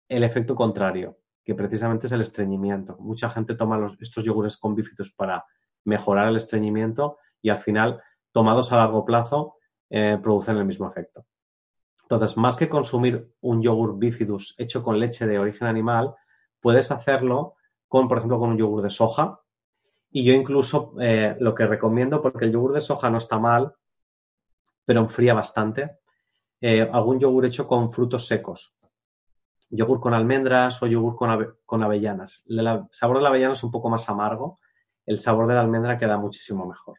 el 0.09 0.25
efecto 0.25 0.55
contrario, 0.55 1.19
que 1.45 1.55
precisamente 1.55 2.07
es 2.07 2.13
el 2.13 2.23
estreñimiento. 2.23 2.97
Mucha 2.99 3.29
gente 3.29 3.55
toma 3.55 3.95
estos 4.01 4.25
yogures 4.25 4.57
con 4.57 4.75
bífidos 4.75 5.13
para 5.13 5.45
mejorar 5.85 6.29
el 6.29 6.37
estreñimiento 6.37 7.19
y 7.43 7.51
al 7.51 7.59
final, 7.59 8.03
tomados 8.33 8.73
a 8.73 8.77
largo 8.77 9.05
plazo, 9.05 9.57
eh, 9.91 10.19
producen 10.23 10.57
el 10.57 10.65
mismo 10.65 10.89
efecto. 10.89 11.27
Entonces, 12.13 12.37
más 12.37 12.59
que 12.59 12.69
consumir 12.69 13.33
un 13.41 13.63
yogur 13.63 13.99
bifidus 13.99 14.55
hecho 14.59 14.83
con 14.83 15.01
leche 15.01 15.27
de 15.27 15.39
origen 15.39 15.67
animal, 15.67 16.15
puedes 16.61 16.91
hacerlo 16.91 17.55
con, 17.89 18.07
por 18.07 18.19
ejemplo, 18.19 18.39
con 18.39 18.51
un 18.51 18.59
yogur 18.59 18.83
de 18.83 18.91
soja. 18.91 19.41
Y 20.11 20.23
yo 20.23 20.35
incluso 20.35 20.93
eh, 21.01 21.35
lo 21.41 21.55
que 21.55 21.67
recomiendo, 21.67 22.21
porque 22.21 22.45
el 22.45 22.53
yogur 22.53 22.75
de 22.75 22.83
soja 22.83 23.09
no 23.09 23.17
está 23.17 23.39
mal, 23.39 23.75
pero 24.85 25.01
enfría 25.01 25.33
bastante, 25.33 26.01
eh, 26.61 26.83
algún 26.93 27.19
yogur 27.19 27.47
hecho 27.47 27.67
con 27.67 27.91
frutos 27.91 28.27
secos. 28.27 28.75
Yogur 29.71 29.99
con 29.99 30.13
almendras 30.13 30.83
o 30.83 30.87
yogur 30.87 31.17
con, 31.17 31.57
con 31.65 31.83
avellanas. 31.83 32.45
El 32.47 32.89
sabor 32.91 33.17
de 33.17 33.23
la 33.23 33.31
avellana 33.31 33.55
es 33.55 33.65
un 33.65 33.71
poco 33.71 33.89
más 33.89 34.07
amargo, 34.11 34.59
el 35.07 35.19
sabor 35.19 35.47
de 35.47 35.55
la 35.55 35.63
almendra 35.63 35.97
queda 35.97 36.19
muchísimo 36.19 36.67
mejor. 36.67 36.99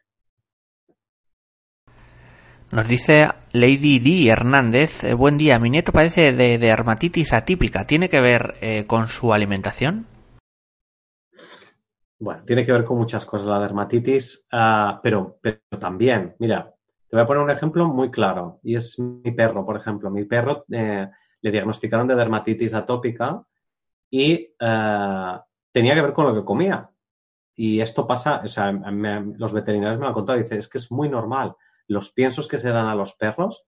Nos 2.72 2.88
dice 2.88 3.28
Lady 3.52 4.00
D. 4.00 4.28
Hernández, 4.30 5.04
eh, 5.04 5.14
buen 5.14 5.36
día, 5.36 5.58
mi 5.58 5.70
nieto 5.70 5.92
padece 5.92 6.32
de 6.32 6.58
dermatitis 6.58 7.32
atípica. 7.32 7.84
¿Tiene 7.84 8.08
que 8.08 8.20
ver 8.20 8.54
eh, 8.60 8.86
con 8.86 9.06
su 9.06 9.32
alimentación? 9.32 10.06
Bueno, 12.18 12.42
tiene 12.44 12.64
que 12.64 12.72
ver 12.72 12.84
con 12.84 12.96
muchas 12.96 13.26
cosas 13.26 13.46
la 13.46 13.60
dermatitis, 13.60 14.46
ah, 14.50 14.98
pero, 15.02 15.38
pero 15.40 15.60
también, 15.78 16.34
mira, 16.38 16.74
te 17.08 17.16
voy 17.16 17.22
a 17.22 17.26
poner 17.26 17.42
un 17.42 17.50
ejemplo 17.50 17.86
muy 17.86 18.10
claro, 18.10 18.58
y 18.62 18.76
es 18.76 18.98
mi 18.98 19.30
perro, 19.30 19.64
por 19.64 19.76
ejemplo. 19.76 20.10
Mi 20.10 20.24
perro 20.24 20.64
eh, 20.72 21.08
le 21.42 21.50
diagnosticaron 21.50 22.08
de 22.08 22.16
dermatitis 22.16 22.74
atópica 22.74 23.42
y 24.10 24.54
tenía 24.58 25.94
que 25.94 26.02
ver 26.02 26.12
con 26.12 26.26
lo 26.26 26.34
que 26.34 26.44
comía. 26.44 26.88
Y 27.54 27.80
esto 27.80 28.06
pasa, 28.06 28.40
o 28.42 28.48
sea, 28.48 28.72
los 28.72 29.52
veterinarios 29.52 29.98
me 29.98 30.04
lo 30.04 30.08
han 30.08 30.14
contado, 30.14 30.38
dice, 30.38 30.56
es 30.56 30.68
que 30.68 30.78
es 30.78 30.90
muy 30.90 31.08
normal 31.08 31.54
los 31.86 32.12
piensos 32.12 32.48
que 32.48 32.58
se 32.58 32.70
dan 32.70 32.86
a 32.86 32.94
los 32.94 33.14
perros 33.14 33.64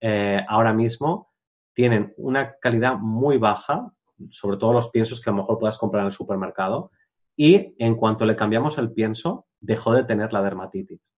eh, 0.00 0.44
ahora 0.48 0.72
mismo 0.72 1.32
tienen 1.74 2.14
una 2.16 2.56
calidad 2.58 2.96
muy 2.98 3.38
baja, 3.38 3.92
sobre 4.30 4.56
todo 4.56 4.72
los 4.72 4.90
piensos 4.90 5.20
que 5.20 5.30
a 5.30 5.32
lo 5.32 5.42
mejor 5.42 5.58
puedas 5.58 5.78
comprar 5.78 6.02
en 6.02 6.06
el 6.06 6.12
supermercado, 6.12 6.90
y 7.36 7.74
en 7.78 7.96
cuanto 7.96 8.24
le 8.24 8.36
cambiamos 8.36 8.78
el 8.78 8.92
pienso, 8.92 9.46
dejó 9.60 9.92
de 9.92 10.04
tener 10.04 10.32
la 10.32 10.42
dermatitis. 10.42 11.12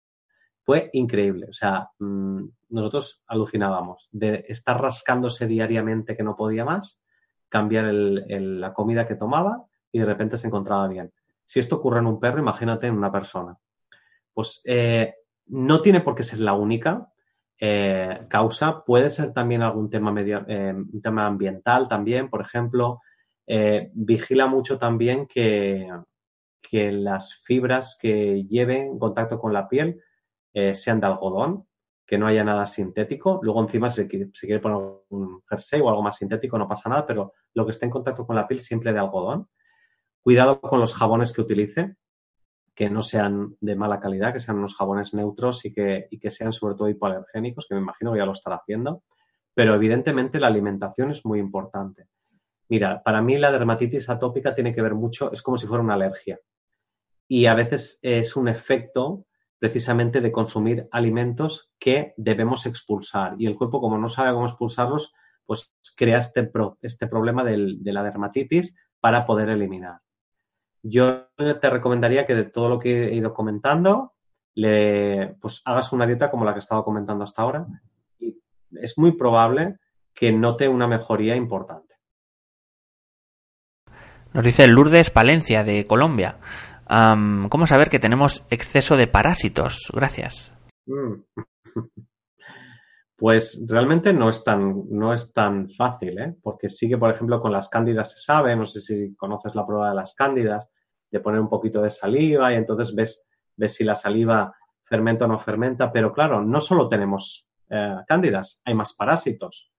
Fue 0.65 0.91
increíble, 0.93 1.47
o 1.49 1.53
sea, 1.53 1.91
mm, 1.99 2.45
nosotros 2.71 3.23
alucinábamos 3.27 4.09
de 4.11 4.45
estar 4.49 4.81
rascándose 4.81 5.47
diariamente 5.47 6.17
que 6.17 6.25
no 6.25 6.37
podía 6.37 6.65
más, 6.65 7.01
cambiar 7.49 7.87
la 7.93 8.75
comida 8.75 9.07
que 9.07 9.15
tomaba 9.15 9.65
y 9.91 10.01
de 10.01 10.05
repente 10.05 10.37
se 10.37 10.49
encontraba 10.49 10.87
bien. 10.89 11.13
Si 11.45 11.61
esto 11.61 11.77
ocurre 11.77 12.01
en 12.01 12.07
un 12.07 12.21
perro, 12.21 12.41
imagínate 12.41 12.89
en 12.89 12.97
una 12.97 13.11
persona. 13.11 13.57
Pues 14.35 14.61
eh, 14.65 15.15
no 15.49 15.83
tiene 15.83 16.01
por 16.01 16.15
qué 16.15 16.23
ser 16.23 16.41
la 16.41 16.55
única 16.55 17.13
eh, 17.61 18.27
causa, 18.29 18.85
puede 18.85 19.11
ser 19.11 19.33
también 19.33 19.63
algún 19.63 19.91
tema, 19.91 20.13
medio, 20.13 20.45
eh, 20.47 20.73
un 20.73 21.01
tema 21.03 21.27
ambiental 21.27 21.89
también, 21.89 22.31
por 22.31 22.41
ejemplo, 22.41 23.01
eh, 23.47 23.91
vigila 23.95 24.47
mucho 24.47 24.79
también 24.79 25.27
que, 25.27 25.89
que, 26.63 26.93
las 26.93 27.43
fibras 27.45 27.99
que 28.01 28.45
lleven 28.45 28.99
contacto 28.99 29.41
con 29.41 29.53
la 29.53 29.69
piel 29.69 30.01
sean 30.73 30.99
de 30.99 31.07
algodón, 31.07 31.69
que 32.05 32.19
no 32.19 32.27
haya 32.27 32.43
nada 32.43 32.67
sintético. 32.67 33.39
Luego 33.45 33.63
encima 33.63 33.91
si, 33.91 34.09
si 34.09 34.47
quiere 34.47 34.59
poner 34.59 34.79
un 35.11 35.41
jersey 35.49 35.81
o 35.81 35.89
algo 35.89 36.03
más 36.03 36.17
sintético 36.17 36.59
no 36.59 36.67
pasa 36.67 36.89
nada, 36.89 37.07
pero 37.07 37.35
lo 37.55 37.65
que 37.65 37.71
esté 37.71 37.85
en 37.85 37.93
contacto 37.93 38.27
con 38.27 38.35
la 38.35 38.49
piel 38.49 38.61
siempre 38.61 38.93
de 38.93 38.99
algodón. 38.99 39.49
Cuidado 40.21 40.61
con 40.61 40.81
los 40.81 40.95
jabones 40.95 41.33
que 41.33 41.43
utilice, 41.43 41.95
que 42.79 42.89
no 42.89 43.03
sean 43.03 43.57
de 43.61 43.75
mala 43.75 43.99
calidad, 43.99 44.33
que 44.33 44.39
sean 44.39 44.59
unos 44.59 44.77
jabones 44.77 45.13
neutros 45.13 45.65
y 45.65 45.73
que, 45.73 46.07
y 46.13 46.21
que 46.21 46.31
sean 46.31 46.53
sobre 46.53 46.77
todo 46.77 46.89
hipoalergénicos, 46.89 47.67
que 47.67 47.75
me 47.75 47.81
imagino 47.81 48.13
que 48.13 48.19
ya 48.19 48.25
lo 48.25 48.31
estará 48.31 48.55
haciendo. 48.55 49.03
Pero 49.53 49.75
evidentemente 49.75 50.39
la 50.39 50.47
alimentación 50.47 51.11
es 51.11 51.25
muy 51.27 51.41
importante. 51.41 52.07
Mira, 52.69 53.03
para 53.03 53.21
mí 53.21 53.37
la 53.37 53.51
dermatitis 53.51 54.09
atópica 54.09 54.55
tiene 54.55 54.73
que 54.73 54.81
ver 54.81 54.95
mucho, 54.95 55.33
es 55.33 55.43
como 55.43 55.59
si 55.59 55.67
fuera 55.67 55.83
una 55.83 55.95
alergia. 55.95 56.39
Y 57.27 57.47
a 57.47 57.55
veces 57.55 57.99
es 58.01 58.37
un 58.37 58.47
efecto 58.47 59.27
precisamente 59.59 60.21
de 60.21 60.31
consumir 60.31 60.87
alimentos 60.93 61.73
que 61.81 62.15
debemos 62.17 62.65
expulsar. 62.65 63.35
Y 63.41 63.47
el 63.47 63.57
cuerpo, 63.57 63.81
como 63.81 63.99
no 63.99 64.09
sabe 64.09 64.35
cómo 64.35 64.47
expulsarlos, 64.47 65.13
pues 65.47 65.75
crea 65.97 66.19
este, 66.19 66.49
este 66.83 67.09
problema 67.09 67.43
de 67.43 67.93
la 67.93 68.05
dermatitis 68.05 68.77
para 69.01 69.27
poder 69.27 69.49
eliminar. 69.49 69.99
Yo 70.83 71.29
te 71.37 71.71
recomendaría 71.71 72.27
que 72.27 72.35
de 72.35 72.45
todo 72.45 72.69
lo 72.69 72.79
que 72.79 73.09
he 73.09 73.15
ido 73.15 73.35
comentando, 73.35 74.13
le, 74.55 75.37
pues 75.41 75.63
hagas 75.65 75.93
una 75.93 76.07
dieta 76.07 76.31
como 76.31 76.45
la 76.45 76.53
que 76.53 76.59
he 76.59 76.61
estado 76.61 76.85
comentando 76.85 77.25
hasta 77.25 77.43
ahora. 77.43 77.67
Y 78.19 78.37
es 78.73 78.99
muy 78.99 79.17
probable 79.17 79.79
que 80.15 80.33
note 80.33 80.69
una 80.69 80.87
mejoría 80.87 81.37
importante. 81.37 81.95
Nos 84.33 84.45
dice 84.45 84.67
Lourdes 84.69 85.11
Palencia 85.11 85.65
de 85.65 85.85
Colombia. 85.85 86.39
¿Cómo 86.89 87.67
saber 87.67 87.89
que 87.91 87.99
tenemos 87.99 88.45
exceso 88.51 88.97
de 88.97 89.07
parásitos? 89.07 89.91
Gracias. 89.93 90.55
Mm. 90.87 91.23
Pues 93.19 93.61
realmente 93.67 94.13
no 94.13 94.31
es 94.31 94.45
tan, 94.45 94.85
no 94.91 95.13
es 95.13 95.33
tan 95.33 95.69
fácil, 95.71 96.21
¿eh? 96.21 96.37
porque 96.41 96.69
sí 96.69 96.89
que, 96.89 96.97
por 96.97 97.11
ejemplo, 97.11 97.41
con 97.41 97.51
las 97.51 97.69
cándidas 97.69 98.13
se 98.13 98.21
sabe, 98.21 98.55
no 98.55 98.65
sé 98.65 98.81
si 98.81 99.17
conoces 99.17 99.57
la 99.57 99.67
prueba 99.67 99.89
de 99.89 99.97
las 99.97 100.15
cándidas, 100.15 100.71
de 101.11 101.19
poner 101.19 101.41
un 101.41 101.49
poquito 101.49 101.83
de 101.83 101.91
saliva 101.91 102.53
y 102.53 102.57
entonces 102.57 102.95
ves, 102.95 103.27
ves 103.57 103.75
si 103.75 103.83
la 103.83 103.97
saliva 103.97 104.55
fermenta 104.85 105.25
o 105.25 105.29
no 105.29 105.41
fermenta, 105.41 105.91
pero 105.91 106.13
claro, 106.13 106.43
no 106.45 106.61
solo 106.61 106.89
tenemos 106.89 107.49
eh, 107.71 107.97
cándidas, 108.07 108.63
hay 108.65 108.75
más 108.75 108.95
parásitos. 108.95 109.73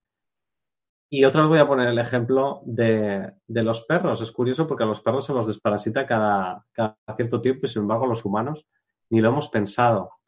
Y 1.09 1.23
otra 1.23 1.43
vez 1.43 1.49
voy 1.49 1.59
a 1.59 1.67
poner 1.67 1.87
el 1.87 1.97
ejemplo 1.97 2.61
de, 2.65 3.33
los 3.47 3.83
perros. 3.83 4.19
Es 4.19 4.33
curioso 4.33 4.67
porque 4.67 4.83
a 4.83 4.87
los 4.87 5.01
perros 5.01 5.25
se 5.25 5.33
los 5.33 5.47
desparasita 5.47 6.05
cada, 6.05 6.65
cada 6.73 6.97
cierto 7.15 7.39
tiempo 7.39 7.61
y 7.65 7.69
sin 7.69 7.83
embargo 7.83 8.05
los 8.05 8.25
humanos 8.25 8.67
ni 9.09 9.21
lo 9.21 9.29
hemos 9.29 9.47
pensado. 9.47 10.18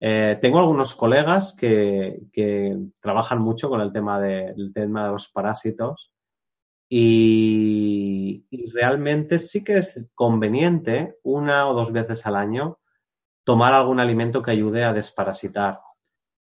Eh, 0.00 0.38
tengo 0.42 0.58
algunos 0.58 0.94
colegas 0.94 1.56
que, 1.58 2.20
trabajan 3.00 3.40
mucho 3.40 3.68
con 3.68 3.80
el 3.80 3.92
tema 3.92 4.20
de, 4.20 4.54
tema 4.74 5.06
de 5.06 5.12
los 5.12 5.28
parásitos 5.28 6.12
y, 6.88 8.44
realmente 8.72 9.38
sí 9.38 9.64
que 9.64 9.78
es 9.78 10.08
conveniente 10.14 11.16
una 11.22 11.68
o 11.68 11.74
dos 11.74 11.92
veces 11.92 12.26
al 12.26 12.36
año 12.36 12.78
tomar 13.44 13.72
algún 13.72 14.00
alimento 14.00 14.42
que 14.42 14.50
ayude 14.50 14.84
a 14.84 14.92
desparasitar. 14.92 15.80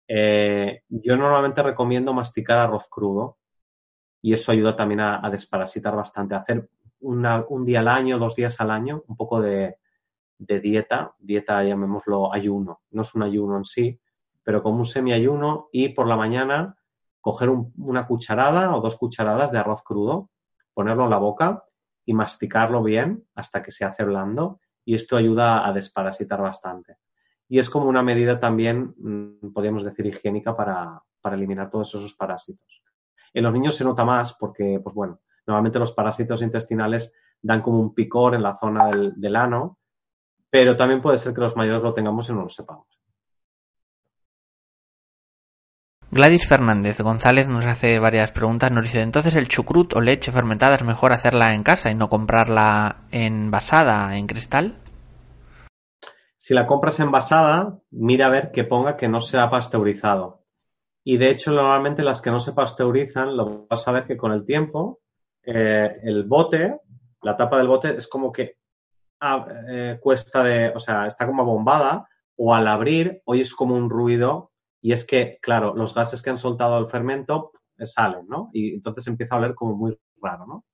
Eh, 0.08 0.84
yo 0.90 1.16
normalmente 1.18 1.64
recomiendo 1.64 2.14
masticar 2.14 2.60
arroz 2.60 2.88
crudo 2.90 3.38
y 4.22 4.34
eso 4.34 4.52
ayuda 4.52 4.76
también 4.76 5.00
a, 5.00 5.30
desparasitar 5.32 5.96
bastante. 5.96 6.36
Hacer 6.36 6.70
un 7.00 7.66
día 7.66 7.80
al 7.80 7.88
año, 7.88 8.20
dos 8.20 8.36
días 8.36 8.60
al 8.62 8.70
año, 8.70 9.04
un 9.08 9.16
poco 9.16 9.42
de, 9.42 9.78
de 10.42 10.60
dieta, 10.60 11.14
dieta 11.20 11.64
llamémoslo 11.64 12.34
ayuno, 12.34 12.82
no 12.90 13.02
es 13.04 13.14
un 13.14 13.22
ayuno 13.22 13.58
en 13.58 13.66
sí, 13.66 14.00
pero 14.44 14.64
como 14.64 14.80
un 14.80 14.86
semiayuno 14.86 15.70
y 15.72 15.90
por 15.90 16.08
la 16.08 16.16
mañana 16.16 16.78
coger 17.22 17.50
una 17.50 18.08
cucharada 18.08 18.76
o 18.76 18.82
dos 18.82 18.96
cucharadas 18.96 19.52
de 19.52 19.60
arroz 19.60 19.84
crudo, 19.84 20.32
ponerlo 20.74 21.04
en 21.04 21.12
la 21.12 21.20
boca 21.20 21.64
y 22.06 22.14
masticarlo 22.14 22.82
bien 22.82 23.24
hasta 23.36 23.62
que 23.62 23.72
se 23.72 23.86
hace 23.86 24.04
blando 24.04 24.60
y 24.84 24.96
esto 24.96 25.16
ayuda 25.16 25.68
a 25.68 25.74
desparasitar 25.74 26.42
bastante. 26.42 26.98
Y 27.48 27.60
es 27.60 27.70
como 27.70 27.88
una 27.88 28.02
medida 28.02 28.40
también, 28.40 28.96
mm, 28.98 29.54
podríamos 29.54 29.84
decir, 29.84 30.08
higiénica 30.08 30.56
para, 30.56 31.04
eliminar 31.32 31.70
todos 31.70 31.94
esos 31.94 32.16
parásitos. 32.16 32.82
En 33.32 33.44
los 33.44 33.54
niños 33.54 33.76
se 33.76 33.84
nota 33.84 34.04
más 34.04 34.34
porque, 34.34 34.80
pues 34.84 34.96
bueno, 34.96 35.22
normalmente 35.46 35.78
los 35.78 35.92
parásitos 35.92 36.42
intestinales 36.42 37.14
dan 37.44 37.62
como 37.62 37.80
un 37.80 37.94
picor 37.94 38.34
en 38.34 38.42
la 38.42 38.58
zona 38.58 38.90
del 38.90 39.36
ano 39.36 39.78
pero 40.52 40.76
también 40.76 41.02
puede 41.02 41.18
ser 41.18 41.34
que 41.34 41.42
los 41.42 41.56
mayores 41.56 41.82
lo 41.82 41.94
tengamos 41.94 42.30
y 42.30 42.34
no 42.34 42.44
lo 42.44 42.50
sepamos. 42.50 42.86
Gladys 46.12 46.46
Fernández 46.46 47.00
González 47.00 47.48
nos 47.48 47.66
hace 47.66 47.98
varias 47.98 48.34
preguntas. 48.34 48.70
Nos 48.70 48.84
dice, 48.84 49.02
entonces 49.02 49.34
el 49.38 49.48
chucrut 49.48 49.94
o 49.96 50.02
leche 50.02 50.34
fermentada 50.34 50.76
es 50.76 50.84
mejor 50.84 51.14
hacerla 51.14 51.56
en 51.56 51.64
casa 51.64 51.90
y 51.90 51.96
no 51.96 52.10
comprarla 52.10 53.06
envasada 53.12 54.18
en 54.18 54.28
cristal. 54.28 54.76
Si 56.36 56.54
la 56.54 56.68
compras 56.68 57.00
envasada, 57.00 57.80
mira 57.92 58.26
a 58.26 58.30
ver 58.30 58.52
que 58.52 58.66
ponga 58.66 58.98
que 58.98 59.08
no 59.08 59.22
sea 59.22 59.50
pasteurizado. 59.50 60.44
Y 61.06 61.18
de 61.18 61.30
hecho, 61.30 61.52
normalmente 61.52 62.04
las 62.04 62.22
que 62.22 62.30
no 62.30 62.40
se 62.40 62.52
pasteurizan, 62.52 63.38
lo 63.38 63.68
vas 63.70 63.88
a 63.88 63.92
ver 63.94 64.06
que 64.06 64.18
con 64.18 64.34
el 64.34 64.46
tiempo, 64.46 65.00
eh, 65.44 65.98
el 66.04 66.26
bote, 66.26 66.82
la 67.22 67.38
tapa 67.38 67.58
del 67.58 67.70
bote 67.70 67.96
es 67.96 68.10
como 68.10 68.34
que 68.34 68.58
eh, 69.68 70.00
cuesta 70.02 70.44
de, 70.44 70.70
o 70.70 70.80
sea, 70.80 71.06
está 71.06 71.28
como 71.28 71.46
bombada 71.46 72.08
o 72.36 72.56
al 72.56 72.68
abrir 72.68 73.22
oyes 73.26 73.54
como 73.54 73.76
un 73.76 73.90
ruido 73.90 74.52
y 74.82 74.94
es 74.94 75.06
que, 75.06 75.38
claro, 75.42 75.76
los 75.76 75.94
gases 75.94 76.22
que 76.22 76.32
han 76.32 76.40
soltado 76.40 76.80
el 76.80 76.90
fermento 76.90 77.52
eh, 77.78 77.86
salen, 77.86 78.28
¿no? 78.28 78.50
Y 78.52 78.74
entonces 78.74 79.06
empieza 79.08 79.36
a 79.36 79.38
oler 79.38 79.54
como 79.54 79.76
muy 79.76 79.98
raro, 80.20 80.48
¿no? 80.48 80.66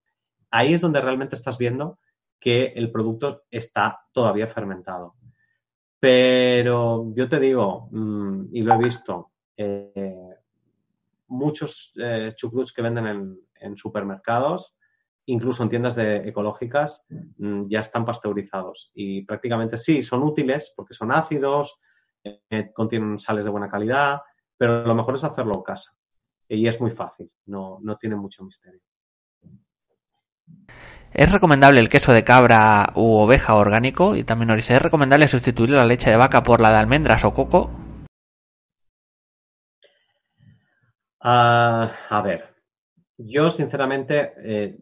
Ahí 0.49 0.73
es 0.73 0.81
donde 0.81 1.01
realmente 1.01 1.35
estás 1.35 1.57
viendo 1.57 1.99
que 2.39 2.67
el 2.67 2.89
producto 2.91 3.43
está 3.51 3.99
todavía 4.13 4.47
fermentado. 4.47 5.15
Pero 5.99 7.11
yo 7.15 7.27
te 7.27 7.39
digo, 7.39 7.89
mm, 7.91 8.45
y 8.53 8.61
lo 8.61 8.73
he 8.75 8.77
visto, 8.77 9.31
eh, 9.57 10.35
muchos 11.27 11.91
eh, 11.97 12.31
chucruts 12.35 12.71
que 12.71 12.81
venden 12.81 13.37
en 13.59 13.75
supermercados 13.75 14.76
incluso 15.27 15.61
en 15.61 15.69
tiendas 15.69 15.95
de 15.95 16.27
ecológicas, 16.27 17.05
mm, 17.09 17.67
ya 17.69 17.81
están 17.81 18.05
pasteurizados. 18.05 18.91
Y 18.93 19.23
prácticamente 19.25 19.77
sí, 19.77 20.01
son 20.01 20.23
útiles 20.23 20.73
porque 20.75 20.93
son 20.93 21.11
ácidos, 21.11 21.79
eh, 22.23 22.71
contienen 22.73 23.19
sales 23.19 23.45
de 23.45 23.51
buena 23.51 23.69
calidad, 23.69 24.21
pero 24.57 24.85
lo 24.85 24.95
mejor 24.95 25.15
es 25.15 25.23
hacerlo 25.23 25.55
en 25.55 25.63
casa. 25.63 25.91
Y 26.47 26.67
es 26.67 26.79
muy 26.79 26.91
fácil, 26.91 27.29
no, 27.45 27.79
no 27.81 27.97
tiene 27.97 28.15
mucho 28.15 28.43
misterio. 28.43 28.81
¿Es 31.13 31.31
recomendable 31.33 31.81
el 31.81 31.89
queso 31.89 32.13
de 32.13 32.23
cabra 32.23 32.93
u 32.95 33.17
oveja 33.17 33.55
orgánico? 33.55 34.15
Y 34.15 34.23
también 34.23 34.47
nos 34.47 34.57
dice, 34.57 34.75
¿es 34.75 34.81
recomendable 34.81 35.27
sustituir 35.27 35.71
la 35.71 35.85
leche 35.85 36.09
de 36.09 36.17
vaca 36.17 36.43
por 36.43 36.61
la 36.61 36.69
de 36.69 36.77
almendras 36.77 37.25
o 37.25 37.33
coco? 37.33 37.69
Ah, 41.19 41.91
a 42.09 42.21
ver, 42.21 42.55
yo 43.17 43.49
sinceramente 43.49 44.33
eh, 44.37 44.77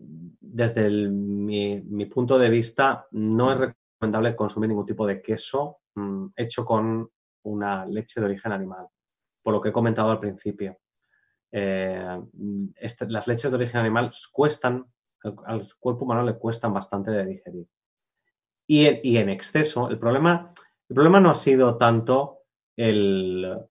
desde 0.56 0.90
mi, 0.90 2.06
punto 2.06 2.40
de 2.40 2.50
vista, 2.50 3.08
no 3.12 3.52
es 3.52 3.58
recomendable 3.60 4.38
consumir 4.38 4.70
ningún 4.70 4.86
tipo 4.86 5.06
de 5.06 5.22
queso 5.22 5.80
mm, 5.96 6.28
hecho 6.34 6.64
con 6.64 7.10
una 7.44 7.86
leche 7.86 8.22
de 8.22 8.28
origen 8.28 8.54
animal, 8.54 8.88
por 9.44 9.54
lo 9.54 9.60
que 9.60 9.70
he 9.70 9.74
comentado 9.74 10.12
al 10.12 10.22
principio. 10.22 10.78
Eh, 11.52 12.22
este, 12.78 13.06
las 13.10 13.28
leches 13.28 13.52
de 13.52 13.58
origen 13.58 13.82
animal 13.82 14.12
cuestan, 14.32 14.86
al, 15.46 15.68
cuerpo 15.78 16.06
humano 16.06 16.24
le 16.24 16.38
cuestan 16.38 16.74
bastante 16.74 17.12
de 17.12 17.26
digerir. 17.26 17.68
Y, 18.66 19.18
en 19.18 19.30
exceso, 19.30 19.90
el 19.90 20.00
problema, 20.00 20.54
el 20.88 20.94
problema 20.94 21.20
no 21.20 21.32
ha 21.32 21.36
sido 21.36 21.76
tanto 21.76 22.44
el, 22.78 23.68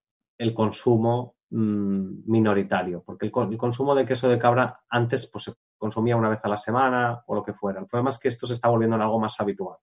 consumo 0.55 1.37
mm, 1.49 2.31
minoritario, 2.31 3.03
porque 3.03 3.25
el, 3.25 3.33
el, 3.51 3.57
consumo 3.57 3.95
de 3.95 4.05
queso 4.05 4.29
de 4.29 4.39
cabra 4.39 4.83
antes 4.91 5.27
pues, 5.27 5.51
consumía 5.85 6.17
una 6.17 6.31
vez 6.31 6.43
a 6.45 6.49
la 6.49 6.57
semana 6.57 7.23
o 7.27 7.35
lo 7.35 7.43
que 7.43 7.53
fuera. 7.53 7.79
El 7.79 7.87
problema 7.87 8.09
es 8.09 8.19
que 8.19 8.29
esto 8.29 8.47
se 8.47 8.55
está 8.55 8.71
volviendo 8.71 8.97
en 8.97 9.03
algo 9.03 9.21
más 9.21 9.39
habitual 9.39 9.77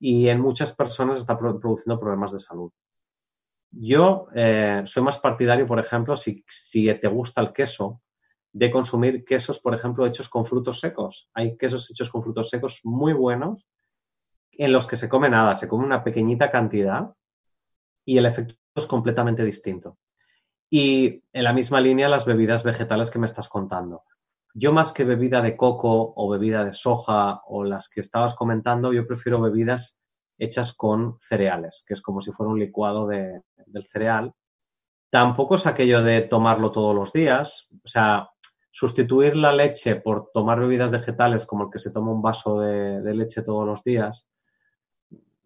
y 0.00 0.28
en 0.30 0.40
muchas 0.40 0.74
personas 0.74 1.18
está 1.18 1.38
produciendo 1.38 2.00
problemas 2.00 2.32
de 2.32 2.38
salud. 2.38 2.72
Yo 3.70 4.28
eh, 4.34 4.82
soy 4.86 5.02
más 5.02 5.18
partidario, 5.18 5.66
por 5.66 5.78
ejemplo, 5.78 6.16
si, 6.16 6.42
si 6.48 6.92
te 6.94 7.08
gusta 7.08 7.42
el 7.42 7.52
queso, 7.52 8.00
de 8.50 8.70
consumir 8.70 9.24
quesos, 9.24 9.58
por 9.58 9.74
ejemplo, 9.74 10.06
hechos 10.06 10.30
con 10.30 10.46
frutos 10.46 10.80
secos. 10.80 11.28
Hay 11.34 11.58
quesos 11.58 11.90
hechos 11.90 12.08
con 12.08 12.22
frutos 12.22 12.48
secos 12.48 12.80
muy 12.84 13.12
buenos 13.12 13.66
en 14.52 14.72
los 14.72 14.86
que 14.86 14.96
se 14.96 15.08
come 15.08 15.28
nada, 15.28 15.56
se 15.56 15.68
come 15.68 15.84
una 15.84 16.02
pequeñita 16.02 16.50
cantidad 16.50 17.14
y 18.06 18.16
el 18.16 18.26
efecto 18.26 18.54
es 18.76 18.86
completamente 18.86 19.44
distinto. 19.44 19.98
Y 20.70 21.24
en 21.32 21.44
la 21.44 21.52
misma 21.52 21.80
línea 21.80 22.08
las 22.08 22.24
bebidas 22.24 22.64
vegetales 22.64 23.10
que 23.10 23.18
me 23.18 23.26
estás 23.26 23.48
contando. 23.48 24.04
Yo 24.54 24.72
más 24.72 24.92
que 24.92 25.04
bebida 25.04 25.42
de 25.42 25.56
coco 25.56 26.14
o 26.16 26.28
bebida 26.30 26.64
de 26.64 26.72
soja 26.72 27.42
o 27.46 27.64
las 27.64 27.88
que 27.88 28.00
estabas 28.00 28.34
comentando, 28.34 28.92
yo 28.92 29.06
prefiero 29.06 29.40
bebidas 29.40 30.00
hechas 30.38 30.72
con 30.72 31.18
cereales, 31.20 31.84
que 31.86 31.94
es 31.94 32.00
como 32.00 32.20
si 32.20 32.32
fuera 32.32 32.52
un 32.52 32.60
licuado 32.60 33.06
de, 33.06 33.42
del 33.66 33.86
cereal. 33.88 34.32
Tampoco 35.10 35.56
es 35.56 35.66
aquello 35.66 36.02
de 36.02 36.22
tomarlo 36.22 36.72
todos 36.72 36.94
los 36.94 37.12
días, 37.12 37.68
o 37.84 37.88
sea, 37.88 38.30
sustituir 38.74 39.36
la 39.36 39.52
leche 39.52 39.94
por 39.94 40.30
tomar 40.34 40.58
bebidas 40.58 40.90
vegetales 40.90 41.46
como 41.46 41.64
el 41.64 41.70
que 41.70 41.78
se 41.78 41.92
toma 41.92 42.10
un 42.10 42.22
vaso 42.22 42.58
de, 42.58 43.14
leche 43.14 43.42
todos 43.42 43.64
los 43.64 43.84
días, 43.84 44.28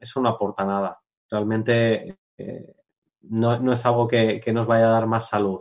eso 0.00 0.22
no 0.22 0.30
aporta 0.30 0.64
nada. 0.64 0.98
Realmente 1.30 2.16
eh, 2.38 2.74
no, 3.20 3.72
es 3.72 3.84
algo 3.84 4.08
que, 4.08 4.40
nos 4.50 4.66
vaya 4.66 4.86
a 4.86 4.92
dar 4.92 5.06
más 5.06 5.28
salud. 5.28 5.60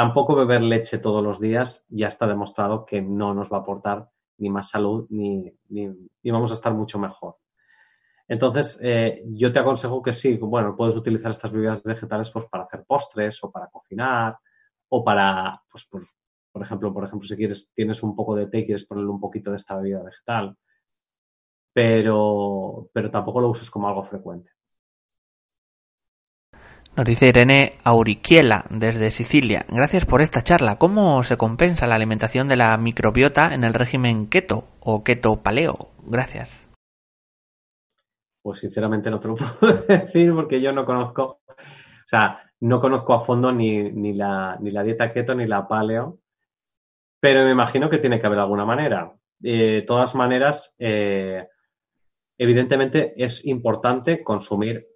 Tampoco 0.00 0.34
beber 0.34 0.62
leche 0.62 0.96
todos 0.96 1.22
los 1.22 1.38
días 1.38 1.84
ya 1.90 2.08
está 2.08 2.26
demostrado 2.26 2.86
que 2.86 3.02
no 3.02 3.34
nos 3.34 3.52
va 3.52 3.58
a 3.58 3.60
aportar 3.60 4.08
ni 4.38 4.48
más 4.48 4.70
salud 4.70 5.06
ni, 5.10 5.52
vamos 6.24 6.50
a 6.50 6.54
estar 6.54 6.72
mucho 6.72 6.98
mejor. 6.98 7.36
Entonces, 8.26 8.78
eh, 8.80 9.22
yo 9.26 9.52
te 9.52 9.58
aconsejo 9.58 10.00
que 10.00 10.14
sí, 10.14 10.38
bueno, 10.38 10.74
puedes 10.74 10.96
utilizar 10.96 11.32
estas 11.32 11.52
bebidas 11.52 11.82
vegetales 11.82 12.30
pues, 12.30 12.46
para 12.46 12.64
hacer 12.64 12.82
postres 12.86 13.44
o 13.44 13.50
para 13.50 13.68
cocinar 13.68 14.38
o 14.88 15.04
para, 15.04 15.62
pues, 15.70 15.84
por, 15.84 16.08
por, 16.50 16.62
ejemplo, 16.62 16.94
por 16.94 17.04
ejemplo, 17.04 17.28
si 17.28 17.36
quieres, 17.36 17.70
tienes 17.74 18.02
un 18.02 18.16
poco 18.16 18.34
de 18.34 18.46
té 18.46 18.60
y 18.60 18.64
quieres 18.64 18.86
ponerle 18.86 19.10
un 19.10 19.20
poquito 19.20 19.50
de 19.50 19.58
esta 19.58 19.76
bebida 19.76 20.02
vegetal, 20.02 20.56
pero, 21.74 22.88
pero 22.94 23.10
tampoco 23.10 23.42
lo 23.42 23.50
uses 23.50 23.70
como 23.70 23.86
algo 23.86 24.02
frecuente. 24.04 24.50
Nos 27.00 27.08
dice 27.08 27.28
Irene 27.28 27.78
Auriquiela 27.82 28.66
desde 28.68 29.10
Sicilia. 29.10 29.64
Gracias 29.70 30.04
por 30.04 30.20
esta 30.20 30.42
charla. 30.42 30.76
¿Cómo 30.76 31.22
se 31.22 31.38
compensa 31.38 31.86
la 31.86 31.94
alimentación 31.94 32.46
de 32.46 32.56
la 32.56 32.76
microbiota 32.76 33.54
en 33.54 33.64
el 33.64 33.72
régimen 33.72 34.28
keto 34.28 34.64
o 34.80 35.02
keto 35.02 35.42
paleo? 35.42 35.88
Gracias. 36.06 36.68
Pues 38.42 38.58
sinceramente 38.58 39.10
no 39.10 39.18
te 39.18 39.28
lo 39.28 39.34
puedo 39.60 39.82
decir 39.88 40.34
porque 40.34 40.60
yo 40.60 40.72
no 40.72 40.84
conozco, 40.84 41.40
o 41.48 42.04
sea, 42.04 42.42
no 42.60 42.82
conozco 42.82 43.14
a 43.14 43.24
fondo 43.24 43.50
ni, 43.50 43.90
ni, 43.92 44.12
la, 44.12 44.58
ni 44.60 44.70
la 44.70 44.82
dieta 44.82 45.10
keto 45.10 45.34
ni 45.34 45.46
la 45.46 45.66
paleo, 45.66 46.18
pero 47.18 47.44
me 47.44 47.52
imagino 47.52 47.88
que 47.88 47.96
tiene 47.96 48.20
que 48.20 48.26
haber 48.26 48.40
alguna 48.40 48.66
manera. 48.66 49.10
De 49.38 49.84
todas 49.86 50.14
maneras, 50.14 50.74
eh, 50.78 51.48
evidentemente 52.36 53.14
es 53.16 53.46
importante 53.46 54.22
consumir 54.22 54.86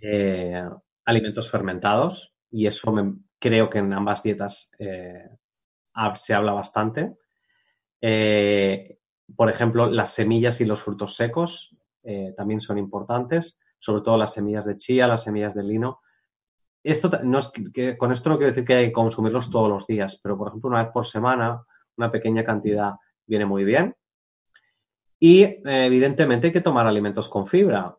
eh, 0.00 0.64
alimentos 1.04 1.50
fermentados 1.50 2.32
y 2.50 2.66
eso 2.66 2.94
creo 3.38 3.70
que 3.70 3.78
en 3.78 3.92
ambas 3.92 4.22
dietas 4.22 4.70
eh, 4.78 5.28
se 6.14 6.34
habla 6.34 6.52
bastante. 6.52 7.16
Eh, 8.00 8.98
por 9.34 9.48
ejemplo, 9.48 9.90
las 9.90 10.12
semillas 10.12 10.60
y 10.60 10.64
los 10.64 10.82
frutos 10.82 11.16
secos 11.16 11.76
eh, 12.02 12.34
también 12.36 12.60
son 12.60 12.78
importantes, 12.78 13.58
sobre 13.78 14.02
todo 14.02 14.16
las 14.16 14.34
semillas 14.34 14.64
de 14.64 14.76
chía, 14.76 15.08
las 15.08 15.24
semillas 15.24 15.54
de 15.54 15.64
lino. 15.64 16.00
Esto 16.84 17.10
no 17.22 17.38
es 17.38 17.50
que, 17.72 17.96
con 17.96 18.12
esto 18.12 18.28
no 18.28 18.36
quiero 18.36 18.50
decir 18.50 18.64
que 18.64 18.74
hay 18.74 18.86
que 18.86 18.92
consumirlos 18.92 19.50
todos 19.50 19.68
los 19.68 19.86
días, 19.86 20.20
pero 20.22 20.36
por 20.36 20.48
ejemplo, 20.48 20.68
una 20.68 20.82
vez 20.82 20.92
por 20.92 21.06
semana, 21.06 21.64
una 21.96 22.10
pequeña 22.10 22.44
cantidad 22.44 22.92
viene 23.26 23.46
muy 23.46 23.64
bien. 23.64 23.94
Y 25.18 25.44
evidentemente 25.64 26.48
hay 26.48 26.52
que 26.52 26.60
tomar 26.60 26.88
alimentos 26.88 27.28
con 27.28 27.46
fibra. 27.46 27.96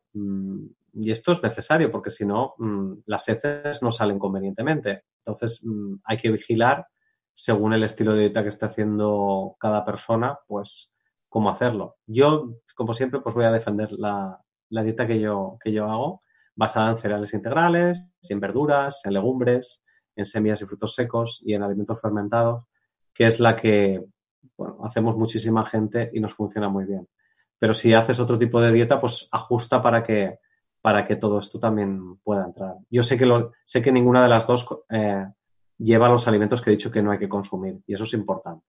Y 0.93 1.11
esto 1.11 1.31
es 1.31 1.41
necesario 1.41 1.91
porque 1.91 2.11
si 2.11 2.25
no, 2.25 2.53
mm, 2.57 2.93
las 3.07 3.27
heces 3.27 3.81
no 3.81 3.91
salen 3.91 4.19
convenientemente. 4.19 5.03
Entonces, 5.25 5.61
mm, 5.63 5.95
hay 6.03 6.17
que 6.17 6.31
vigilar, 6.31 6.87
según 7.33 7.73
el 7.73 7.83
estilo 7.83 8.13
de 8.13 8.21
dieta 8.21 8.43
que 8.43 8.49
esté 8.49 8.65
haciendo 8.65 9.55
cada 9.59 9.83
persona, 9.83 10.37
pues 10.47 10.91
cómo 11.29 11.49
hacerlo. 11.49 11.95
Yo, 12.05 12.53
como 12.75 12.93
siempre, 12.93 13.21
pues 13.21 13.33
voy 13.33 13.45
a 13.45 13.51
defender 13.51 13.91
la, 13.91 14.39
dieta 14.69 15.07
que 15.07 15.19
yo, 15.19 15.57
que 15.63 15.71
yo 15.71 15.89
hago, 15.89 16.21
basada 16.55 16.91
en 16.91 16.97
cereales 16.97 17.33
integrales, 17.33 18.13
en 18.29 18.39
verduras, 18.39 19.01
en 19.03 19.13
legumbres, 19.13 19.83
en 20.15 20.25
semillas 20.25 20.61
y 20.61 20.65
frutos 20.65 20.93
secos 20.93 21.41
y 21.43 21.55
en 21.55 21.63
alimentos 21.63 21.99
fermentados, 21.99 22.65
que 23.15 23.25
es 23.25 23.39
la 23.39 23.55
que 23.55 24.03
hacemos 24.83 25.17
muchísima 25.17 25.65
gente 25.65 26.11
y 26.13 26.19
nos 26.19 26.35
funciona 26.35 26.69
muy 26.69 26.85
bien. 26.85 27.07
Pero 27.57 27.73
si 27.73 27.93
haces 27.93 28.19
otro 28.19 28.37
tipo 28.37 28.61
de 28.61 28.71
dieta, 28.71 28.99
pues 28.99 29.27
ajusta 29.31 29.81
para 29.81 30.03
que 30.03 30.37
para 30.84 31.07
que 31.07 31.15
todo 31.15 31.39
esto 31.39 31.59
también 31.59 32.17
pueda 32.17 32.43
entrar. 32.43 32.75
Yo 32.89 33.03
sé 33.03 33.17
que, 33.17 33.25
lo, 33.25 33.53
sé 33.63 33.81
que 33.81 33.93
ninguna 33.93 34.21
de 34.21 34.27
las 34.27 34.45
dos 34.45 34.67
eh, 34.89 35.25
lleva 35.77 36.09
los 36.09 36.27
alimentos 36.27 36.61
que 36.61 36.69
he 36.69 36.75
dicho 36.75 36.91
que 36.91 37.01
no 37.01 37.11
hay 37.11 37.19
que 37.19 37.29
consumir 37.29 37.79
y 37.88 37.93
eso 37.93 38.03
es 38.03 38.13
importante. 38.13 38.65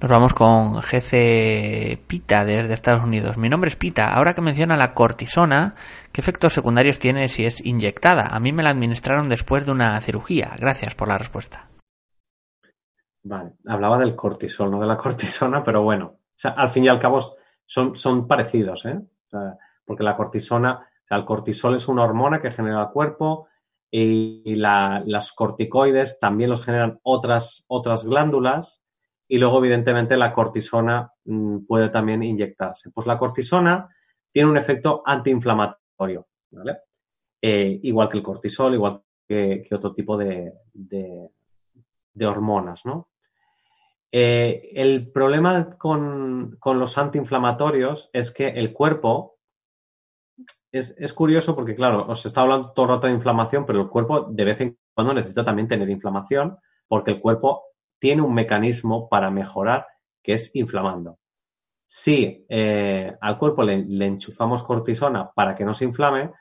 Nos 0.00 0.10
vamos 0.10 0.34
con 0.34 0.80
GC 0.80 2.00
Pita 2.08 2.44
desde 2.44 2.74
Estados 2.74 3.04
Unidos. 3.04 3.38
Mi 3.38 3.48
nombre 3.48 3.68
es 3.68 3.76
Pita. 3.76 4.12
Ahora 4.12 4.34
que 4.34 4.40
menciona 4.40 4.76
la 4.76 4.92
cortisona, 4.92 5.76
¿qué 6.10 6.20
efectos 6.20 6.52
secundarios 6.52 6.98
tiene 6.98 7.28
si 7.28 7.44
es 7.44 7.64
inyectada? 7.64 8.26
A 8.26 8.40
mí 8.40 8.50
me 8.50 8.64
la 8.64 8.70
administraron 8.70 9.28
después 9.28 9.64
de 9.64 9.70
una 9.70 10.00
cirugía. 10.00 10.56
Gracias 10.58 10.96
por 10.96 11.06
la 11.06 11.18
respuesta. 11.18 11.68
Vale, 13.22 13.52
hablaba 13.68 13.98
del 13.98 14.16
cortisol, 14.16 14.72
no 14.72 14.80
de 14.80 14.88
la 14.88 14.96
cortisona, 14.98 15.62
pero 15.62 15.84
bueno, 15.84 16.16
al 16.42 16.68
fin 16.70 16.82
y 16.82 16.88
al 16.88 16.98
cabo 16.98 17.36
son, 17.72 17.96
son 17.96 18.28
parecidos, 18.28 18.84
¿eh? 18.84 19.00
porque 19.86 20.02
la 20.02 20.14
cortisona, 20.14 20.74
o 20.74 21.06
sea, 21.06 21.16
el 21.16 21.24
cortisol 21.24 21.74
es 21.74 21.88
una 21.88 22.04
hormona 22.04 22.38
que 22.38 22.50
genera 22.50 22.82
el 22.82 22.88
cuerpo 22.90 23.48
y, 23.90 24.56
las 24.56 25.32
corticoides 25.32 26.20
también 26.20 26.50
los 26.50 26.62
generan 26.62 27.00
otras, 27.02 27.64
otras 27.68 28.04
glándulas 28.04 28.84
y 29.26 29.38
luego, 29.38 29.58
evidentemente, 29.60 30.18
la 30.18 30.34
cortisona 30.34 31.12
mm, 31.24 31.60
puede 31.64 31.88
también 31.88 32.22
inyectarse. 32.22 32.90
Pues 32.90 33.06
la 33.06 33.16
cortisona 33.16 33.88
tiene 34.30 34.50
un 34.50 34.58
efecto 34.58 35.02
antiinflamatorio, 35.06 36.26
¿vale? 36.50 36.76
Eh, 37.40 37.80
igual 37.84 38.10
que 38.10 38.18
el 38.18 38.22
cortisol, 38.22 38.74
igual 38.74 39.02
que, 39.26 39.66
otro 39.72 39.94
tipo 39.94 40.18
de, 40.18 40.52
de 40.74 42.26
hormonas, 42.26 42.84
¿no? 42.84 43.08
Eh, 44.14 44.70
el 44.74 45.10
problema 45.10 45.70
con, 45.78 46.58
los 46.62 46.98
antiinflamatorios 46.98 48.10
es 48.12 48.30
que 48.30 48.48
el 48.48 48.74
cuerpo 48.74 49.38
es, 50.70 51.12
curioso 51.14 51.56
porque, 51.56 51.74
claro, 51.74 52.06
os 52.06 52.24
está 52.26 52.42
hablando 52.42 52.72
todo 52.72 52.86
el 52.86 52.92
rato 52.92 53.06
de 53.06 53.14
inflamación, 53.14 53.64
pero 53.64 53.80
el 53.80 53.88
cuerpo 53.88 54.26
de 54.30 54.44
vez 54.44 54.60
en 54.60 54.78
cuando 54.94 55.14
necesita 55.14 55.44
también 55.44 55.68
tener 55.68 55.88
inflamación 55.88 56.58
porque 56.86 57.12
el 57.12 57.20
cuerpo 57.20 57.64
tiene 57.98 58.20
un 58.20 58.34
mecanismo 58.34 59.08
para 59.08 59.30
mejorar 59.30 59.86
que 60.22 60.34
es 60.34 60.50
inflamando. 60.54 61.18
Si 61.86 62.46
eh, 62.48 63.16
al 63.20 63.38
cuerpo 63.38 63.62
le, 63.62 63.84
le, 63.84 64.06
enchufamos 64.06 64.62
cortisona 64.62 65.30
para 65.30 65.54
que 65.54 65.64
no 65.64 65.74
se 65.74 65.84
inflame, 65.84 66.32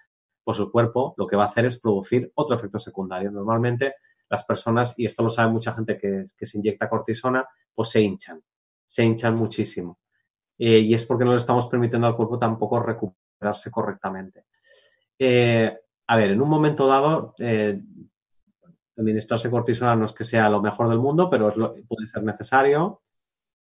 pues 0.44 0.60
el 0.60 0.72
cuerpo 0.72 1.14
lo 1.18 1.28
que 1.28 1.36
va 1.36 1.46
a 1.46 1.48
hacer 1.48 1.66
es 1.66 1.80
producir 1.80 2.32
otro 2.36 2.56
efecto 2.56 2.80
secundario. 2.80 3.32
Normalmente 3.32 3.96
las 4.32 4.46
personas, 4.46 4.94
y 4.98 5.06
esto 5.06 5.24
lo 5.24 5.30
sabe 5.30 5.52
mucha 5.52 5.74
gente 5.74 5.98
que, 5.98 6.26
se 6.46 6.58
inyecta 6.58 6.90
cortisona, 6.90 7.46
pues 7.76 7.90
se 7.90 8.02
hinchan, 8.02 8.42
se 8.86 9.04
hinchan 9.04 9.36
muchísimo. 9.36 10.00
Eh, 10.58 10.80
y 10.80 10.94
es 10.94 11.06
porque 11.06 11.26
no 11.26 11.32
le 11.32 11.38
estamos 11.38 11.68
permitiendo 11.68 12.08
al 12.08 12.16
cuerpo 12.16 12.40
tampoco 12.40 12.80
recuperarse 12.80 13.70
correctamente. 13.70 14.46
Eh, 15.20 15.78
a 16.08 16.16
ver, 16.16 16.32
en 16.32 16.42
un 16.42 16.48
momento 16.48 16.88
dado, 16.88 17.36
eh, 17.40 17.82
administrarse 18.96 19.50
cortisona 19.50 19.98
no 19.98 20.06
es 20.06 20.14
que 20.14 20.24
sea 20.24 20.50
lo 20.50 20.62
mejor 20.62 20.88
del 20.88 21.00
mundo, 21.00 21.30
pero 21.30 21.54
puede 21.88 22.08
ser 22.08 22.24
necesario. 22.24 23.02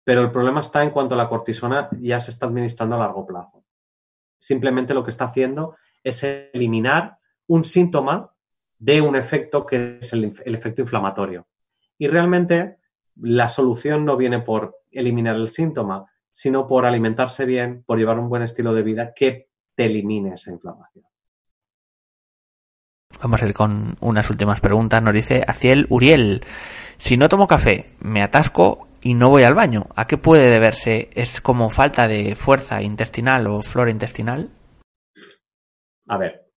Pero 0.04 0.20
el 0.20 0.30
problema 0.30 0.60
está 0.60 0.82
en 0.82 0.90
cuanto 0.90 1.14
a 1.14 1.18
la 1.18 1.30
cortisona 1.30 1.88
ya 1.98 2.20
se 2.20 2.30
está 2.30 2.44
administrando 2.44 2.96
a 2.96 2.98
largo 2.98 3.26
plazo. 3.26 3.64
Simplemente 4.38 4.92
lo 4.92 5.02
que 5.02 5.10
está 5.10 5.26
haciendo 5.26 5.76
es 6.04 6.22
eliminar 6.24 7.18
un 7.46 7.64
síntoma 7.64 8.34
de 8.78 9.00
un 9.00 9.16
efecto 9.16 9.66
que 9.66 9.98
es 9.98 10.12
el, 10.12 10.24
efecto 10.44 10.82
inflamatorio. 10.82 11.46
Y 11.98 12.06
realmente 12.08 12.78
la 13.16 13.48
solución 13.48 14.04
no 14.04 14.16
viene 14.16 14.40
por 14.40 14.76
eliminar 14.90 15.36
el 15.36 15.48
síntoma, 15.48 16.06
sino 16.30 16.66
por 16.66 16.86
alimentarse 16.86 17.44
bien, 17.44 17.82
por 17.84 17.98
llevar 17.98 18.18
un 18.18 18.28
buen 18.28 18.42
estilo 18.42 18.72
de 18.72 18.82
vida 18.82 19.12
que 19.14 19.48
te 19.74 19.86
elimine 19.86 20.34
esa 20.34 20.52
inflamación. 20.52 21.04
Vamos 23.20 23.42
a 23.42 23.46
ir 23.46 23.54
con 23.54 23.96
unas 24.00 24.30
últimas 24.30 24.60
preguntas. 24.60 25.02
Nos 25.02 25.14
dice 25.14 25.42
Aciel 25.46 25.86
Uriel, 25.88 26.42
si 26.98 27.16
no 27.16 27.28
tomo 27.28 27.48
café, 27.48 27.96
me 28.00 28.22
atasco 28.22 28.86
y 29.00 29.14
no 29.14 29.30
voy 29.30 29.42
al 29.42 29.54
baño, 29.54 29.86
¿a 29.96 30.06
qué 30.06 30.16
puede 30.16 30.50
deberse? 30.50 31.10
¿Es 31.14 31.40
como 31.40 31.70
falta 31.70 32.06
de 32.06 32.34
fuerza 32.34 32.82
intestinal 32.82 33.46
o 33.46 33.62
flora 33.62 33.90
intestinal? 33.90 34.50
A 36.08 36.18
ver, 36.18 36.47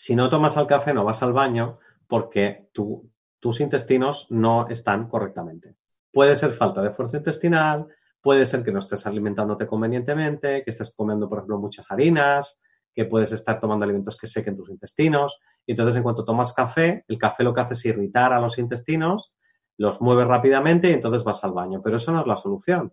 si 0.00 0.16
no 0.16 0.30
tomas 0.30 0.56
el 0.56 0.66
café 0.66 0.94
no 0.94 1.04
vas 1.04 1.22
al 1.22 1.34
baño 1.34 1.78
porque 2.08 2.70
tus 2.72 3.60
intestinos 3.60 4.28
no 4.30 4.66
están 4.70 5.08
correctamente. 5.08 5.76
Puede 6.10 6.36
ser 6.36 6.52
falta 6.52 6.80
de 6.80 6.92
fuerza 6.92 7.18
intestinal, 7.18 7.86
puede 8.22 8.46
ser 8.46 8.64
que 8.64 8.72
no 8.72 8.78
estés 8.78 9.06
alimentándote 9.06 9.66
convenientemente, 9.66 10.64
que 10.64 10.70
estés 10.70 10.94
comiendo, 10.96 11.28
por 11.28 11.40
ejemplo, 11.40 11.58
muchas 11.58 11.90
harinas, 11.90 12.58
que 12.94 13.04
puedes 13.04 13.30
estar 13.32 13.60
tomando 13.60 13.84
alimentos 13.84 14.16
que 14.16 14.26
sequen 14.26 14.56
tus 14.56 14.70
intestinos. 14.70 15.38
Y 15.66 15.72
entonces, 15.72 15.96
en 15.96 16.02
cuanto 16.02 16.24
tomas 16.24 16.54
café, 16.54 17.04
el 17.06 17.18
café 17.18 17.44
lo 17.44 17.52
que 17.52 17.60
hace 17.60 17.74
es 17.74 17.84
irritar 17.84 18.32
a 18.32 18.40
los 18.40 18.56
intestinos, 18.56 19.34
los 19.76 20.00
mueve 20.00 20.24
rápidamente 20.24 20.88
y 20.88 20.94
entonces 20.94 21.24
vas 21.24 21.44
al 21.44 21.52
baño. 21.52 21.82
Pero 21.84 21.98
eso 21.98 22.10
no 22.10 22.22
es 22.22 22.26
la 22.26 22.36
solución, 22.36 22.90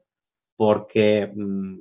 porque 0.57 1.31
mm, 1.33 1.77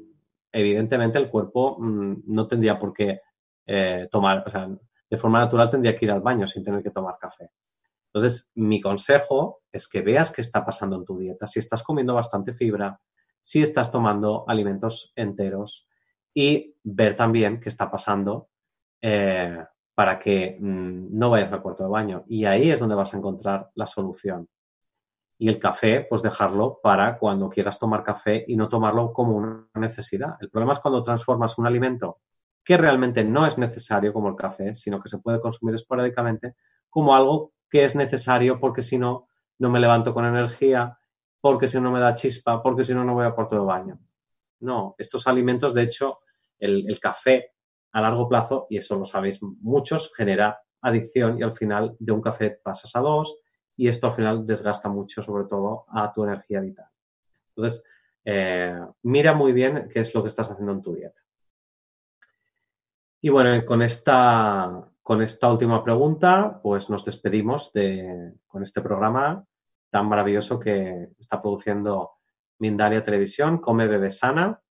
evidentemente 0.52 1.18
el 1.18 1.28
cuerpo 1.28 1.78
mm, 1.80 2.18
no 2.26 2.46
tendría 2.46 2.78
por 2.78 2.92
qué 2.92 3.22
eh, 3.66 4.06
tomar, 4.08 4.44
o 4.46 4.50
sea, 4.50 4.68
de 5.08 5.18
forma 5.18 5.40
natural 5.40 5.70
tendría 5.70 5.96
que 5.96 6.04
ir 6.04 6.10
al 6.10 6.20
baño 6.20 6.46
sin 6.46 6.64
tener 6.64 6.82
que 6.82 6.90
tomar 6.90 7.16
café. 7.18 7.50
Entonces, 8.12 8.50
mi 8.54 8.80
consejo 8.80 9.62
es 9.70 9.88
que 9.88 10.00
veas 10.00 10.32
qué 10.32 10.40
está 10.40 10.64
pasando 10.64 10.96
en 10.96 11.04
tu 11.04 11.18
dieta. 11.18 11.46
Si 11.46 11.58
estás 11.58 11.82
comiendo 11.82 12.14
bastante 12.14 12.54
fibra, 12.54 13.00
si 13.40 13.62
estás 13.62 13.90
tomando 13.90 14.44
alimentos 14.48 15.12
enteros, 15.16 15.86
y 16.36 16.76
ver 16.84 17.16
también 17.16 17.60
qué 17.60 17.70
está 17.70 17.90
pasando 17.90 18.50
eh, 19.00 19.64
para 19.94 20.18
que 20.18 20.58
mm, 20.60 21.16
no 21.18 21.30
vayas 21.30 21.50
al 21.50 21.62
cuarto 21.62 21.84
de 21.84 21.88
baño. 21.88 22.24
Y 22.28 22.44
ahí 22.44 22.70
es 22.70 22.78
donde 22.78 22.94
vas 22.94 23.14
a 23.14 23.16
encontrar 23.16 23.70
la 23.74 23.86
solución. 23.86 24.46
Y 25.38 25.48
el 25.48 25.58
café, 25.58 26.06
pues 26.08 26.22
dejarlo 26.22 26.78
para 26.82 27.18
cuando 27.18 27.48
quieras 27.48 27.78
tomar 27.78 28.04
café 28.04 28.44
y 28.46 28.54
no 28.54 28.68
tomarlo 28.68 29.14
como 29.14 29.34
una 29.34 29.66
necesidad. 29.74 30.36
El 30.40 30.50
problema 30.50 30.74
es 30.74 30.80
cuando 30.80 31.02
transformas 31.02 31.56
un 31.56 31.66
alimento 31.66 32.18
que 32.66 32.76
realmente 32.76 33.22
no 33.22 33.46
es 33.46 33.56
necesario 33.58 34.12
como 34.12 34.28
el 34.28 34.34
café, 34.34 34.74
sino 34.74 35.00
que 35.00 35.08
se 35.08 35.18
puede 35.18 35.40
consumir 35.40 35.76
esporádicamente, 35.76 36.56
como 36.90 37.14
algo 37.14 37.52
que 37.70 37.84
es 37.84 37.94
necesario 37.94 38.58
porque 38.58 38.82
si 38.82 38.98
no, 38.98 39.28
no 39.58 39.70
me 39.70 39.78
levanto 39.78 40.12
con 40.12 40.24
energía, 40.24 40.98
porque 41.40 41.68
si 41.68 41.80
no 41.80 41.92
me 41.92 42.00
da 42.00 42.14
chispa, 42.14 42.60
porque 42.64 42.82
si 42.82 42.92
no, 42.92 43.04
no 43.04 43.14
voy 43.14 43.24
a 43.24 43.30
cuarto 43.30 43.54
de 43.54 43.64
baño. 43.64 44.00
No, 44.58 44.96
estos 44.98 45.28
alimentos, 45.28 45.74
de 45.74 45.84
hecho, 45.84 46.18
el, 46.58 46.98
café 47.00 47.52
a 47.92 48.00
largo 48.00 48.28
plazo, 48.28 48.66
y 48.68 48.78
eso 48.78 48.96
lo 48.96 49.04
sabéis 49.04 49.40
muchos, 49.42 50.12
genera 50.16 50.58
adicción 50.80 51.38
y 51.38 51.44
al 51.44 51.56
final 51.56 51.94
de 52.00 52.12
un 52.12 52.20
café 52.20 52.50
pasas 52.50 52.96
a 52.96 53.00
dos 53.00 53.38
y 53.76 53.88
esto 53.88 54.08
al 54.08 54.14
final 54.14 54.44
desgasta 54.44 54.88
mucho, 54.88 55.22
sobre 55.22 55.44
todo, 55.44 55.84
a 55.88 56.12
tu 56.12 56.24
energía 56.24 56.60
vital. 56.60 56.86
Entonces, 57.54 57.84
eh, 58.24 58.76
mira 59.02 59.34
muy 59.34 59.52
bien 59.52 59.88
qué 59.92 60.00
es 60.00 60.12
lo 60.14 60.22
que 60.22 60.28
estás 60.28 60.50
haciendo 60.50 60.72
en 60.72 60.82
tu 60.82 60.92
dieta. 60.92 61.25
Y 63.26 63.28
bueno, 63.28 63.66
con 63.66 63.82
esta, 63.82 64.88
con 65.02 65.20
esta 65.20 65.50
última 65.50 65.82
pregunta, 65.82 66.60
pues 66.62 66.88
nos 66.88 67.04
despedimos 67.04 67.72
de, 67.72 68.34
con 68.46 68.62
este 68.62 68.80
programa 68.80 69.44
tan 69.90 70.08
maravilloso 70.08 70.60
que 70.60 71.08
está 71.18 71.42
produciendo 71.42 72.12
Mindalia 72.60 73.02
Televisión, 73.02 73.58
Come 73.58 73.88
Bebe 73.88 74.12
Sana. 74.12 74.62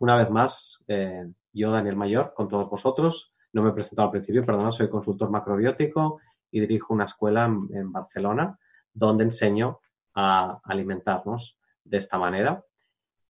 Una 0.00 0.16
vez 0.16 0.28
más, 0.28 0.82
eh, 0.88 1.24
yo, 1.52 1.70
Daniel 1.70 1.94
Mayor, 1.94 2.34
con 2.34 2.48
todos 2.48 2.68
vosotros. 2.68 3.32
No 3.52 3.62
me 3.62 3.70
he 3.70 3.74
presentado 3.74 4.08
al 4.08 4.10
principio, 4.10 4.42
perdón, 4.42 4.72
soy 4.72 4.90
consultor 4.90 5.30
macrobiótico 5.30 6.18
y 6.50 6.58
dirijo 6.58 6.94
una 6.94 7.04
escuela 7.04 7.44
en, 7.44 7.92
Barcelona 7.92 8.58
donde 8.92 9.22
enseño 9.22 9.78
a 10.16 10.58
alimentarnos 10.64 11.60
de 11.84 11.98
esta 11.98 12.18
manera. 12.18 12.64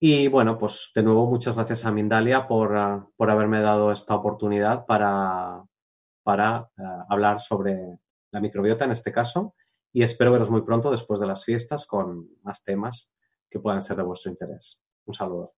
Y 0.01 0.28
bueno, 0.28 0.59
pues 0.59 0.92
de 0.94 1.03
nuevo 1.03 1.26
muchas 1.26 1.57
gracias 1.57 1.84
a 1.84 1.90
Mindalia 1.90 2.46
por, 2.46 2.76
ah, 2.76 3.09
por 3.16 3.30
haberme 3.30 3.61
dado 3.61 3.90
esta 3.90 4.14
oportunidad 4.14 4.86
para, 4.86 5.64
para 6.22 6.70
ah, 6.78 7.07
hablar 7.09 7.40
sobre 7.40 7.99
la 8.30 8.40
microbiota 8.40 8.84
en 8.84 8.92
este 8.92 9.11
caso. 9.11 9.55
Y 9.92 10.03
espero 10.05 10.30
veros 10.30 10.51
muy 10.51 10.62
pronto 10.62 10.90
después 10.90 11.18
de 11.18 11.26
las 11.26 11.44
fiestas 11.44 11.84
con 11.86 12.28
más 12.42 12.62
temas 12.62 13.12
que 13.51 13.59
puedan 13.59 13.82
ser 13.82 13.96
de 13.96 14.05
vuestro 14.05 14.30
interés. 14.30 14.78
Un 15.07 15.14
saludo. 15.14 15.57